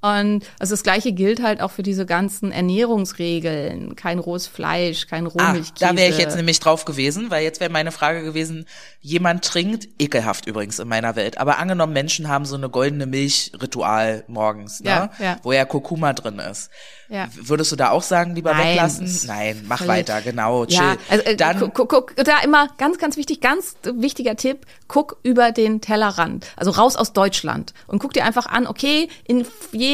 Und 0.00 0.44
also 0.60 0.74
das 0.74 0.84
gleiche 0.84 1.10
gilt 1.12 1.42
halt 1.42 1.60
auch 1.60 1.72
für 1.72 1.82
diese 1.82 2.06
ganzen 2.06 2.52
Ernährungsregeln. 2.52 3.96
Kein 3.96 4.18
rohes 4.20 4.46
Fleisch, 4.46 5.06
kein 5.08 5.26
Ah, 5.26 5.30
Rohmilchkäse. 5.30 5.74
da 5.92 5.96
wäre 5.96 6.08
ich 6.10 6.18
jetzt 6.18 6.36
nämlich 6.36 6.60
drauf 6.60 6.84
gewesen, 6.84 7.30
weil 7.30 7.42
jetzt 7.42 7.58
wäre 7.60 7.70
meine 7.70 7.90
Frage 7.90 8.22
gewesen, 8.22 8.64
jemand 9.00 9.44
trinkt, 9.44 9.88
ekelhaft 9.98 10.46
übrigens 10.46 10.78
in 10.78 10.86
meiner 10.88 11.16
Welt, 11.16 11.38
aber 11.38 11.58
angenommen 11.58 11.92
Menschen 11.92 12.28
haben 12.28 12.44
so 12.44 12.54
eine 12.56 12.68
goldene 12.68 13.06
Milch-Ritual 13.06 14.24
morgens, 14.28 14.80
ne? 14.80 14.88
Ja, 14.90 15.10
ja. 15.18 15.36
wo 15.42 15.52
ja 15.52 15.64
Kurkuma 15.64 16.12
drin 16.12 16.38
ist. 16.38 16.70
Ja. 17.08 17.28
Würdest 17.34 17.72
du 17.72 17.76
da 17.76 17.90
auch 17.90 18.02
sagen, 18.02 18.34
lieber 18.34 18.52
Nein, 18.52 18.68
weglassen? 18.72 19.10
Nein, 19.26 19.64
mach 19.66 19.78
völlig- 19.78 19.90
weiter, 20.08 20.20
genau, 20.20 20.66
chill. 20.66 20.76
Ja, 20.78 20.96
also 21.08 21.24
äh, 21.24 21.36
Dann, 21.36 21.58
guck, 21.58 21.74
guck, 21.74 21.88
guck, 21.88 22.16
da 22.16 22.40
immer 22.44 22.68
ganz, 22.78 22.98
ganz 22.98 23.16
wichtig, 23.16 23.40
ganz 23.40 23.76
wichtiger 23.82 24.36
Tipp, 24.36 24.66
guck 24.86 25.16
über 25.22 25.50
den 25.52 25.80
Tellerrand, 25.80 26.46
also 26.56 26.70
raus 26.70 26.96
aus 26.96 27.12
Deutschland 27.12 27.72
und 27.86 27.98
guck 27.98 28.12
dir 28.12 28.24
einfach 28.24 28.46
an, 28.46 28.66
okay, 28.66 29.08
in 29.26 29.44
jedem 29.72 29.87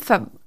Ver 0.00 0.16
äh, 0.16 0.43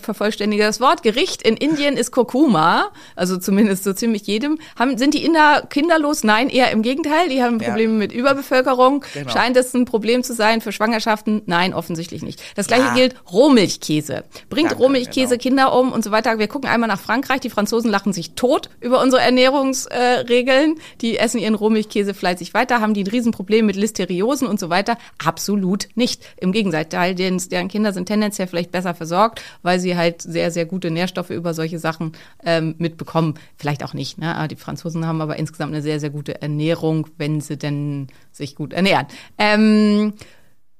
vervollständige 0.00 0.62
das 0.62 0.80
Wort. 0.80 1.02
Gericht 1.02 1.42
in 1.42 1.56
Indien 1.56 1.96
ist 1.96 2.10
Kurkuma, 2.12 2.90
also 3.16 3.36
zumindest 3.36 3.84
so 3.84 3.92
ziemlich 3.92 4.26
jedem. 4.26 4.58
Haben, 4.78 4.96
sind 4.98 5.14
die 5.14 5.24
Inder 5.24 5.62
kinderlos? 5.68 6.22
Nein, 6.24 6.48
eher 6.48 6.70
im 6.70 6.82
Gegenteil. 6.82 7.28
Die 7.28 7.42
haben 7.42 7.58
Ja. 7.60 7.68
Probleme 7.68 7.94
mit 7.94 8.12
Überbevölkerung. 8.12 9.04
Genau. 9.14 9.30
Scheint 9.30 9.56
es 9.56 9.74
ein 9.74 9.84
Problem 9.84 10.22
zu 10.22 10.34
sein 10.34 10.60
für 10.60 10.70
Schwangerschaften? 10.72 11.42
Nein, 11.46 11.74
offensichtlich 11.74 12.22
nicht. 12.22 12.40
Das 12.54 12.66
gleiche 12.68 12.84
Ja. 12.84 12.94
gilt 12.94 13.16
Rohmilchkäse. 13.32 14.24
Bringt 14.48 14.70
Danke, 14.70 14.82
Rohmilchkäse 14.84 15.38
genau. 15.38 15.42
Kinder 15.48 15.78
um 15.78 15.92
und 15.92 16.04
so 16.04 16.10
weiter. 16.10 16.38
Wir 16.38 16.46
gucken 16.46 16.68
einmal 16.70 16.88
nach 16.88 17.00
Frankreich. 17.00 17.40
Die 17.40 17.50
Franzosen 17.50 17.90
lachen 17.90 18.12
sich 18.12 18.32
tot 18.34 18.70
über 18.80 19.00
unsere 19.00 19.22
Ernährungsregeln. 19.22 20.72
Äh, 20.76 20.80
die 21.00 21.18
essen 21.18 21.38
ihren 21.40 21.54
Rohmilchkäse 21.54 22.14
fleißig 22.14 22.54
weiter. 22.54 22.80
Haben 22.80 22.94
die 22.94 23.02
ein 23.02 23.08
Riesenproblem 23.08 23.66
mit 23.66 23.76
Listeriosen 23.76 24.46
und 24.46 24.60
so 24.60 24.70
weiter? 24.70 24.98
Absolut 25.24 25.88
nicht. 25.94 26.22
Im 26.36 26.52
Gegenteil, 26.52 27.14
deren 27.14 27.68
Kinder 27.68 27.92
sind 27.92 28.06
tendenziell 28.06 28.46
vielleicht 28.46 28.67
besser 28.70 28.94
versorgt, 28.94 29.42
weil 29.62 29.80
sie 29.80 29.96
halt 29.96 30.22
sehr, 30.22 30.50
sehr 30.50 30.66
gute 30.66 30.90
Nährstoffe 30.90 31.30
über 31.30 31.54
solche 31.54 31.78
Sachen 31.78 32.12
ähm, 32.44 32.74
mitbekommen. 32.78 33.34
Vielleicht 33.56 33.84
auch 33.84 33.94
nicht. 33.94 34.18
Ne? 34.18 34.46
Die 34.50 34.56
Franzosen 34.56 35.06
haben 35.06 35.20
aber 35.20 35.36
insgesamt 35.36 35.72
eine 35.72 35.82
sehr, 35.82 36.00
sehr 36.00 36.10
gute 36.10 36.40
Ernährung, 36.40 37.06
wenn 37.16 37.40
sie 37.40 37.56
denn 37.56 38.08
sich 38.32 38.54
gut 38.54 38.72
ernähren. 38.72 39.06
Ähm, 39.38 40.14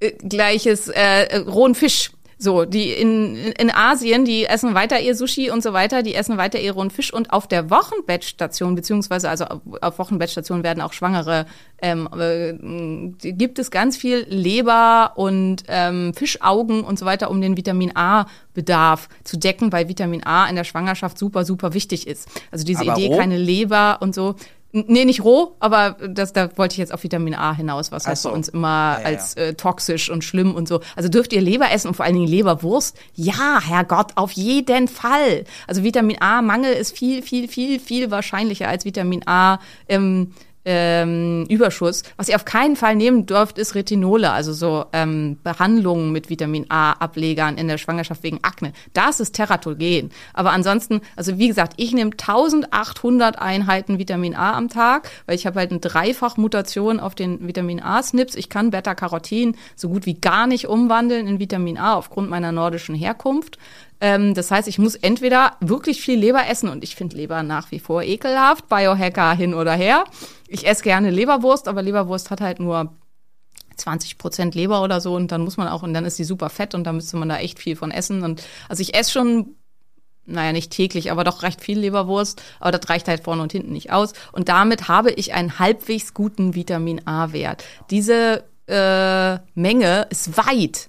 äh, 0.01 0.13
gleiches 0.13 0.89
äh, 0.89 1.25
äh, 1.25 1.37
rohen 1.39 1.75
Fisch. 1.75 2.13
So, 2.41 2.65
die 2.65 2.93
in, 2.93 3.35
in 3.35 3.75
Asien, 3.75 4.25
die 4.25 4.45
essen 4.45 4.73
weiter 4.73 5.01
ihr 5.01 5.17
Sushi 5.17 5.51
und 5.51 5.61
so 5.61 5.73
weiter, 5.73 6.05
die 6.05 6.15
essen 6.15 6.37
weiter 6.37 6.61
ihr 6.61 6.73
rohen 6.73 6.91
Fisch 6.91 7.13
und 7.13 7.33
auf 7.33 7.49
der 7.49 7.69
Wochenbettstation, 7.69 8.77
beziehungsweise 8.77 9.29
also 9.29 9.47
auf, 9.81 9.99
Wochenbettstationen 9.99 10.63
werden 10.63 10.81
auch 10.81 10.93
Schwangere, 10.93 11.47
ähm, 11.83 12.09
äh, 12.17 12.53
gibt 13.33 13.59
es 13.59 13.73
ganz 13.73 13.97
viel 13.97 14.25
Leber 14.29 15.15
und 15.17 15.65
ähm, 15.67 16.15
Fischaugen 16.15 16.85
und 16.85 16.97
so 16.97 17.07
weiter, 17.07 17.29
um 17.29 17.41
den 17.41 17.57
Vitamin 17.57 17.97
A-Bedarf 17.97 19.09
zu 19.25 19.37
decken, 19.37 19.73
weil 19.73 19.89
Vitamin 19.89 20.25
A 20.25 20.47
in 20.47 20.55
der 20.55 20.65
Schwangerschaft 20.65 21.19
super, 21.19 21.45
super 21.45 21.75
wichtig 21.75 22.07
ist. 22.07 22.29
Also 22.53 22.65
diese 22.65 22.83
Aber 22.83 22.93
Idee, 22.93 23.09
roh? 23.09 23.17
keine 23.17 23.37
Leber 23.37 23.99
und 24.01 24.15
so, 24.15 24.37
Nee, 24.71 25.07
nicht 25.07 25.25
roh, 25.25 25.55
aber 25.61 25.97
das, 26.09 26.35
da 26.35 26.51
wollte 26.59 26.75
ich 26.75 26.79
jetzt 26.79 26.93
auf 26.93 27.03
Vitamin 27.03 27.35
A 27.35 27.55
hinaus, 27.55 27.91
was 27.91 28.05
Ach 28.05 28.09
halt 28.09 28.19
so. 28.19 28.29
bei 28.29 28.35
uns 28.35 28.49
immer 28.49 28.69
Ja, 28.97 29.01
ja, 29.01 29.07
als 29.07 29.35
äh, 29.35 29.55
toxisch 29.55 30.11
und 30.11 30.25
schlimm 30.25 30.55
und 30.55 30.69
so. 30.69 30.81
Also 30.95 31.09
dürft 31.09 31.33
ihr 31.33 31.41
Leber 31.41 31.71
essen 31.73 31.89
und 31.89 31.95
vor 31.95 32.05
allen 32.05 32.15
Dingen 32.15 32.29
Leberwurst? 32.29 32.95
Ja, 33.15 33.61
Herrgott, 33.67 34.13
auf 34.17 34.33
jeden 34.33 34.87
Fall. 34.89 35.45
Also 35.67 35.85
Vitamin 35.85 36.21
A-Mangel 36.21 36.75
ist 36.75 36.97
viel, 36.97 37.23
viel, 37.23 37.49
viel, 37.49 37.81
viel 37.81 38.11
wahrscheinlicher 38.11 38.69
als 38.69 38.85
Vitamin 38.85 39.27
A 39.27 39.59
im 39.87 40.33
ähm, 40.71 41.47
Überschuss. 41.49 42.03
Was 42.19 42.29
ihr 42.29 42.37
auf 42.37 42.45
keinen 42.45 42.77
Fall 42.77 42.95
nehmen 42.95 43.25
dürft, 43.25 43.57
ist 43.57 43.75
Retinole, 43.75 44.31
also 44.31 44.53
so 44.53 44.85
ähm, 44.93 45.39
Behandlungen 45.43 46.13
mit 46.13 46.29
Vitamin 46.29 46.67
A-Ablegern 46.69 47.57
in 47.57 47.69
der 47.69 47.79
Schwangerschaft 47.79 48.23
wegen 48.23 48.41
Akne. 48.43 48.75
Das 48.93 49.19
ist 49.19 49.35
Teratogen. 49.35 50.11
Aber 50.35 50.51
ansonsten, 50.51 51.01
also 51.17 51.39
wie 51.39 51.49
gesagt, 51.49 51.73
ich 51.79 51.95
nehme 51.95 52.11
1800 52.11 53.39
Einheiten 53.39 53.99
Vitamin 53.99 54.35
A 54.35 54.53
am 54.53 54.69
Tag, 54.69 55.11
weil 55.25 55.37
ich 55.37 55.47
habe 55.47 55.59
halt 55.59 55.71
eine 55.71 55.81
Dreifachmutation 55.81 57.01
auf 57.01 57.15
den 57.15 57.49
Vitamin 57.49 57.81
A-Snips. 57.81 58.35
Ich 58.35 58.51
kann 58.51 58.71
Beta-Carotin 58.71 59.57
so 59.75 59.89
gut 59.89 60.05
wie 60.05 60.21
gar 60.21 60.47
nicht 60.47 60.69
umwandeln 60.69 61.27
in 61.27 61.41
Vitamin 61.41 61.79
A 61.79 61.95
aufgrund 61.95 62.29
meiner 62.29 62.53
nordischen 62.53 62.95
Herkunft. 62.95 63.57
Ähm, 64.01 64.35
das 64.35 64.51
heißt, 64.51 64.69
ich 64.69 64.79
muss 64.79 64.95
entweder 64.95 65.57
wirklich 65.61 66.01
viel 66.01 66.19
Leber 66.19 66.47
essen 66.49 66.69
und 66.69 66.85
ich 66.85 66.95
finde 66.95 67.17
Leber 67.17 67.43
nach 67.43 67.71
wie 67.71 67.81
vor 67.81 68.03
ekelhaft, 68.03 68.69
Biohacker 68.69 69.35
hin 69.35 69.55
oder 69.55 69.73
her. 69.73 70.05
Ich 70.47 70.67
esse 70.67 70.83
gerne 70.83 71.11
Leberwurst, 71.11 71.69
aber 71.69 71.83
Leberwurst 71.83 72.31
hat 72.31 72.41
halt 72.41 72.61
nur 72.61 72.93
20 73.77 74.19
Prozent 74.19 74.55
Leber 74.55 74.83
oder 74.83 75.01
so 75.01 75.15
und 75.15 75.33
dann 75.33 75.43
muss 75.43 75.57
man 75.57 75.69
auch, 75.69 75.83
und 75.83 75.95
dann 75.95 76.05
ist 76.05 76.19
die 76.19 76.25
super 76.25 76.51
fett 76.51 76.75
und 76.75 76.85
da 76.85 76.93
müsste 76.93 77.17
man 77.17 77.29
da 77.29 77.39
echt 77.39 77.59
viel 77.59 77.77
von 77.77 77.91
essen. 77.91 78.23
Und 78.23 78.43
also 78.69 78.81
ich 78.81 78.95
esse 78.95 79.11
schon, 79.11 79.57
naja, 80.27 80.53
nicht 80.53 80.71
täglich, 80.71 81.11
aber 81.11 81.25
doch 81.25 81.43
recht 81.43 81.61
viel 81.61 81.79
Leberwurst, 81.79 82.43
aber 82.61 82.73
das 82.73 82.89
reicht 82.89 83.09
halt 83.09 83.25
vorne 83.25 83.43
und 83.43 83.53
hinten 83.53 83.73
nicht 83.73 83.91
aus. 83.93 84.13
Und 84.33 84.49
damit 84.49 84.89
habe 84.89 85.11
ich 85.11 85.33
einen 85.33 85.59
halbwegs 85.59 86.15
guten 86.15 86.55
Vitamin 86.55 87.07
A-Wert. 87.07 87.65
Diese 87.91 88.45
äh, 88.67 89.39
Menge 89.55 90.07
ist 90.11 90.37
weit 90.37 90.89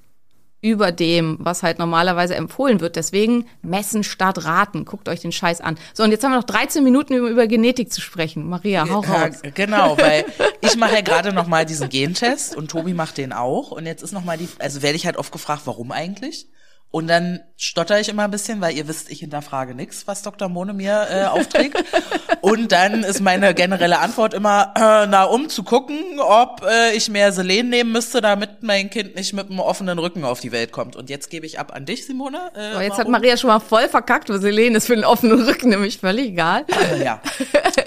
über 0.61 0.91
dem, 0.91 1.37
was 1.39 1.63
halt 1.63 1.79
normalerweise 1.79 2.35
empfohlen 2.35 2.81
wird. 2.81 2.95
Deswegen 2.97 3.45
messen 3.61 4.03
statt 4.03 4.43
raten. 4.43 4.83
Guckt 4.85 5.07
euch 5.07 5.21
den 5.21 5.31
Scheiß 5.31 5.61
an. 5.61 5.77
So, 5.93 6.03
und 6.03 6.11
jetzt 6.11 6.23
haben 6.23 6.31
wir 6.31 6.37
noch 6.37 6.43
13 6.43 6.83
Minuten, 6.83 7.13
um 7.19 7.27
über 7.27 7.47
Genetik 7.47 7.93
zu 7.93 8.01
sprechen. 8.01 8.47
Maria, 8.49 8.87
hau 8.89 9.01
Ja, 9.03 9.23
raus. 9.25 9.35
genau, 9.53 9.97
weil 9.99 10.25
ich 10.61 10.75
mache 10.75 10.95
ja 10.95 11.01
gerade 11.01 11.31
noch 11.31 11.47
mal 11.47 11.65
diesen 11.65 11.87
Gentest 11.89 12.55
und 12.57 12.69
Tobi 12.71 12.93
macht 12.93 13.17
den 13.17 13.31
auch 13.31 13.71
und 13.71 13.85
jetzt 13.85 14.01
ist 14.03 14.11
noch 14.11 14.25
mal 14.25 14.37
die 14.37 14.49
also 14.59 14.81
werde 14.81 14.95
ich 14.97 15.05
halt 15.05 15.15
oft 15.17 15.31
gefragt, 15.31 15.61
warum 15.65 15.91
eigentlich? 15.91 16.47
Und 16.91 17.07
dann 17.07 17.41
stotter 17.55 17.99
ich 17.99 18.09
immer 18.09 18.23
ein 18.23 18.31
bisschen, 18.31 18.61
weil 18.61 18.73
ihr 18.75 18.87
wisst, 18.87 19.11
ich 19.11 19.19
hinterfrage 19.19 19.75
nichts, 19.75 20.07
was 20.07 20.23
Dr. 20.23 20.49
Mone 20.49 20.73
mir 20.73 21.07
äh, 21.11 21.25
aufträgt. 21.25 21.77
Und 22.41 22.71
dann 22.71 23.03
ist 23.03 23.19
meine 23.21 23.53
generelle 23.53 23.99
Antwort 23.99 24.33
immer, 24.33 24.73
äh, 24.75 25.05
na, 25.07 25.25
um 25.25 25.49
zu 25.49 25.61
gucken, 25.63 25.97
ob 26.19 26.65
äh, 26.67 26.95
ich 26.95 27.09
mehr 27.09 27.31
Selen 27.31 27.69
nehmen 27.69 27.91
müsste, 27.91 28.21
damit 28.21 28.63
mein 28.63 28.89
Kind 28.89 29.15
nicht 29.15 29.33
mit 29.33 29.49
einem 29.51 29.59
offenen 29.59 29.99
Rücken 29.99 30.23
auf 30.23 30.39
die 30.39 30.51
Welt 30.51 30.71
kommt. 30.71 30.95
Und 30.95 31.09
jetzt 31.11 31.29
gebe 31.29 31.45
ich 31.45 31.59
ab 31.59 31.73
an 31.75 31.85
dich, 31.85 32.07
Simone. 32.07 32.39
Äh, 32.55 32.73
So, 32.73 32.79
jetzt 32.81 32.97
hat? 32.97 33.07
Maria 33.07 33.37
schon 33.37 33.49
mal 33.49 33.59
voll 33.59 33.87
verkackt, 33.87 34.29
was 34.29 34.41
Selene 34.41 34.77
ist 34.77 34.87
für 34.87 34.95
den 34.95 35.05
offenen 35.05 35.43
Rücken, 35.43 35.69
nämlich 35.69 35.99
völlig 35.99 36.29
egal. 36.29 36.65
Äh, 36.95 37.03
ja, 37.03 37.21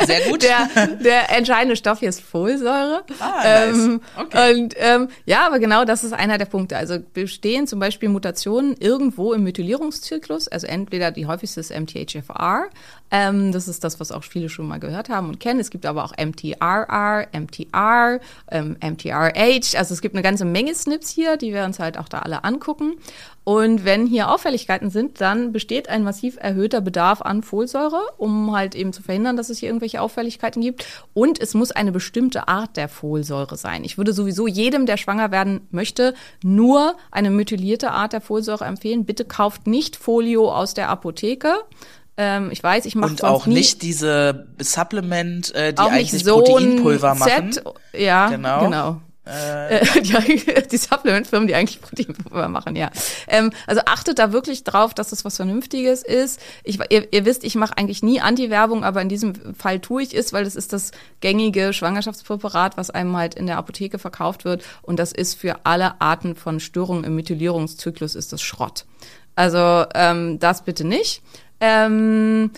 sehr 0.06 0.20
gut. 0.28 0.42
Der, 0.44 0.68
der 1.02 1.30
entscheidende 1.36 1.74
Stoff 1.76 1.98
hier 2.00 2.10
ist 2.10 2.20
Folsäure. 2.20 3.02
Ah, 3.18 3.42
nice. 3.42 3.76
ähm, 3.76 4.00
Okay. 4.16 4.52
Und 4.54 4.74
ähm, 4.78 5.08
ja, 5.24 5.46
aber 5.46 5.58
genau 5.58 5.84
das 5.84 6.04
ist 6.04 6.12
einer 6.12 6.38
der 6.38 6.44
Punkte. 6.44 6.76
Also 6.76 6.98
bestehen 7.00 7.66
zum 7.66 7.80
Beispiel 7.80 8.08
Mutationen 8.10 8.76
irgendwo 8.92 9.32
im 9.32 9.44
Methylierungszyklus. 9.44 10.48
Also 10.48 10.66
entweder 10.66 11.10
die 11.10 11.26
häufigste 11.26 11.60
ist 11.60 11.70
MTHFR. 11.70 12.68
Ähm, 13.12 13.52
das 13.52 13.68
ist 13.68 13.84
das, 13.84 14.00
was 14.00 14.10
auch 14.10 14.24
viele 14.24 14.48
schon 14.48 14.66
mal 14.66 14.80
gehört 14.80 15.10
haben 15.10 15.28
und 15.28 15.38
kennen. 15.38 15.60
Es 15.60 15.68
gibt 15.68 15.84
aber 15.84 16.02
auch 16.02 16.14
MTRR, 16.16 17.28
MTR, 17.32 18.20
ähm, 18.50 18.76
MTRH. 18.82 19.76
Also 19.76 19.92
es 19.92 20.00
gibt 20.00 20.14
eine 20.14 20.22
ganze 20.22 20.46
Menge 20.46 20.74
Snips 20.74 21.10
hier, 21.10 21.36
die 21.36 21.52
wir 21.52 21.64
uns 21.64 21.78
halt 21.78 21.98
auch 21.98 22.08
da 22.08 22.20
alle 22.20 22.42
angucken. 22.42 22.94
Und 23.44 23.84
wenn 23.84 24.06
hier 24.06 24.30
Auffälligkeiten 24.30 24.88
sind, 24.88 25.20
dann 25.20 25.52
besteht 25.52 25.88
ein 25.88 26.04
massiv 26.04 26.38
erhöhter 26.40 26.80
Bedarf 26.80 27.20
an 27.20 27.42
Folsäure, 27.42 28.00
um 28.16 28.56
halt 28.56 28.74
eben 28.74 28.94
zu 28.94 29.02
verhindern, 29.02 29.36
dass 29.36 29.50
es 29.50 29.58
hier 29.58 29.68
irgendwelche 29.68 30.00
Auffälligkeiten 30.00 30.62
gibt. 30.62 30.86
Und 31.12 31.38
es 31.38 31.52
muss 31.52 31.70
eine 31.72 31.92
bestimmte 31.92 32.48
Art 32.48 32.78
der 32.78 32.88
Folsäure 32.88 33.58
sein. 33.58 33.84
Ich 33.84 33.98
würde 33.98 34.14
sowieso 34.14 34.46
jedem, 34.46 34.86
der 34.86 34.96
schwanger 34.96 35.32
werden 35.32 35.66
möchte, 35.70 36.14
nur 36.42 36.94
eine 37.10 37.30
methylierte 37.30 37.90
Art 37.90 38.14
der 38.14 38.22
Folsäure 38.22 38.64
empfehlen. 38.64 39.04
Bitte 39.04 39.26
kauft 39.26 39.66
nicht 39.66 39.96
Folio 39.96 40.50
aus 40.50 40.72
der 40.72 40.88
Apotheke. 40.88 41.56
Ähm, 42.16 42.50
ich 42.50 42.62
weiß, 42.62 42.84
ich 42.84 42.94
mache 42.94 43.12
Und 43.12 43.24
auch 43.24 43.46
nicht 43.46 43.82
diese 43.82 44.46
Supplement, 44.60 45.54
äh, 45.54 45.72
die 45.72 45.78
auch 45.78 45.90
eigentlich 45.90 46.22
so 46.24 46.38
ein 46.38 46.44
Proteinpulver 46.44 47.14
machen. 47.14 47.52
Set. 47.52 47.64
Ja, 47.94 48.28
Genau. 48.28 48.64
genau. 48.64 49.00
Äh, 49.24 49.84
die, 50.02 50.42
die 50.70 50.76
Supplementfirmen, 50.76 51.46
die 51.46 51.54
eigentlich 51.54 51.80
Proteinpulver 51.80 52.48
machen, 52.48 52.74
ja. 52.76 52.90
Ähm, 53.28 53.52
also 53.66 53.82
achtet 53.86 54.18
da 54.18 54.32
wirklich 54.32 54.64
drauf, 54.64 54.94
dass 54.94 55.10
das 55.10 55.24
was 55.24 55.36
Vernünftiges 55.36 56.02
ist. 56.02 56.40
Ich, 56.64 56.80
ihr, 56.90 57.12
ihr 57.12 57.24
wisst, 57.24 57.44
ich 57.44 57.54
mache 57.54 57.78
eigentlich 57.78 58.02
nie 58.02 58.20
Anti-Werbung, 58.20 58.84
aber 58.84 59.00
in 59.00 59.08
diesem 59.08 59.54
Fall 59.54 59.78
tue 59.78 60.02
ich 60.02 60.14
es, 60.14 60.32
weil 60.32 60.44
das 60.44 60.56
ist 60.56 60.72
das 60.72 60.90
gängige 61.20 61.72
Schwangerschaftspräparat, 61.72 62.76
was 62.76 62.90
einem 62.90 63.16
halt 63.16 63.36
in 63.36 63.46
der 63.46 63.58
Apotheke 63.58 63.98
verkauft 63.98 64.44
wird. 64.44 64.64
Und 64.82 64.98
das 64.98 65.12
ist 65.12 65.34
für 65.34 65.64
alle 65.64 66.00
Arten 66.00 66.34
von 66.34 66.58
Störungen 66.58 67.04
im 67.04 67.14
Methylierungszyklus 67.14 68.16
ist 68.16 68.32
das 68.32 68.42
Schrott. 68.42 68.86
Also 69.36 69.86
ähm, 69.94 70.40
das 70.40 70.62
bitte 70.64 70.84
nicht. 70.84 71.22
Ähm, 71.62 72.50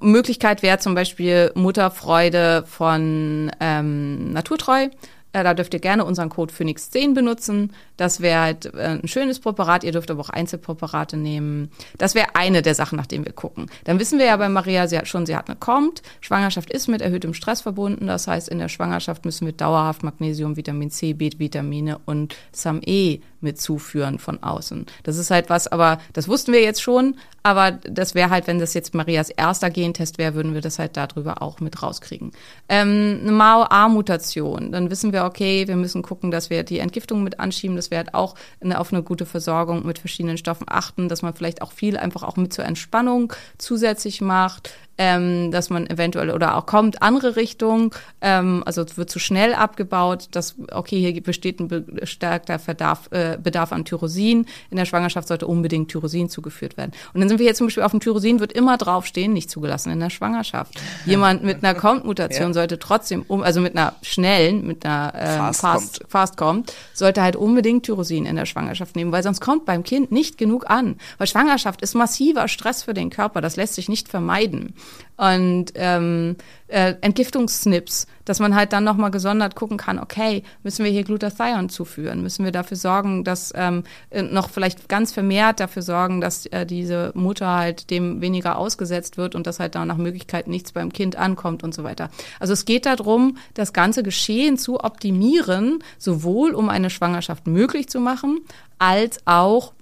Möglichkeit 0.00 0.62
wäre 0.62 0.78
zum 0.78 0.94
Beispiel 0.94 1.52
Mutterfreude 1.54 2.64
von 2.66 3.50
ähm, 3.60 4.32
Naturtreu. 4.32 4.88
Äh, 5.32 5.44
da 5.44 5.52
dürft 5.52 5.74
ihr 5.74 5.80
gerne 5.80 6.06
unseren 6.06 6.30
Code 6.30 6.54
Phoenix10 6.54 7.12
benutzen. 7.12 7.74
Das 7.96 8.20
wäre 8.20 8.40
halt 8.40 8.74
äh, 8.74 8.98
ein 9.02 9.08
schönes 9.08 9.40
Präparat. 9.40 9.84
Ihr 9.84 9.92
dürft 9.92 10.10
aber 10.10 10.20
auch 10.20 10.30
Einzelpräparate 10.30 11.16
nehmen. 11.16 11.70
Das 11.98 12.14
wäre 12.14 12.34
eine 12.34 12.62
der 12.62 12.74
Sachen, 12.74 12.96
nach 12.96 13.06
denen 13.06 13.24
wir 13.24 13.32
gucken. 13.32 13.66
Dann 13.84 13.98
wissen 13.98 14.18
wir 14.18 14.26
ja 14.26 14.36
bei 14.36 14.48
Maria 14.48 14.86
sie 14.88 14.98
hat 14.98 15.08
schon, 15.08 15.26
sie 15.26 15.36
hat 15.36 15.48
eine 15.48 15.56
Kommt. 15.56 16.02
Schwangerschaft 16.20 16.70
ist 16.70 16.88
mit 16.88 17.02
erhöhtem 17.02 17.34
Stress 17.34 17.60
verbunden. 17.60 18.06
Das 18.06 18.26
heißt, 18.26 18.48
in 18.48 18.58
der 18.58 18.68
Schwangerschaft 18.68 19.24
müssen 19.24 19.46
wir 19.46 19.52
dauerhaft 19.52 20.02
Magnesium, 20.02 20.56
Vitamin 20.56 20.90
C, 20.90 21.14
B-Vitamine 21.14 21.98
und 22.04 22.36
SAM-E 22.52 23.20
mit 23.40 23.60
zuführen 23.60 24.18
von 24.18 24.42
außen. 24.42 24.86
Das 25.04 25.16
ist 25.16 25.30
halt 25.30 25.50
was, 25.50 25.68
aber 25.68 25.98
das 26.12 26.28
wussten 26.28 26.52
wir 26.52 26.62
jetzt 26.62 26.82
schon. 26.82 27.16
Aber 27.42 27.70
das 27.70 28.16
wäre 28.16 28.30
halt, 28.30 28.48
wenn 28.48 28.58
das 28.58 28.74
jetzt 28.74 28.92
Marias 28.92 29.30
erster 29.30 29.70
Gentest 29.70 30.18
wäre, 30.18 30.34
würden 30.34 30.52
wir 30.52 30.60
das 30.60 30.80
halt 30.80 30.96
darüber 30.96 31.42
auch 31.42 31.60
mit 31.60 31.80
rauskriegen. 31.80 32.32
Ähm, 32.68 33.20
eine 33.22 33.30
MAO-A-Mutation, 33.30 34.72
dann 34.72 34.90
wissen 34.90 35.12
wir, 35.12 35.24
okay, 35.24 35.68
wir 35.68 35.76
müssen 35.76 36.02
gucken, 36.02 36.32
dass 36.32 36.50
wir 36.50 36.64
die 36.64 36.80
Entgiftung 36.80 37.22
mit 37.22 37.38
anschieben, 37.38 37.76
dass 37.90 37.98
halt 37.98 38.14
auch 38.14 38.34
eine, 38.60 38.80
auf 38.80 38.92
eine 38.92 39.02
gute 39.02 39.26
Versorgung 39.26 39.86
mit 39.86 39.98
verschiedenen 39.98 40.38
Stoffen 40.38 40.66
achten, 40.68 41.08
dass 41.08 41.22
man 41.22 41.34
vielleicht 41.34 41.62
auch 41.62 41.72
viel 41.72 41.96
einfach 41.96 42.22
auch 42.22 42.36
mit 42.36 42.52
zur 42.52 42.64
Entspannung 42.64 43.32
zusätzlich 43.58 44.20
macht, 44.20 44.72
ähm, 44.98 45.50
dass 45.50 45.70
man 45.70 45.86
eventuell 45.86 46.30
oder 46.30 46.56
auch 46.56 46.66
kommt 46.66 47.02
andere 47.02 47.36
Richtung, 47.36 47.94
ähm, 48.20 48.62
also 48.66 48.82
es 48.82 48.96
wird 48.96 49.10
zu 49.10 49.18
schnell 49.18 49.54
abgebaut, 49.54 50.28
dass 50.32 50.56
okay 50.72 51.00
hier 51.00 51.22
besteht 51.22 51.60
ein 51.60 51.68
bestärkter 51.68 52.58
Bedarf, 52.58 53.08
äh, 53.10 53.38
Bedarf 53.42 53.72
an 53.72 53.84
Tyrosin. 53.84 54.46
In 54.70 54.76
der 54.76 54.84
Schwangerschaft 54.84 55.28
sollte 55.28 55.46
unbedingt 55.46 55.90
Tyrosin 55.90 56.28
zugeführt 56.28 56.76
werden. 56.76 56.92
Und 57.12 57.20
dann 57.20 57.28
sind 57.28 57.38
wir 57.38 57.46
jetzt 57.46 57.58
zum 57.58 57.66
Beispiel 57.66 57.82
auf 57.82 57.90
dem 57.90 58.00
Tyrosin 58.00 58.40
wird 58.40 58.52
immer 58.52 58.76
draufstehen, 58.76 59.32
nicht 59.32 59.50
zugelassen 59.50 59.90
in 59.92 60.00
der 60.00 60.10
Schwangerschaft. 60.10 60.80
Jemand 61.04 61.42
mit 61.42 61.62
einer 61.62 61.74
Kommt-Mutation 61.74 62.36
Ja. 62.46 62.52
sollte 62.52 62.78
trotzdem, 62.78 63.24
um, 63.28 63.42
also 63.42 63.60
mit 63.60 63.76
einer 63.76 63.94
schnellen, 64.02 64.66
mit 64.66 64.84
einer 64.84 65.12
ähm, 65.16 65.36
Fast 65.36 65.60
fast, 65.60 66.04
fast 66.08 66.36
kommt, 66.36 66.72
sollte 66.94 67.22
halt 67.22 67.36
unbedingt 67.36 67.84
Tyrosin 67.84 68.26
in 68.26 68.36
der 68.36 68.46
Schwangerschaft 68.46 68.96
nehmen, 68.96 69.12
weil 69.12 69.22
sonst 69.22 69.40
kommt 69.40 69.64
beim 69.64 69.82
Kind 69.82 70.12
nicht 70.12 70.38
genug 70.38 70.68
an. 70.70 70.96
Weil 71.18 71.26
Schwangerschaft 71.26 71.82
ist 71.82 71.94
massiver 71.94 72.48
Stress 72.48 72.82
für 72.82 72.94
den 72.94 73.10
Körper, 73.10 73.40
das 73.40 73.56
lässt 73.56 73.74
sich 73.74 73.88
nicht 73.88 74.08
vermeiden. 74.08 74.74
Und 75.16 75.72
ähm, 75.76 76.36
äh, 76.68 76.94
Entgiftungssnips, 77.00 78.06
dass 78.26 78.38
man 78.38 78.54
halt 78.54 78.72
dann 78.74 78.84
nochmal 78.84 79.10
gesondert 79.10 79.54
gucken 79.54 79.78
kann, 79.78 79.98
okay, 79.98 80.42
müssen 80.62 80.84
wir 80.84 80.90
hier 80.90 81.04
Glutathion 81.04 81.70
zuführen? 81.70 82.22
Müssen 82.22 82.44
wir 82.44 82.52
dafür 82.52 82.76
sorgen, 82.76 83.24
dass 83.24 83.52
ähm, 83.56 83.84
äh, 84.10 84.22
noch 84.22 84.50
vielleicht 84.50 84.88
ganz 84.88 85.12
vermehrt 85.12 85.60
dafür 85.60 85.82
sorgen, 85.82 86.20
dass 86.20 86.44
äh, 86.46 86.66
diese 86.66 87.12
Mutter 87.14 87.48
halt 87.48 87.90
dem 87.90 88.20
weniger 88.20 88.58
ausgesetzt 88.58 89.16
wird 89.16 89.34
und 89.34 89.46
dass 89.46 89.58
halt 89.58 89.74
da 89.74 89.86
nach 89.86 89.96
Möglichkeit 89.96 90.48
nichts 90.48 90.72
beim 90.72 90.92
Kind 90.92 91.16
ankommt 91.16 91.64
und 91.64 91.74
so 91.74 91.82
weiter. 91.82 92.10
Also 92.38 92.52
es 92.52 92.66
geht 92.66 92.84
darum, 92.84 93.38
das 93.54 93.72
ganze 93.72 94.02
Geschehen 94.02 94.58
zu 94.58 94.80
optimieren, 94.80 95.82
sowohl 95.98 96.52
um 96.52 96.68
eine 96.68 96.90
Schwangerschaft 96.90 97.46
möglich 97.46 97.88
zu 97.88 98.00
machen, 98.00 98.40
als 98.78 99.20
auch 99.24 99.72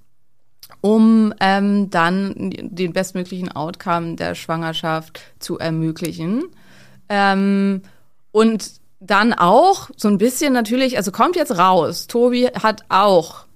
um 0.81 1.33
ähm, 1.41 1.91
dann 1.91 2.53
den 2.61 2.93
bestmöglichen 2.93 3.51
Outcome 3.51 4.17
der 4.17 4.35
Schwangerschaft 4.35 5.21
zu 5.39 5.59
ermöglichen. 5.59 6.45
Ähm, 7.09 7.83
und 8.33 8.73
dann 9.01 9.33
auch 9.33 9.91
so 9.97 10.09
ein 10.09 10.19
bisschen 10.19 10.53
natürlich, 10.53 10.97
also 10.97 11.13
kommt 11.13 11.37
jetzt 11.37 11.59
raus, 11.59 12.07
Tobi 12.07 12.47
hat 12.47 12.85
auch 12.89 13.47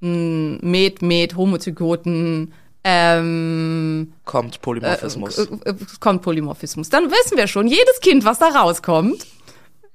einen 0.00 0.58
Med, 0.62 1.02
Med, 1.02 1.36
Homozygoten 1.36 2.52
ähm, 2.84 4.12
Kommt 4.24 4.60
Polymorphismus. 4.60 5.38
äh, 5.38 5.70
äh, 5.70 5.74
kommt 6.00 6.22
Polymorphismus. 6.22 6.88
Dann 6.88 7.10
wissen 7.10 7.36
wir 7.36 7.46
schon, 7.46 7.68
jedes 7.68 8.00
Kind, 8.00 8.24
was 8.24 8.38
da 8.38 8.48
rauskommt, 8.48 9.24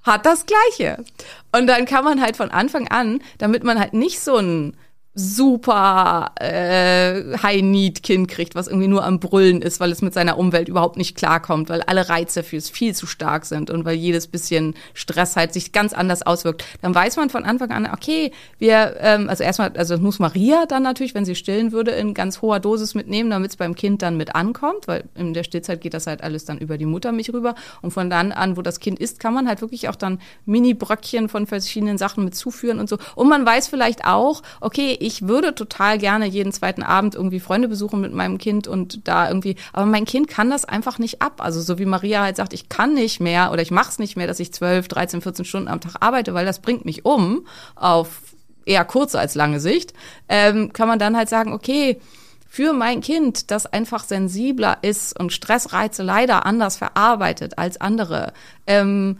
hat 0.03 0.26
das 0.26 0.45
Gleiche. 0.45 1.03
Und 1.51 1.68
dann 1.68 1.86
kann 1.86 2.05
man 2.05 2.22
halt 2.22 2.38
von 2.38 2.49
Anfang 2.49 2.88
an, 2.88 3.22
damit 3.39 3.63
man 3.63 3.80
halt 3.80 3.93
nicht 3.93 4.22
so 4.22 4.38
ein 4.38 4.78
super 5.20 6.32
äh, 6.39 7.38
High-Need-Kind 7.41 8.28
kriegt, 8.28 8.53
was 8.53 8.68
irgendwie 8.68 8.88
nur 8.88 9.03
am 9.03 9.20
Brüllen 9.20 9.63
ist, 9.63 9.80
weil 9.80 9.91
es 9.91 10.03
mit 10.03 10.13
seiner 10.13 10.38
Umwelt 10.38 10.68
überhaupt 10.70 10.95
nicht 10.95 11.18
klarkommt, 11.18 11.70
weil 11.70 11.82
alle 11.82 12.07
Reize 12.07 12.43
für 12.43 12.57
es 12.57 12.70
viel 12.70 12.93
zu 12.93 13.07
stark 13.07 13.45
sind 13.45 13.72
und 13.72 13.84
weil 13.84 13.95
jedes 13.95 14.28
bisschen 14.28 14.76
Stress 14.93 15.36
halt 15.36 15.53
sich 15.53 15.72
ganz 15.72 15.93
anders 15.93 16.22
auswirkt, 16.22 16.63
dann 16.84 16.93
weiß 16.93 17.15
man 17.18 17.32
von 17.32 17.45
Anfang 17.45 17.72
an, 17.72 17.89
okay, 17.91 18.32
wir, 18.59 18.95
ähm, 18.99 19.28
also 19.28 19.43
erstmal, 19.43 19.72
also 19.76 19.95
es 19.95 20.01
muss 20.01 20.20
Maria 20.20 20.68
dann 20.68 20.84
natürlich, 20.84 21.15
wenn 21.15 21.26
sie 21.26 21.34
stillen 21.34 21.72
würde, 21.72 21.91
in 21.91 22.13
ganz 22.13 22.43
hoher 22.43 22.59
Dosis 22.59 22.93
mitnehmen, 22.93 23.32
damit 23.32 23.49
es 23.51 23.57
beim 23.57 23.74
Kind 23.74 24.03
dann 24.03 24.18
mit 24.18 24.36
ankommt, 24.36 24.88
weil 24.88 25.03
in 25.15 25.34
der 25.34 25.43
Stillzeit 25.43 25.82
geht 25.82 25.95
das 25.95 26.05
halt 26.05 26.22
alles 26.22 26.45
dann 26.45 26.59
über 26.59 26.78
die 26.78 26.86
Muttermilch 26.86 27.34
rüber 27.34 27.55
und 27.82 27.89
von 27.89 28.11
dann 28.11 28.32
an, 28.32 28.55
wo 28.55 28.61
das 28.61 28.80
Kind 28.80 28.99
ist, 28.99 29.20
kann 29.20 29.34
man 29.34 29.47
halt 29.47 29.61
wirklich 29.61 29.89
auch 29.89 29.95
dann 29.95 30.20
Mini-Bröckchen 30.45 31.28
von 31.28 31.47
verschiedenen 31.47 31.97
Sachen 31.97 32.24
mit 32.24 32.36
zuführen 32.36 32.80
und 32.80 32.88
so. 32.88 32.99
Und 33.15 33.30
man 33.30 33.43
weiß 33.43 33.68
vielleicht 33.68 34.05
auch, 34.05 34.43
okay, 34.61 34.95
ich 35.08 35.26
würde 35.26 35.55
total 35.55 35.97
gerne 35.97 36.26
jeden 36.26 36.51
zweiten 36.51 36.84
Abend 36.84 37.16
irgendwie 37.16 37.39
Freunde 37.39 37.70
besuchen 37.70 38.01
mit 38.01 38.14
meinem 38.14 38.38
Kind 38.38 38.68
und 38.68 39.08
da 39.08 39.30
irgendwie, 39.30 39.55
aber 39.72 39.86
mein 39.86 40.03
Kind 40.03 40.28
kann 40.28 40.49
das 40.49 40.66
einfach 40.66 40.99
nicht 40.99 41.22
ab. 41.22 41.41
Also 41.41 41.62
so 41.62 41.80
wie 41.80 41.86
Maria 41.86 42.24
halt 42.24 42.36
sagt, 42.36 42.51
ich 42.51 42.68
kann 42.68 42.93
nicht 42.93 43.22
mehr 43.22 43.53
oder 43.53 43.62
ich 43.62 43.72
mache 43.72 43.89
es 43.89 43.99
nicht 43.99 44.18
mehr, 44.18 44.28
dass 44.28 44.41
ich 44.41 44.51
12, 44.51 44.89
13, 44.89 45.22
14 45.22 45.45
Stunden 45.45 45.70
am 45.70 45.80
Tag 45.80 45.95
arbeite, 46.01 46.34
weil 46.34 46.45
das 46.45 46.60
bringt 46.60 46.84
mich 46.84 47.05
um 47.05 47.47
auf 47.76 48.20
eher 48.66 48.84
kurze 48.84 49.18
als 49.18 49.34
lange 49.34 49.62
Sicht, 49.62 49.93
ähm, 50.28 50.74
kann 50.74 50.89
man 50.89 50.99
dann 50.99 51.16
halt 51.16 51.30
sagen, 51.30 51.53
okay, 51.53 52.01
für 52.49 52.74
mein 52.74 52.99
Kind, 52.99 53.49
das 53.49 53.66
einfach 53.66 54.03
sensibler 54.03 54.80
ist 54.82 55.18
und 55.18 55.32
Stressreize 55.32 56.03
leider 56.03 56.45
anders 56.45 56.76
verarbeitet 56.76 57.58
als 57.58 57.80
andere, 57.80 58.34
ähm, 58.66 59.20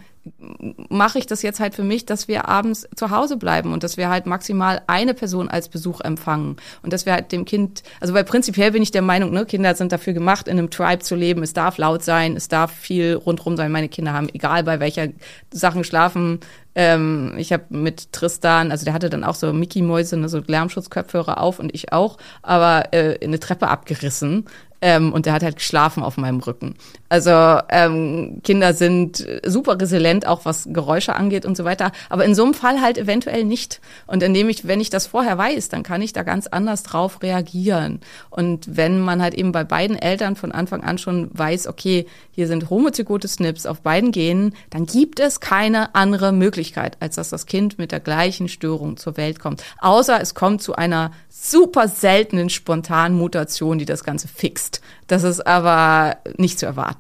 mache 0.89 1.19
ich 1.19 1.28
das 1.28 1.41
jetzt 1.41 1.59
halt 1.59 1.75
für 1.75 1.84
mich, 1.84 2.05
dass 2.05 2.28
wir 2.28 2.47
abends 2.47 2.88
zu 2.95 3.11
Hause 3.11 3.38
bleiben 3.38 3.73
und 3.73 3.84
dass 3.84 3.97
wir 3.97 4.09
halt 4.09 4.25
maximal 4.25 4.82
eine 4.88 5.13
Person 5.13 5.49
als 5.49 5.69
Besuch 5.69 6.01
empfangen 6.01 6.57
und 6.84 6.93
dass 6.93 7.05
wir 7.05 7.13
halt 7.13 7.32
dem 7.32 7.45
Kind, 7.45 7.84
also 7.99 8.13
weil 8.13 8.23
prinzipiell 8.23 8.71
bin 8.71 8.82
ich 8.82 8.91
der 8.91 9.01
Meinung, 9.01 9.32
ne, 9.32 9.45
Kinder 9.45 9.75
sind 9.75 9.91
dafür 9.91 10.13
gemacht, 10.13 10.47
in 10.47 10.57
einem 10.57 10.69
Tribe 10.69 11.03
zu 11.03 11.15
leben. 11.15 11.43
Es 11.43 11.53
darf 11.53 11.78
laut 11.78 12.03
sein, 12.03 12.36
es 12.36 12.47
darf 12.47 12.71
viel 12.71 13.15
rundrum 13.15 13.57
sein. 13.57 13.71
Meine 13.71 13.89
Kinder 13.89 14.13
haben, 14.13 14.30
egal 14.34 14.63
bei 14.63 14.80
welcher 14.80 15.07
Sachen 15.51 15.84
schlafen, 15.84 16.39
ähm, 16.78 17.34
ich 17.38 17.51
habe 17.51 17.63
mit 17.69 18.13
Tristan, 18.13 18.69
also 18.69 18.86
der 18.86 18.93
hatte 18.93 19.09
dann 19.09 19.23
auch 19.23 19.34
so 19.34 19.51
Mickey-Mäuse, 19.51 20.15
ne, 20.15 20.30
so 20.30 20.41
Lärmschutzkopfhörer 20.45 21.41
auf 21.41 21.57
und 21.57 21.73
ich 21.73 21.91
auch, 21.91 22.17
aber 22.43 22.93
äh, 22.93 23.17
eine 23.23 23.39
Treppe 23.39 23.67
abgerissen. 23.67 24.45
Ähm, 24.80 25.11
und 25.11 25.25
der 25.25 25.34
hat 25.34 25.41
halt 25.41 25.55
geschlafen 25.55 26.03
auf 26.03 26.17
meinem 26.17 26.39
Rücken. 26.39 26.75
Also 27.10 27.32
ähm, 27.70 28.41
Kinder 28.43 28.74
sind 28.74 29.26
super 29.45 29.80
resilient, 29.80 30.28
auch 30.28 30.43
was 30.43 30.68
Geräusche 30.72 31.16
angeht 31.16 31.45
und 31.45 31.55
so 31.55 31.64
weiter. 31.64 31.91
Aber 32.10 32.26
in 32.26 32.36
so 32.36 32.43
einem 32.43 32.53
Fall 32.53 32.82
halt 32.82 32.97
eventuell 32.97 33.45
nicht. 33.45 33.80
Und 34.08 34.24
indem 34.24 34.49
ich, 34.49 34.68
wenn 34.68 34.82
ich 34.82 34.89
das 34.89 35.08
vorher 35.08 35.38
weiß, 35.38 35.70
dann 35.70 35.84
kann 35.84 36.01
ich 36.01 36.12
da 36.12 36.24
ganz 36.24 36.47
anders 36.47 36.84
drauf 36.84 37.22
reagieren. 37.24 38.01
Und 38.30 38.76
wenn 38.76 38.99
man 38.99 39.22
halt 39.22 39.36
eben 39.36 39.51
bei 39.51 39.64
beiden 39.64 39.97
Eltern 39.97 40.36
von 40.36 40.51
Anfang 40.51 40.84
an 40.84 40.97
schon 40.97 41.30
weiß, 41.34 41.68
okay, 41.68 42.08
hier 42.32 42.47
sind 42.47 42.70
homozygote 42.70 43.28
Snips 43.28 43.66
auf 43.66 43.82
beiden 43.82 44.12
Genen, 44.12 44.53
dann 44.70 44.86
gibt 44.86 45.20
es 45.20 45.39
keine 45.39 45.95
andere 45.95 46.32
Möglichkeit, 46.32 46.97
als 46.99 47.16
dass 47.16 47.30
das 47.30 47.45
Kind 47.45 47.78
mit 47.78 47.91
der 47.91 47.99
gleichen 47.99 48.49
Störung 48.49 48.97
zur 48.97 49.18
Welt 49.18 49.39
kommt. 49.39 49.64
Außer 49.80 50.20
es 50.22 50.36
kommt 50.36 50.62
zu 50.62 50.76
einer 50.76 51.12
super 51.30 51.88
seltenen 51.88 52.49
spontanen 52.49 53.18
Mutation, 53.18 53.78
die 53.78 53.86
das 53.86 54.03
Ganze 54.03 54.28
fixt. 54.28 54.82
Das 55.08 55.24
ist 55.24 55.45
aber 55.47 56.18
nicht 56.38 56.60
zu 56.60 56.66
erwarten. 56.66 56.97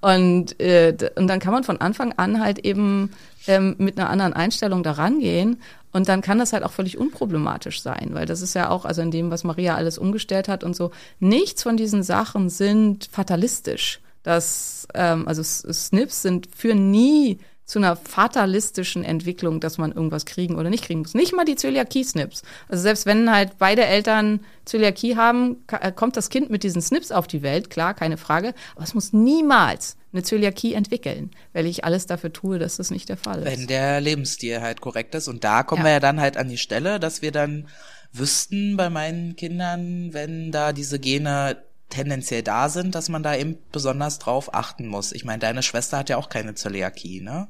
Und, 0.00 0.60
äh, 0.60 0.96
und 1.16 1.26
dann 1.26 1.40
kann 1.40 1.52
man 1.52 1.64
von 1.64 1.80
Anfang 1.80 2.12
an 2.16 2.40
halt 2.40 2.60
eben 2.60 3.10
ähm, 3.46 3.74
mit 3.78 3.98
einer 3.98 4.10
anderen 4.10 4.32
Einstellung 4.32 4.82
da 4.82 4.92
rangehen. 4.92 5.60
Und 5.92 6.08
dann 6.08 6.20
kann 6.20 6.38
das 6.38 6.52
halt 6.52 6.62
auch 6.62 6.72
völlig 6.72 6.98
unproblematisch 6.98 7.82
sein, 7.82 8.10
weil 8.12 8.26
das 8.26 8.42
ist 8.42 8.54
ja 8.54 8.70
auch, 8.70 8.84
also 8.84 9.02
in 9.02 9.10
dem, 9.10 9.30
was 9.30 9.42
Maria 9.44 9.74
alles 9.74 9.98
umgestellt 9.98 10.48
hat 10.48 10.62
und 10.62 10.76
so, 10.76 10.92
nichts 11.18 11.64
von 11.64 11.76
diesen 11.76 12.02
Sachen 12.02 12.48
sind 12.48 13.08
fatalistisch. 13.10 14.00
Das, 14.22 14.86
ähm, 14.94 15.26
also 15.26 15.42
Snips 15.42 16.22
sind 16.22 16.48
für 16.54 16.74
nie 16.74 17.38
zu 17.70 17.78
einer 17.78 17.94
fatalistischen 17.94 19.04
Entwicklung, 19.04 19.60
dass 19.60 19.78
man 19.78 19.92
irgendwas 19.92 20.26
kriegen 20.26 20.56
oder 20.56 20.70
nicht 20.70 20.84
kriegen 20.84 21.00
muss. 21.00 21.14
Nicht 21.14 21.32
mal 21.34 21.44
die 21.44 21.54
Zöliakie-Snips. 21.54 22.42
Also 22.68 22.82
selbst 22.82 23.06
wenn 23.06 23.30
halt 23.30 23.58
beide 23.58 23.84
Eltern 23.84 24.40
Zöliakie 24.64 25.14
haben, 25.16 25.64
äh, 25.68 25.92
kommt 25.92 26.16
das 26.16 26.30
Kind 26.30 26.50
mit 26.50 26.64
diesen 26.64 26.82
Snips 26.82 27.12
auf 27.12 27.28
die 27.28 27.42
Welt, 27.42 27.70
klar, 27.70 27.94
keine 27.94 28.16
Frage. 28.16 28.54
Aber 28.74 28.82
es 28.82 28.94
muss 28.94 29.12
niemals 29.12 29.96
eine 30.12 30.24
Zöliakie 30.24 30.74
entwickeln, 30.74 31.30
weil 31.52 31.64
ich 31.66 31.84
alles 31.84 32.06
dafür 32.06 32.32
tue, 32.32 32.58
dass 32.58 32.76
das 32.78 32.90
nicht 32.90 33.08
der 33.08 33.16
Fall 33.16 33.38
ist. 33.38 33.46
Wenn 33.46 33.68
der 33.68 34.00
Lebensstil 34.00 34.60
halt 34.60 34.80
korrekt 34.80 35.14
ist. 35.14 35.28
Und 35.28 35.44
da 35.44 35.62
kommen 35.62 35.82
Ja. 35.82 35.86
wir 35.86 35.92
ja 35.92 36.00
dann 36.00 36.20
halt 36.20 36.36
an 36.36 36.48
die 36.48 36.58
Stelle, 36.58 36.98
dass 36.98 37.22
wir 37.22 37.30
dann 37.30 37.68
wüssten 38.12 38.76
bei 38.76 38.90
meinen 38.90 39.36
Kindern, 39.36 40.12
wenn 40.12 40.50
da 40.50 40.72
diese 40.72 40.98
Gene 40.98 41.62
tendenziell 41.88 42.42
da 42.42 42.68
sind, 42.68 42.96
dass 42.96 43.08
man 43.08 43.22
da 43.22 43.36
eben 43.36 43.58
besonders 43.70 44.18
drauf 44.18 44.54
achten 44.54 44.88
muss. 44.88 45.12
Ich 45.12 45.24
meine, 45.24 45.38
deine 45.38 45.62
Schwester 45.62 45.98
hat 45.98 46.08
ja 46.08 46.16
auch 46.16 46.28
keine 46.28 46.54
Zöliakie, 46.54 47.20
ne? 47.20 47.46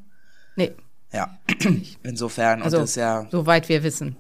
Nee, 0.61 0.73
Ja. 1.13 1.39
Insofern, 2.03 2.63
also 2.63 2.77
und 2.77 2.83
das 2.83 2.91
ist 2.91 2.97
ja, 2.97 3.27
soweit 3.31 3.69
wir 3.69 3.83
wissen. 3.83 4.17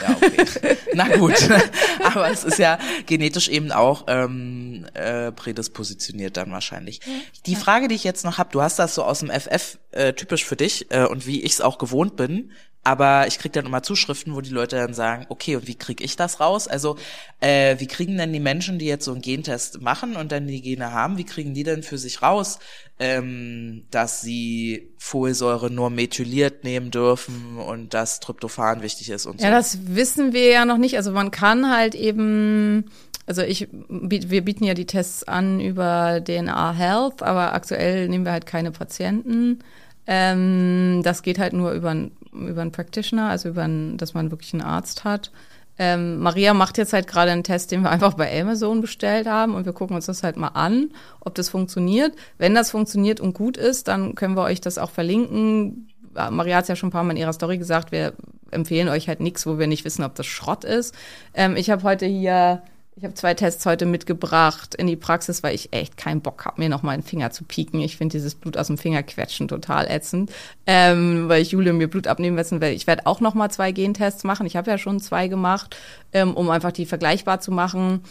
ja, 0.00 0.16
okay. 0.16 0.76
Na 0.94 1.16
gut. 1.16 1.34
Aber 2.04 2.30
es 2.30 2.44
ist 2.44 2.58
ja 2.58 2.78
genetisch 3.06 3.48
eben 3.48 3.72
auch 3.72 4.04
ähm, 4.08 4.86
äh, 4.94 5.32
prädispositioniert 5.32 6.36
dann 6.36 6.50
wahrscheinlich. 6.52 7.00
Die 7.46 7.56
Frage, 7.56 7.88
die 7.88 7.94
ich 7.94 8.04
jetzt 8.04 8.24
noch 8.24 8.38
habe, 8.38 8.50
du 8.52 8.62
hast 8.62 8.78
das 8.78 8.94
so 8.94 9.04
aus 9.04 9.20
dem 9.20 9.30
FF 9.30 9.78
äh, 9.92 10.12
typisch 10.12 10.44
für 10.44 10.56
dich 10.56 10.86
äh, 10.90 11.04
und 11.04 11.26
wie 11.26 11.42
ich 11.42 11.52
es 11.52 11.60
auch 11.60 11.78
gewohnt 11.78 12.16
bin, 12.16 12.52
aber 12.82 13.26
ich 13.26 13.38
krieg 13.38 13.52
dann 13.52 13.66
immer 13.66 13.82
Zuschriften, 13.82 14.34
wo 14.34 14.40
die 14.40 14.50
Leute 14.50 14.76
dann 14.76 14.94
sagen, 14.94 15.26
okay, 15.28 15.56
und 15.56 15.66
wie 15.66 15.74
krieg 15.74 16.00
ich 16.00 16.16
das 16.16 16.40
raus? 16.40 16.66
Also, 16.66 16.96
äh, 17.40 17.76
wie 17.78 17.86
kriegen 17.86 18.16
denn 18.16 18.32
die 18.32 18.40
Menschen, 18.40 18.78
die 18.78 18.86
jetzt 18.86 19.04
so 19.04 19.12
einen 19.12 19.20
Gentest 19.20 19.82
machen 19.82 20.16
und 20.16 20.32
dann 20.32 20.46
die 20.46 20.62
Gene 20.62 20.92
haben, 20.92 21.18
wie 21.18 21.24
kriegen 21.24 21.52
die 21.52 21.62
denn 21.62 21.82
für 21.82 21.98
sich 21.98 22.22
raus, 22.22 22.58
ähm, 22.98 23.84
dass 23.90 24.20
sie 24.22 24.88
Folsäure 24.98 25.70
nur 25.70 25.90
methyliert 25.90 26.64
nehmen 26.64 26.90
dürfen 26.90 27.58
und 27.58 27.92
dass 27.94 28.20
Tryptophan 28.20 28.82
wichtig 28.82 29.10
ist 29.10 29.26
und 29.26 29.40
so? 29.40 29.46
Ja, 29.46 29.52
das 29.52 29.78
wissen 29.86 30.32
wir 30.32 30.48
ja 30.50 30.64
noch 30.64 30.78
nicht. 30.78 30.96
Also 30.96 31.12
man 31.12 31.30
kann 31.30 31.70
halt 31.70 31.94
eben, 31.94 32.86
also 33.26 33.42
ich, 33.42 33.68
wir 33.88 34.42
bieten 34.44 34.64
ja 34.64 34.74
die 34.74 34.86
Tests 34.86 35.24
an 35.24 35.60
über 35.60 36.20
DNA 36.24 36.72
Health, 36.72 37.22
aber 37.22 37.52
aktuell 37.52 38.08
nehmen 38.08 38.24
wir 38.24 38.32
halt 38.32 38.46
keine 38.46 38.70
Patienten. 38.70 39.60
Ähm, 40.06 41.02
das 41.04 41.22
geht 41.22 41.38
halt 41.38 41.52
nur 41.52 41.72
über, 41.72 41.90
einen- 41.90 42.12
über 42.32 42.62
einen 42.62 42.72
Practitioner, 42.72 43.28
also 43.28 43.48
über 43.48 43.62
einen, 43.62 43.96
dass 43.96 44.14
man 44.14 44.30
wirklich 44.30 44.52
einen 44.54 44.62
Arzt 44.62 45.04
hat. 45.04 45.30
Ähm, 45.78 46.18
Maria 46.18 46.52
macht 46.52 46.76
jetzt 46.76 46.92
halt 46.92 47.06
gerade 47.06 47.30
einen 47.30 47.42
Test, 47.42 47.70
den 47.72 47.82
wir 47.82 47.90
einfach 47.90 48.14
bei 48.14 48.40
Amazon 48.40 48.82
bestellt 48.82 49.26
haben 49.26 49.54
und 49.54 49.64
wir 49.64 49.72
gucken 49.72 49.96
uns 49.96 50.06
das 50.06 50.22
halt 50.22 50.36
mal 50.36 50.48
an, 50.48 50.90
ob 51.20 51.34
das 51.34 51.48
funktioniert. 51.48 52.14
Wenn 52.36 52.54
das 52.54 52.70
funktioniert 52.70 53.18
und 53.18 53.32
gut 53.32 53.56
ist, 53.56 53.88
dann 53.88 54.14
können 54.14 54.36
wir 54.36 54.42
euch 54.42 54.60
das 54.60 54.76
auch 54.76 54.90
verlinken. 54.90 55.88
Maria 56.12 56.56
hat 56.56 56.64
es 56.64 56.68
ja 56.68 56.76
schon 56.76 56.88
ein 56.88 56.92
paar 56.92 57.04
Mal 57.04 57.12
in 57.12 57.16
ihrer 57.16 57.32
Story 57.32 57.56
gesagt, 57.56 57.92
wir 57.92 58.12
empfehlen 58.50 58.88
euch 58.88 59.08
halt 59.08 59.20
nichts, 59.20 59.46
wo 59.46 59.58
wir 59.58 59.66
nicht 59.66 59.84
wissen, 59.84 60.04
ob 60.04 60.14
das 60.16 60.26
Schrott 60.26 60.64
ist. 60.64 60.94
Ähm, 61.34 61.56
ich 61.56 61.70
habe 61.70 61.82
heute 61.82 62.04
hier, 62.04 62.62
ich 63.00 63.04
habe 63.04 63.14
zwei 63.14 63.32
Tests 63.32 63.64
heute 63.64 63.86
mitgebracht 63.86 64.74
in 64.74 64.86
die 64.86 64.94
Praxis, 64.94 65.42
weil 65.42 65.54
ich 65.54 65.72
echt 65.72 65.96
keinen 65.96 66.20
Bock 66.20 66.44
habe, 66.44 66.60
mir 66.60 66.68
noch 66.68 66.82
mal 66.82 66.92
einen 66.92 67.02
Finger 67.02 67.30
zu 67.30 67.44
pieken. 67.44 67.80
Ich 67.80 67.96
finde 67.96 68.12
dieses 68.12 68.34
Blut 68.34 68.58
aus 68.58 68.66
dem 68.66 68.76
Finger 68.76 69.02
quetschen 69.02 69.48
total 69.48 69.86
ätzend, 69.90 70.30
ähm, 70.66 71.26
weil 71.26 71.40
ich 71.40 71.52
Jule 71.52 71.72
mir 71.72 71.88
Blut 71.88 72.06
abnehmen 72.06 72.36
lassen 72.36 72.60
will. 72.60 72.72
Ich 72.72 72.86
werde 72.86 73.06
auch 73.06 73.20
noch 73.20 73.32
mal 73.32 73.48
zwei 73.48 73.72
Gentests 73.72 74.22
machen. 74.22 74.44
Ich 74.44 74.54
habe 74.54 74.70
ja 74.70 74.76
schon 74.76 75.00
zwei 75.00 75.28
gemacht, 75.28 75.78
ähm, 76.12 76.34
um 76.34 76.50
einfach 76.50 76.72
die 76.72 76.84
vergleichbar 76.84 77.40
zu 77.40 77.52
machen. 77.52 78.04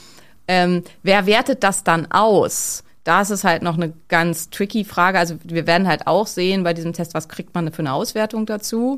Ähm, 0.48 0.84
wer 1.04 1.28
wertet 1.28 1.64
das 1.64 1.84
dann 1.84 2.12
aus? 2.12 2.84
Da 3.04 3.22
ist 3.22 3.44
halt 3.44 3.62
noch 3.62 3.76
eine 3.76 3.94
ganz 4.08 4.50
tricky 4.50 4.86
Frage. 4.86 5.20
Also 5.20 5.36
wir 5.44 5.68
werden 5.68 5.88
halt 5.88 6.08
auch 6.08 6.26
sehen 6.26 6.64
bei 6.64 6.74
diesem 6.74 6.94
Test, 6.94 7.14
was 7.14 7.30
kriegt 7.30 7.54
man 7.54 7.72
für 7.72 7.84
eine 7.84 7.94
Auswertung 7.94 8.48
dazu. 8.48 8.98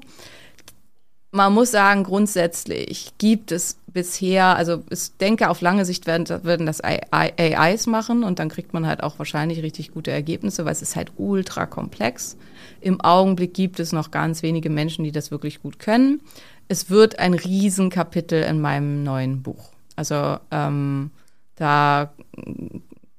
Man 1.33 1.53
muss 1.53 1.71
sagen, 1.71 2.03
grundsätzlich 2.03 3.13
gibt 3.17 3.53
es 3.53 3.77
bisher, 3.87 4.57
also 4.57 4.83
ich 4.89 5.15
denke, 5.17 5.49
auf 5.49 5.61
lange 5.61 5.85
Sicht 5.85 6.05
werden, 6.05 6.27
werden 6.43 6.65
das 6.65 6.81
AI 6.83 6.99
AIs 7.37 7.87
machen 7.87 8.23
und 8.23 8.39
dann 8.39 8.49
kriegt 8.49 8.73
man 8.73 8.85
halt 8.85 9.01
auch 9.01 9.17
wahrscheinlich 9.17 9.63
richtig 9.63 9.91
gute 9.91 10.11
Ergebnisse, 10.11 10.65
weil 10.65 10.73
es 10.73 10.81
ist 10.81 10.95
halt 10.95 11.13
ultra 11.17 11.65
komplex. 11.65 12.37
Im 12.81 12.99
Augenblick 12.99 13.53
gibt 13.53 13.79
es 13.79 13.93
noch 13.93 14.11
ganz 14.11 14.43
wenige 14.43 14.69
Menschen, 14.69 15.03
die 15.05 15.11
das 15.11 15.31
wirklich 15.31 15.61
gut 15.61 15.79
können. 15.79 16.21
Es 16.67 16.89
wird 16.89 17.19
ein 17.19 17.33
Riesenkapitel 17.33 18.43
in 18.43 18.59
meinem 18.59 19.03
neuen 19.03 19.41
Buch. 19.41 19.71
Also 19.95 20.37
ähm, 20.51 21.11
da 21.55 22.11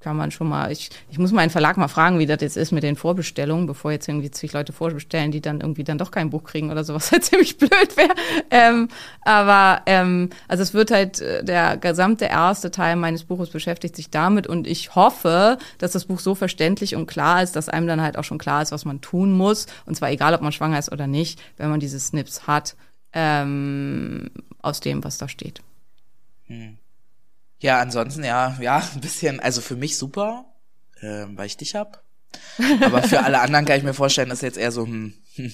kann 0.03 0.16
man 0.16 0.30
schon 0.30 0.48
mal, 0.48 0.70
ich, 0.70 0.90
ich 1.09 1.18
muss 1.18 1.32
meinen 1.32 1.50
Verlag 1.50 1.76
mal 1.76 1.88
fragen, 1.88 2.18
wie 2.18 2.26
das 2.26 2.40
jetzt 2.40 2.57
ist 2.57 2.72
mit 2.72 2.82
den 2.82 2.96
Vorbestellungen, 2.96 3.66
bevor 3.66 3.92
jetzt 3.92 4.09
irgendwie 4.09 4.30
zig 4.30 4.53
Leute 4.53 4.72
vorbestellen, 4.72 5.30
die 5.30 5.40
dann 5.40 5.61
irgendwie 5.61 5.84
dann 5.84 5.98
doch 5.98 6.11
kein 6.11 6.30
Buch 6.30 6.44
kriegen 6.44 6.70
oder 6.70 6.84
sowas, 6.84 7.12
halt 7.12 7.24
ziemlich 7.24 7.57
blöd 7.57 7.96
wäre. 7.96 8.14
Ähm, 8.50 8.88
aber 9.22 9.82
ähm, 9.86 10.30
also 10.48 10.62
es 10.62 10.74
wird 10.74 10.90
halt, 10.90 11.20
äh, 11.20 11.44
der 11.44 11.76
gesamte 11.76 12.26
erste 12.26 12.70
Teil 12.70 12.96
meines 12.96 13.24
Buches 13.24 13.50
beschäftigt 13.50 13.96
sich 13.96 14.11
damit 14.11 14.46
und 14.46 14.66
ich 14.66 14.94
hoffe, 14.94 15.59
dass 15.78 15.92
das 15.92 16.07
Buch 16.07 16.20
so 16.20 16.34
verständlich 16.34 16.96
und 16.96 17.07
klar 17.07 17.42
ist, 17.42 17.57
dass 17.57 17.68
einem 17.68 17.86
dann 17.86 18.03
halt 18.03 18.18
auch 18.18 18.24
schon 18.24 18.38
klar 18.38 18.62
ist, 18.62 18.72
was 18.72 18.84
man 18.84 19.00
tun 19.00 19.32
muss. 19.32 19.66
Und 19.86 19.94
zwar 19.94 20.11
egal, 20.11 20.34
ob 20.34 20.42
man 20.42 20.53
schwanger 20.53 20.78
ist 20.78 20.90
oder 20.92 21.07
nicht, 21.07 21.40
wenn 21.57 21.70
man 21.70 21.80
diese 21.80 22.00
Snips 22.00 22.46
hat, 22.46 22.74
ähm, 23.12 24.30
aus 24.61 24.80
dem, 24.80 25.05
was 25.05 25.18
da 25.18 25.28
steht. 25.28 25.62
Ja, 27.62 27.78
ansonsten 27.80 28.24
ja, 28.24 28.56
ja, 28.60 28.78
ein 28.94 29.00
bisschen, 29.00 29.40
also 29.40 29.60
für 29.60 29.76
mich 29.76 29.96
super, 29.96 30.44
ähm, 31.00 31.38
weil 31.38 31.46
ich 31.46 31.56
dich 31.56 31.74
hab. 31.74 32.02
Aber 32.84 33.02
für 33.02 33.22
alle 33.24 33.40
anderen 33.40 33.64
kann 33.64 33.78
ich 33.78 33.82
mir 33.84 33.94
vorstellen, 33.94 34.28
dass 34.28 34.40
jetzt 34.40 34.58
eher 34.58 34.72
so, 34.72 34.84
hm, 34.84 35.14
hm, 35.36 35.52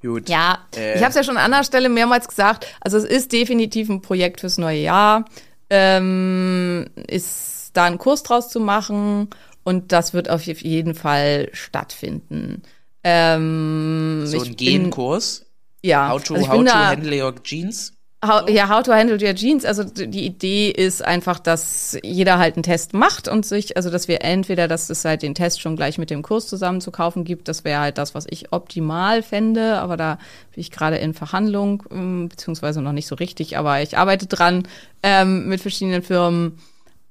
gut. 0.00 0.28
Ja, 0.28 0.66
Äh. 0.76 0.94
ich 0.96 1.00
habe 1.02 1.10
es 1.10 1.16
ja 1.16 1.24
schon 1.24 1.36
an 1.36 1.44
anderer 1.44 1.64
Stelle 1.64 1.88
mehrmals 1.88 2.28
gesagt. 2.28 2.66
Also 2.80 2.96
es 2.96 3.04
ist 3.04 3.32
definitiv 3.32 3.88
ein 3.88 4.00
Projekt 4.02 4.40
fürs 4.40 4.56
neue 4.58 4.80
Jahr. 4.80 5.24
Ähm, 5.70 6.86
ist 7.06 7.70
da 7.74 7.84
einen 7.84 7.98
Kurs 7.98 8.22
draus 8.22 8.48
zu 8.48 8.60
machen 8.60 9.28
und 9.64 9.92
das 9.92 10.14
wird 10.14 10.30
auf 10.30 10.42
jeden 10.44 10.94
Fall 10.94 11.50
stattfinden. 11.52 12.62
Ähm, 13.04 14.22
So 14.26 14.40
ein 14.42 14.56
Genkurs. 14.56 15.44
Ja, 15.82 16.10
How 16.10 16.22
to, 16.22 16.34
also 16.34 16.48
how 16.48 16.64
to 16.64 16.72
handle 16.72 17.22
your 17.24 17.34
jeans. 17.42 17.92
How, 18.24 18.48
ja, 18.50 18.68
How 18.68 18.82
to 18.82 18.92
Handle 18.92 19.16
Your 19.24 19.34
Jeans. 19.34 19.64
Also 19.64 19.84
die 19.84 20.26
Idee 20.26 20.70
ist 20.70 21.04
einfach, 21.04 21.38
dass 21.38 21.96
jeder 22.02 22.38
halt 22.38 22.56
einen 22.56 22.64
Test 22.64 22.92
macht 22.92 23.28
und 23.28 23.46
sich, 23.46 23.76
also 23.76 23.90
dass 23.90 24.08
wir 24.08 24.24
entweder, 24.24 24.66
dass 24.66 24.90
es 24.90 25.04
halt 25.04 25.22
den 25.22 25.36
Test 25.36 25.60
schon 25.60 25.76
gleich 25.76 25.98
mit 25.98 26.10
dem 26.10 26.22
Kurs 26.22 26.48
zusammen 26.48 26.80
zu 26.80 26.90
kaufen 26.90 27.22
gibt. 27.22 27.46
Das 27.46 27.62
wäre 27.62 27.80
halt 27.80 27.96
das, 27.96 28.16
was 28.16 28.26
ich 28.28 28.52
optimal 28.52 29.22
fände. 29.22 29.78
Aber 29.78 29.96
da 29.96 30.18
bin 30.52 30.60
ich 30.60 30.72
gerade 30.72 30.96
in 30.96 31.14
Verhandlung, 31.14 31.84
ähm, 31.92 32.28
beziehungsweise 32.28 32.82
noch 32.82 32.92
nicht 32.92 33.06
so 33.06 33.14
richtig. 33.14 33.56
Aber 33.56 33.82
ich 33.82 33.96
arbeite 33.96 34.26
dran 34.26 34.66
ähm, 35.04 35.46
mit 35.48 35.60
verschiedenen 35.60 36.02
Firmen. 36.02 36.58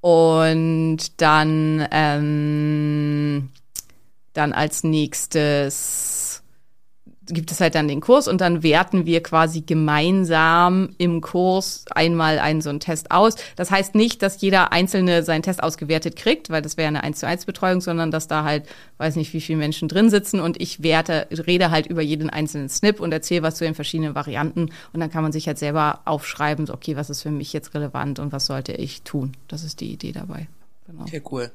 Und 0.01 1.22
dann, 1.22 1.88
ähm, 1.89 3.49
dann 4.34 4.51
als 4.51 4.84
nächstes 4.84 6.43
gibt 7.28 7.51
es 7.51 7.61
halt 7.61 7.75
dann 7.75 7.88
den 7.88 8.01
Kurs 8.01 8.28
und 8.28 8.41
dann 8.41 8.63
werten 8.63 9.05
wir 9.05 9.21
quasi 9.21 9.61
gemeinsam 9.61 10.89
im 10.97 11.21
Kurs 11.21 11.86
einmal 11.91 12.39
einen 12.39 12.61
so 12.61 12.69
einen 12.69 12.80
Test 12.80 13.11
aus. 13.11 13.36
Das 13.55 13.71
heißt 13.71 13.95
nicht, 13.95 14.21
dass 14.21 14.41
jeder 14.41 14.71
Einzelne 14.71 15.23
seinen 15.23 15.43
Test 15.43 15.61
ausgewertet 15.61 16.15
kriegt, 16.15 16.49
weil 16.49 16.61
das 16.61 16.78
wäre 16.78 16.88
eine 16.88 17.03
1 17.03 17.19
zu 17.19 17.28
1 17.28 17.45
Betreuung, 17.45 17.82
sondern 17.82 18.11
dass 18.11 18.28
da 18.28 18.43
halt, 18.43 18.65
weiß 18.97 19.15
nicht, 19.15 19.34
wie 19.34 19.41
viele 19.41 19.59
Menschen 19.59 19.88
drin 19.88 20.09
sitzen 20.09 20.39
und 20.39 20.61
ich 20.61 20.84
werte, 20.84 21.28
rede 21.32 21.71
halt 21.71 21.88
über 21.88 22.01
jeden 22.01 22.30
einzelnen 22.30 22.69
Snip 22.69 22.99
und 22.99 23.11
erzähle 23.11 23.43
was 23.43 23.55
zu 23.55 23.65
den 23.65 23.75
verschiedenen 23.75 24.15
Varianten 24.15 24.69
und 24.93 24.99
dann 24.99 25.11
kann 25.11 25.23
man 25.23 25.32
sich 25.32 25.47
halt 25.47 25.57
selber 25.57 26.01
aufschreiben, 26.05 26.65
so, 26.65 26.73
okay, 26.73 26.95
was 26.95 27.09
ist 27.09 27.21
für 27.21 27.32
mich 27.32 27.53
jetzt 27.53 27.73
relevant 27.73 28.19
und 28.19 28.32
was 28.32 28.45
sollte 28.45 28.73
ich 28.73 29.01
tun. 29.03 29.34
Das 29.47 29.63
ist 29.63 29.82
die 29.82 29.91
Idee 29.91 30.11
dabei. 30.11 30.47
Genau. 30.88 31.03
Okay, 31.03 31.21
cool. 31.32 31.51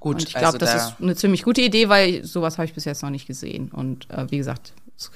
Gut, 0.00 0.16
Und 0.16 0.28
ich 0.28 0.34
glaube, 0.34 0.46
also 0.46 0.58
das 0.58 0.70
da, 0.70 0.76
ist 0.76 1.00
eine 1.00 1.16
ziemlich 1.16 1.42
gute 1.42 1.60
Idee, 1.62 1.88
weil 1.88 2.24
sowas 2.24 2.58
habe 2.58 2.66
ich 2.66 2.74
bis 2.74 2.84
jetzt 2.84 3.02
noch 3.02 3.10
nicht 3.10 3.26
gesehen. 3.26 3.70
Und 3.70 4.10
äh, 4.10 4.30
wie 4.30 4.36
gesagt, 4.36 4.72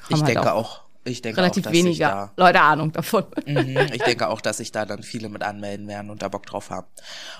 ich 0.09 0.16
halt 0.16 0.29
denke 0.29 0.53
auch 0.53 0.59
auch, 0.68 0.89
ich 1.05 1.22
denke 1.22 1.41
relativ 1.41 1.66
auch, 1.66 1.72
weniger 1.72 2.33
Leute 2.37 2.61
Ahnung 2.61 2.93
davon. 2.93 3.24
Da, 3.35 3.62
mhm, 3.62 3.79
ich 3.93 4.03
denke 4.03 4.29
auch, 4.29 4.41
dass 4.41 4.59
sich 4.59 4.72
da 4.72 4.85
dann 4.85 5.03
viele 5.03 5.29
mit 5.29 5.43
anmelden 5.43 5.89
werden 5.89 6.11
und 6.11 6.22
da 6.22 6.29
Bock 6.29 6.47
drauf 6.47 6.70
haben. 6.70 6.87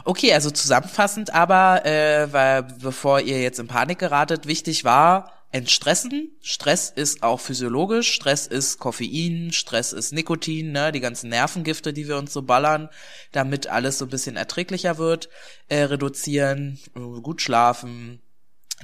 Okay, 0.05 0.33
also 0.33 0.51
zusammenfassend 0.51 1.35
aber, 1.35 1.85
äh, 1.85 2.33
weil 2.33 2.63
bevor 2.63 3.21
ihr 3.21 3.41
jetzt 3.43 3.59
in 3.59 3.67
Panik 3.67 3.99
geratet, 3.99 4.47
wichtig 4.47 4.85
war, 4.85 5.33
entstressen. 5.51 6.31
Stress 6.43 6.91
ist 6.91 7.23
auch 7.23 7.41
physiologisch. 7.41 8.13
Stress 8.13 8.47
ist 8.47 8.79
Koffein, 8.79 9.51
Stress 9.53 9.93
ist 9.93 10.13
Nikotin, 10.13 10.73
ne, 10.73 10.93
die 10.93 11.01
ganzen 11.01 11.31
Nervengifte, 11.31 11.93
die 11.93 12.07
wir 12.07 12.19
uns 12.19 12.33
so 12.33 12.43
ballern, 12.43 12.91
damit 13.33 13.67
alles 13.67 13.99
so 13.99 14.05
ein 14.07 14.11
bisschen 14.11 14.37
erträglicher 14.37 14.99
wird. 14.99 15.29
Äh, 15.69 15.85
reduzieren, 15.85 16.79
äh, 16.95 17.21
gut 17.21 17.41
schlafen, 17.41 18.21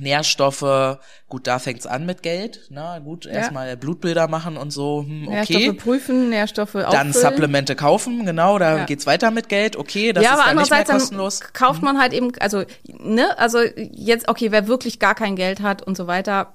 Nährstoffe, 0.01 0.99
gut, 1.29 1.47
da 1.47 1.59
fängt's 1.59 1.87
an 1.87 2.05
mit 2.05 2.23
Geld, 2.23 2.69
ne? 2.71 3.01
Gut, 3.05 3.27
erstmal 3.27 3.77
Blutbilder 3.77 4.27
machen 4.27 4.57
und 4.57 4.73
so, 4.73 5.05
hm, 5.07 5.29
okay. 5.29 5.35
Nährstoffe 5.59 5.77
prüfen, 5.77 6.31
Nährstoffe 6.31 6.73
Dann 6.73 6.87
auffüllen. 6.87 7.13
Supplemente 7.13 7.77
kaufen, 7.77 8.27
genau, 8.27 8.59
da 8.59 8.79
Ja. 8.79 8.85
geht's 8.87 9.07
weiter 9.07 9.31
mit 9.31 9.49
Geld, 9.49 9.77
okay, 9.77 10.13
das 10.13 10.25
ja, 10.25 10.31
ist 10.31 10.39
aber 10.41 10.49
dann 10.49 10.57
nicht 10.57 10.71
mehr 10.71 10.79
andererseits 10.81 11.03
kostenlos. 11.05 11.41
dann 11.41 11.53
kauft 11.53 11.83
man 11.83 12.01
halt 12.01 12.13
eben, 12.13 12.33
also 12.41 12.65
ne, 12.89 13.39
also 13.39 13.59
jetzt 13.61 14.29
okay, 14.29 14.51
wer 14.51 14.67
wirklich 14.67 14.99
gar 14.99 15.15
kein 15.15 15.37
Geld 15.37 15.61
hat 15.61 15.83
und 15.83 15.97
so 15.97 16.07
weiter, 16.09 16.55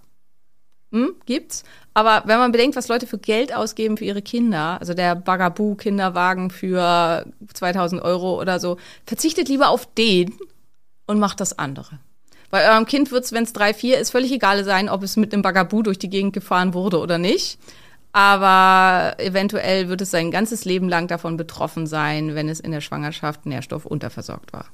hm, 0.91 1.15
gibt's. 1.25 1.63
Aber 1.93 2.23
wenn 2.25 2.39
man 2.39 2.51
bedenkt, 2.51 2.75
was 2.75 2.87
Leute 2.87 3.07
für 3.07 3.17
Geld 3.19 3.53
ausgeben 3.53 3.95
für 3.97 4.05
ihre 4.05 4.21
Kinder, 4.21 4.77
also 4.79 4.93
der 4.93 5.15
Bagaboo 5.15 5.75
Kinderwagen 5.75 6.49
für 6.49 7.25
2000 7.53 8.01
Euro 8.01 8.39
oder 8.39 8.59
so, 8.59 8.77
verzichtet 9.05 9.49
lieber 9.49 9.69
auf 9.69 9.85
den 9.93 10.33
und 11.07 11.19
macht 11.19 11.39
das 11.39 11.57
andere. 11.57 11.99
Bei 12.51 12.67
eurem 12.71 12.85
Kind 12.85 13.11
wird's, 13.11 13.31
wenn 13.31 13.43
es 13.43 13.53
drei, 13.53 13.73
vier 13.73 13.99
ist, 13.99 14.09
völlig 14.11 14.31
egal 14.31 14.63
sein, 14.63 14.89
ob 14.89 15.03
es 15.03 15.15
mit 15.17 15.33
einem 15.33 15.41
Bagaboo 15.43 15.81
durch 15.83 15.99
die 15.99 16.09
Gegend 16.09 16.33
gefahren 16.33 16.73
wurde 16.73 16.99
oder 16.99 17.17
nicht. 17.17 17.59
Aber 18.11 19.19
eventuell 19.19 19.87
wird 19.87 20.01
es 20.01 20.09
sein 20.11 20.31
ganzes 20.31 20.65
Leben 20.65 20.89
lang 20.89 21.07
davon 21.07 21.37
betroffen 21.37 21.85
sein, 21.85 22.33
wenn 22.33 22.49
es 22.49 22.59
in 22.59 22.71
der 22.71 22.81
Schwangerschaft 22.81 23.45
Nährstoff 23.45 23.85
unterversorgt 23.85 24.51
war. 24.51 24.65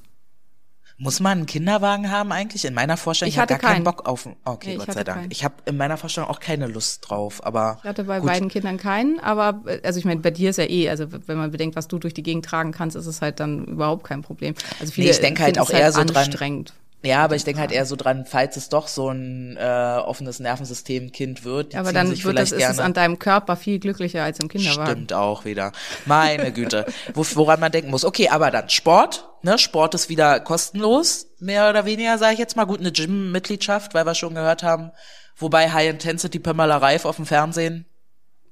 Muss 0.97 1.19
man 1.19 1.39
einen 1.39 1.45
Kinderwagen 1.45 2.09
haben 2.09 2.32
eigentlich? 2.32 2.63
In 2.63 2.73
meiner 2.73 2.95
Vorstellung, 2.95 3.28
Ich 3.30 3.38
hatte 3.38 3.55
gar 3.55 3.59
keinen 3.59 3.73
keinen. 3.73 3.84
Bock 3.84 4.07
auf, 4.07 4.30
okay, 4.45 4.69
Nee, 4.69 4.78
Gott 4.78 4.93
sei 4.93 5.03
Dank. 5.03 5.19
keinen. 5.23 5.32
Ich 5.32 5.43
habe 5.43 5.55
in 5.65 5.76
meiner 5.76 5.97
Vorstellung 5.97 6.30
auch 6.30 6.39
keine 6.39 6.67
Lust 6.67 7.09
drauf, 7.09 7.45
aber 7.45 7.80
Ich 7.84 7.89
hatte 7.89 8.05
bei 8.05 8.19
gut. 8.21 8.30
beiden 8.30 8.47
Kindern 8.47 8.78
keinen, 8.78 9.19
aber 9.19 9.61
also 9.84 9.99
ich 9.99 10.05
meine, 10.05 10.21
bei 10.21 10.32
dir 10.32 10.51
ist 10.51 10.55
ja 10.57 10.63
eh, 10.69 10.89
also 10.89 11.07
wenn 11.28 11.38
man 11.38 11.51
bedenkt, 11.51 11.76
was 11.76 11.89
du 11.89 11.99
durch 11.99 12.13
die 12.13 12.23
Gegend 12.23 12.45
tragen 12.45 12.71
kannst, 12.71 12.95
ist 12.95 13.07
es 13.07 13.21
halt 13.21 13.41
dann 13.41 13.65
überhaupt 13.65 14.05
kein 14.05 14.21
Problem. 14.21 14.55
Also 14.80 14.93
viele 14.93 15.07
Nee, 15.07 15.11
ich 15.11 15.19
denke 15.19 15.43
halt 15.43 15.59
auch 15.59 15.69
es 15.69 15.78
eher 15.78 15.91
so 15.91 16.01
dran- 16.05 16.15
anstrengend. 16.15 16.73
Ja, 17.05 17.23
aber 17.23 17.35
ich 17.35 17.43
denke 17.43 17.61
halt 17.61 17.71
eher 17.71 17.85
so 17.85 17.95
dran, 17.95 18.25
falls 18.25 18.57
es 18.57 18.69
doch 18.69 18.87
so 18.87 19.09
ein 19.09 19.57
äh, 19.57 19.99
offenes 20.03 20.39
Nervensystem-Kind 20.39 21.43
wird, 21.43 21.73
die 21.73 21.77
aber 21.77 21.93
dann 21.93 22.07
sich 22.07 22.25
wird 22.25 22.37
das, 22.37 22.51
ist 22.51 22.69
es 22.69 22.79
an 22.79 22.93
deinem 22.93 23.19
Körper 23.19 23.55
viel 23.55 23.79
glücklicher 23.79 24.23
als 24.23 24.39
im 24.39 24.47
Kinderwagen. 24.47 24.91
Stimmt 24.91 25.13
auch 25.13 25.45
wieder. 25.45 25.71
Meine 26.05 26.51
Güte. 26.51 26.85
Wo, 27.13 27.25
woran 27.35 27.59
man 27.59 27.71
denken 27.71 27.91
muss. 27.91 28.03
Okay, 28.03 28.29
aber 28.29 28.51
dann 28.51 28.69
Sport. 28.69 29.29
Ne? 29.43 29.57
Sport 29.57 29.93
ist 29.93 30.09
wieder 30.09 30.39
kostenlos, 30.39 31.27
mehr 31.39 31.69
oder 31.69 31.85
weniger, 31.85 32.17
sage 32.17 32.33
ich 32.33 32.39
jetzt 32.39 32.55
mal. 32.55 32.65
Gut, 32.65 32.79
eine 32.79 32.91
Gym-Mitgliedschaft, 32.91 33.93
weil 33.93 34.05
wir 34.05 34.15
schon 34.15 34.33
gehört 34.33 34.63
haben. 34.63 34.91
Wobei 35.37 35.71
High-Intensity-Pamela 35.71 36.77
Reif 36.77 37.05
auf 37.05 37.17
dem 37.17 37.25
Fernsehen 37.25 37.85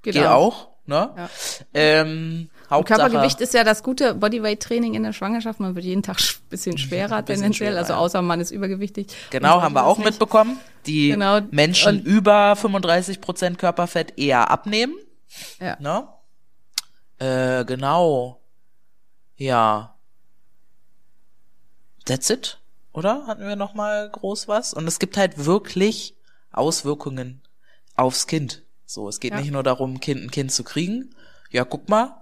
geht 0.03 0.17
auch. 0.19 0.69
Ne? 0.85 1.09
Ja. 1.15 1.29
Ähm, 1.73 2.49
Hauptsache, 2.69 2.99
Körpergewicht 3.01 3.41
ist 3.41 3.53
ja 3.53 3.63
das 3.63 3.83
gute 3.83 4.15
Bodyweight-Training 4.15 4.93
in 4.95 5.03
der 5.03 5.13
Schwangerschaft. 5.13 5.59
Man 5.59 5.75
wird 5.75 5.85
jeden 5.85 6.01
Tag 6.03 6.17
ein 6.19 6.49
bisschen 6.49 6.77
schwerer 6.77 7.21
Bisschen 7.21 7.41
tendenziell, 7.41 7.69
schwerer, 7.71 7.79
also 7.79 7.93
außer 7.95 8.21
man 8.21 8.39
ist 8.41 8.51
übergewichtig. 8.51 9.07
Genau, 9.29 9.61
haben 9.61 9.75
wir 9.75 9.85
auch 9.85 9.97
nicht. 9.97 10.05
mitbekommen. 10.05 10.59
Die 10.85 11.09
Genau. 11.09 11.41
Menschen 11.51 11.97
Und- 11.99 12.05
über 12.05 12.55
35 12.55 13.21
Prozent 13.21 13.57
Körperfett 13.57 14.17
eher 14.17 14.49
abnehmen. 14.49 14.95
Ja. 15.59 15.77
Ne? 15.79 16.07
Äh, 17.19 17.65
genau. 17.65 18.39
Ja. 19.35 19.95
That's 22.05 22.29
it, 22.29 22.59
oder? 22.91 23.25
Hatten 23.27 23.47
wir 23.47 23.55
noch 23.55 23.73
mal 23.73 24.09
groß 24.09 24.47
was? 24.47 24.73
Und 24.73 24.87
es 24.87 24.99
gibt 24.99 25.15
halt 25.17 25.45
wirklich 25.45 26.15
Auswirkungen 26.51 27.41
aufs 27.95 28.27
Kind. 28.27 28.63
So, 28.85 29.07
es 29.07 29.19
geht 29.19 29.31
Ja. 29.33 29.39
nicht 29.39 29.51
nur 29.51 29.63
darum, 29.63 29.99
Kind 29.99 30.21
ein 30.23 30.31
Kind 30.31 30.51
zu 30.51 30.63
kriegen. 30.63 31.15
Ja, 31.49 31.63
guck 31.65 31.87
mal. 31.89 32.19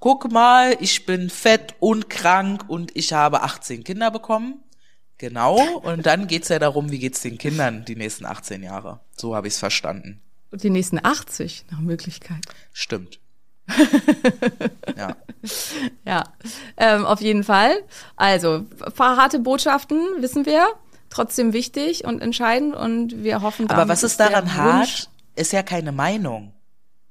Guck 0.00 0.30
mal, 0.30 0.76
ich 0.80 1.06
bin 1.06 1.28
fett 1.30 1.74
und 1.80 2.08
krank 2.08 2.64
und 2.68 2.94
ich 2.96 3.12
habe 3.12 3.42
18 3.42 3.82
Kinder 3.84 4.10
bekommen. 4.10 4.62
Genau. 5.18 5.78
Und 5.78 6.06
dann 6.06 6.28
geht's 6.28 6.48
ja 6.48 6.60
darum, 6.60 6.92
wie 6.92 7.00
geht's 7.00 7.20
den 7.22 7.38
Kindern 7.38 7.84
die 7.84 7.96
nächsten 7.96 8.24
18 8.24 8.62
Jahre. 8.62 9.00
So 9.16 9.34
habe 9.34 9.48
ich's 9.48 9.58
verstanden. 9.58 10.20
Und 10.52 10.62
die 10.62 10.70
nächsten 10.70 11.04
80 11.04 11.64
nach 11.70 11.80
Möglichkeit. 11.80 12.42
Stimmt. 12.72 13.18
ja. 14.96 15.16
Ja, 16.06 16.24
ähm, 16.76 17.04
auf 17.04 17.20
jeden 17.20 17.44
Fall. 17.44 17.82
Also, 18.16 18.64
paar 18.94 19.16
harte 19.16 19.40
Botschaften, 19.40 19.98
wissen 20.20 20.46
wir. 20.46 20.66
Trotzdem 21.10 21.52
wichtig 21.52 22.04
und 22.04 22.20
entscheidend 22.20 22.74
und 22.76 23.22
wir 23.24 23.40
hoffen, 23.42 23.66
Aber 23.68 23.76
damit 23.80 23.88
was 23.92 24.02
ist 24.04 24.20
daran 24.20 24.44
Wunsch- 24.44 24.54
hart? 24.56 25.10
Ist 25.36 25.52
ja 25.52 25.62
keine 25.62 25.92
Meinung. 25.92 26.52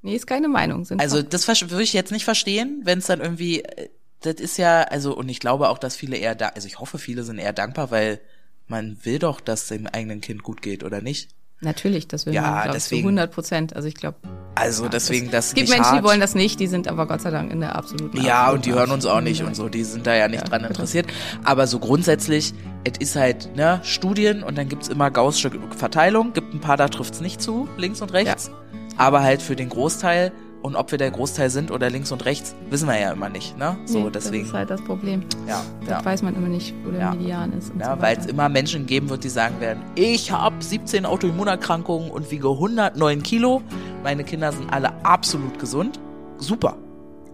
Nee, 0.08 0.16
ist 0.16 0.26
keine 0.26 0.48
Meinung. 0.48 0.86
Sind 0.86 1.02
Also 1.02 1.22
das 1.22 1.48
würde 1.70 1.84
ich 1.84 1.92
jetzt 1.92 2.12
nicht 2.14 2.24
verstehen, 2.24 2.82
wenn 2.86 3.00
es 3.00 3.08
dann 3.08 3.20
irgendwie, 3.20 3.62
äh, 3.62 3.90
das 4.22 4.36
ist 4.36 4.58
ja, 4.58 4.84
also 4.84 5.14
und 5.16 5.28
ich 5.28 5.42
glaube 5.42 5.68
auch, 5.68 5.78
dass 5.78 5.98
viele 5.98 6.16
eher 6.16 6.34
da, 6.34 6.48
also 6.56 6.66
ich 6.66 6.80
hoffe, 6.80 6.98
viele 6.98 7.24
sind 7.24 7.40
eher 7.40 7.52
dankbar, 7.54 7.92
weil 7.92 8.22
man 8.68 8.98
will 9.04 9.20
doch, 9.20 9.42
dass 9.42 9.68
dem 9.68 9.86
eigenen 9.86 10.22
Kind 10.22 10.44
gut 10.44 10.62
geht, 10.62 10.84
oder 10.86 11.02
nicht? 11.02 11.30
Natürlich, 11.60 12.08
das 12.08 12.26
will 12.26 12.34
Ja, 12.34 12.42
man, 12.42 12.52
glaube 12.64 12.78
ich, 12.78 12.84
zu 12.84 12.90
deswegen- 12.90 13.08
100 13.08 13.32
Prozent. 13.34 13.76
Also 13.76 13.88
ich 13.88 13.96
glaube, 13.96 14.18
Also 14.56 14.88
deswegen, 14.90 15.30
das 15.32 15.48
es 15.48 15.54
gibt 15.56 15.70
Menschen, 15.70 15.92
die 15.92 15.98
hart. 15.98 16.04
wollen 16.04 16.20
das 16.20 16.36
nicht, 16.36 16.60
die 16.60 16.68
sind 16.68 16.88
aber 16.88 17.06
Gott 17.08 17.22
sei 17.22 17.32
Dank 17.32 17.52
in 17.52 17.60
der 17.62 17.76
absoluten 17.76 18.16
Ja, 18.22 18.42
absoluten 18.44 18.56
und 18.56 18.66
die 18.66 18.74
hören 18.74 18.92
uns 18.92 19.06
auch 19.08 19.22
nicht 19.22 19.42
und 19.44 19.56
so, 19.56 19.68
die 19.68 19.84
sind 19.84 20.06
da 20.08 20.16
ja 20.16 20.28
nicht 20.28 20.44
Ja, 20.44 20.50
dran 20.50 20.64
interessiert. 20.66 21.08
Aber 21.44 21.66
so 21.68 21.80
grundsätzlich, 21.80 22.54
es 22.84 22.98
ist 23.00 23.16
halt, 23.16 23.56
ne, 23.56 23.80
Studien 23.84 24.44
und 24.44 24.56
dann 24.58 24.70
gibt's 24.70 24.88
immer 24.88 25.10
gaußsche 25.12 25.52
Verteilung, 25.76 26.34
gibt 26.34 26.54
ein 26.54 26.60
paar, 26.62 26.78
da 26.78 26.88
trifft's 26.90 27.22
nicht 27.22 27.42
zu, 27.42 27.68
links 27.78 28.02
und 28.02 28.14
rechts. 28.14 28.52
Aber 28.98 29.22
halt 29.22 29.42
für 29.42 29.56
den 29.56 29.70
Großteil, 29.70 30.32
und 30.64 30.76
ob 30.76 30.92
wir 30.92 30.98
der 30.98 31.12
Großteil 31.12 31.50
sind 31.52 31.70
oder 31.72 31.90
links 31.90 32.12
und 32.12 32.26
rechts, 32.26 32.56
wissen 32.70 32.88
wir 32.90 33.00
ja 33.00 33.12
immer 33.12 33.30
nicht, 33.30 33.58
ne? 33.58 33.78
So, 33.86 34.00
Nee, 34.00 34.10
deswegen, 34.12 34.44
Das 34.44 34.48
ist 34.50 34.54
halt 34.56 34.70
das 34.72 34.82
Problem. 34.84 35.24
ja, 35.48 35.62
Das 35.82 35.90
ja. 35.90 36.06
weiß 36.06 36.24
man 36.24 36.36
immer 36.36 36.48
nicht, 36.50 36.74
wo 36.84 36.90
der 36.92 37.00
Ja. 37.00 37.12
Median 37.12 37.54
ist. 37.54 37.72
Ja, 37.80 37.96
so 37.96 38.02
weil 38.02 38.18
es 38.18 38.26
immer 38.26 38.50
Menschen 38.50 38.86
geben 38.88 39.10
wird, 39.10 39.24
die 39.24 39.30
sagen 39.30 39.60
werden, 39.60 39.84
ich 39.96 40.32
habe 40.32 40.56
17 40.60 41.06
Autoimmunerkrankungen 41.06 42.10
und 42.10 42.32
wiege 42.32 42.50
109 42.50 43.22
Kilo. 43.24 43.62
Meine 44.04 44.24
Kinder 44.24 44.52
sind 44.52 44.74
alle 44.74 44.92
absolut 45.06 45.60
gesund. 45.60 46.00
Super. 46.40 46.76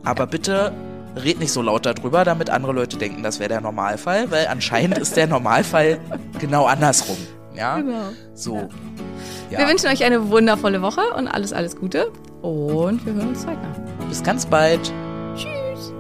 Aber 0.04 0.28
bitte 0.28 0.74
red 1.16 1.40
nicht 1.40 1.52
so 1.54 1.62
laut 1.62 1.86
darüber, 1.86 2.26
damit 2.26 2.50
andere 2.50 2.74
Leute 2.74 2.98
denken, 2.98 3.24
das 3.24 3.40
wäre 3.40 3.50
der 3.50 3.62
Normalfall, 3.62 4.30
weil 4.32 4.48
anscheinend 4.48 4.98
ist 4.98 5.16
der 5.16 5.28
Normalfall 5.28 5.98
genau 6.40 6.66
andersrum. 6.66 7.18
Ja, 7.56 7.78
Genau. 7.78 8.00
so. 8.34 8.56
Ja. 8.58 8.68
Wir 9.58 9.68
wünschen 9.68 9.88
euch 9.88 10.04
eine 10.04 10.30
wundervolle 10.30 10.82
Woche 10.82 11.02
und 11.16 11.28
alles, 11.28 11.54
alles 11.54 11.76
Gute. 11.76 12.12
Und 12.42 13.06
wir 13.06 13.14
hören 13.14 13.30
uns 13.30 13.44
zeitnah. 13.44 13.76
Bis 14.10 14.24
ganz 14.24 14.46
bald. 14.46 14.92
Tschüss. 15.36 15.94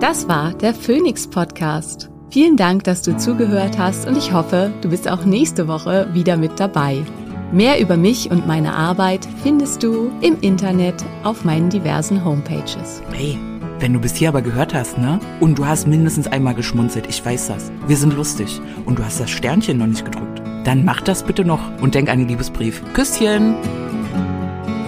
Das 0.00 0.26
war 0.26 0.54
der 0.54 0.72
Phoenix 0.72 1.28
Podcast. 1.28 2.10
Vielen 2.30 2.56
Dank, 2.56 2.84
dass 2.84 3.02
du 3.02 3.16
zugehört 3.16 3.76
hast 3.76 4.06
und 4.06 4.16
ich 4.16 4.32
hoffe, 4.32 4.72
du 4.80 4.88
bist 4.88 5.08
auch 5.10 5.24
nächste 5.24 5.68
Woche 5.68 6.08
wieder 6.12 6.36
mit 6.36 6.58
dabei. 6.58 7.04
Mehr 7.52 7.80
über 7.80 7.96
mich 7.96 8.30
und 8.30 8.46
meine 8.46 8.72
Arbeit 8.72 9.28
findest 9.42 9.82
du 9.82 10.10
im 10.20 10.40
Internet 10.40 11.04
auf 11.24 11.44
meinen 11.44 11.68
diversen 11.68 12.24
Homepages. 12.24 13.02
Hey, 13.10 13.38
wenn 13.80 13.92
du 13.92 13.98
bis 13.98 14.14
hier 14.14 14.28
aber 14.28 14.42
gehört 14.42 14.74
hast, 14.74 14.98
ne? 14.98 15.18
Und 15.40 15.58
du 15.58 15.66
hast 15.66 15.86
mindestens 15.86 16.26
einmal 16.26 16.54
geschmunzelt, 16.54 17.06
ich 17.08 17.24
weiß 17.24 17.48
das. 17.48 17.72
Wir 17.86 17.96
sind 17.96 18.14
lustig. 18.14 18.60
Und 18.84 18.98
du 18.98 19.04
hast 19.04 19.20
das 19.20 19.30
Sternchen 19.30 19.78
noch 19.78 19.86
nicht 19.86 20.04
gedrückt. 20.04 20.42
Dann 20.64 20.84
mach 20.84 21.00
das 21.00 21.22
bitte 21.22 21.44
noch 21.44 21.60
und 21.80 21.94
denk 21.94 22.10
an 22.10 22.18
den 22.18 22.28
Liebesbrief. 22.28 22.82
Küsschen! 22.92 23.56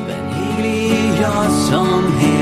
Wenn 0.07 0.31
Helios 0.57 1.69
zum 1.69 2.42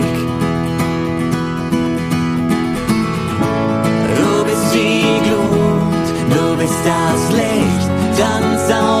Das 6.83 7.31
Licht, 7.31 7.89
tanz 8.17 8.71
auf 8.71 9.00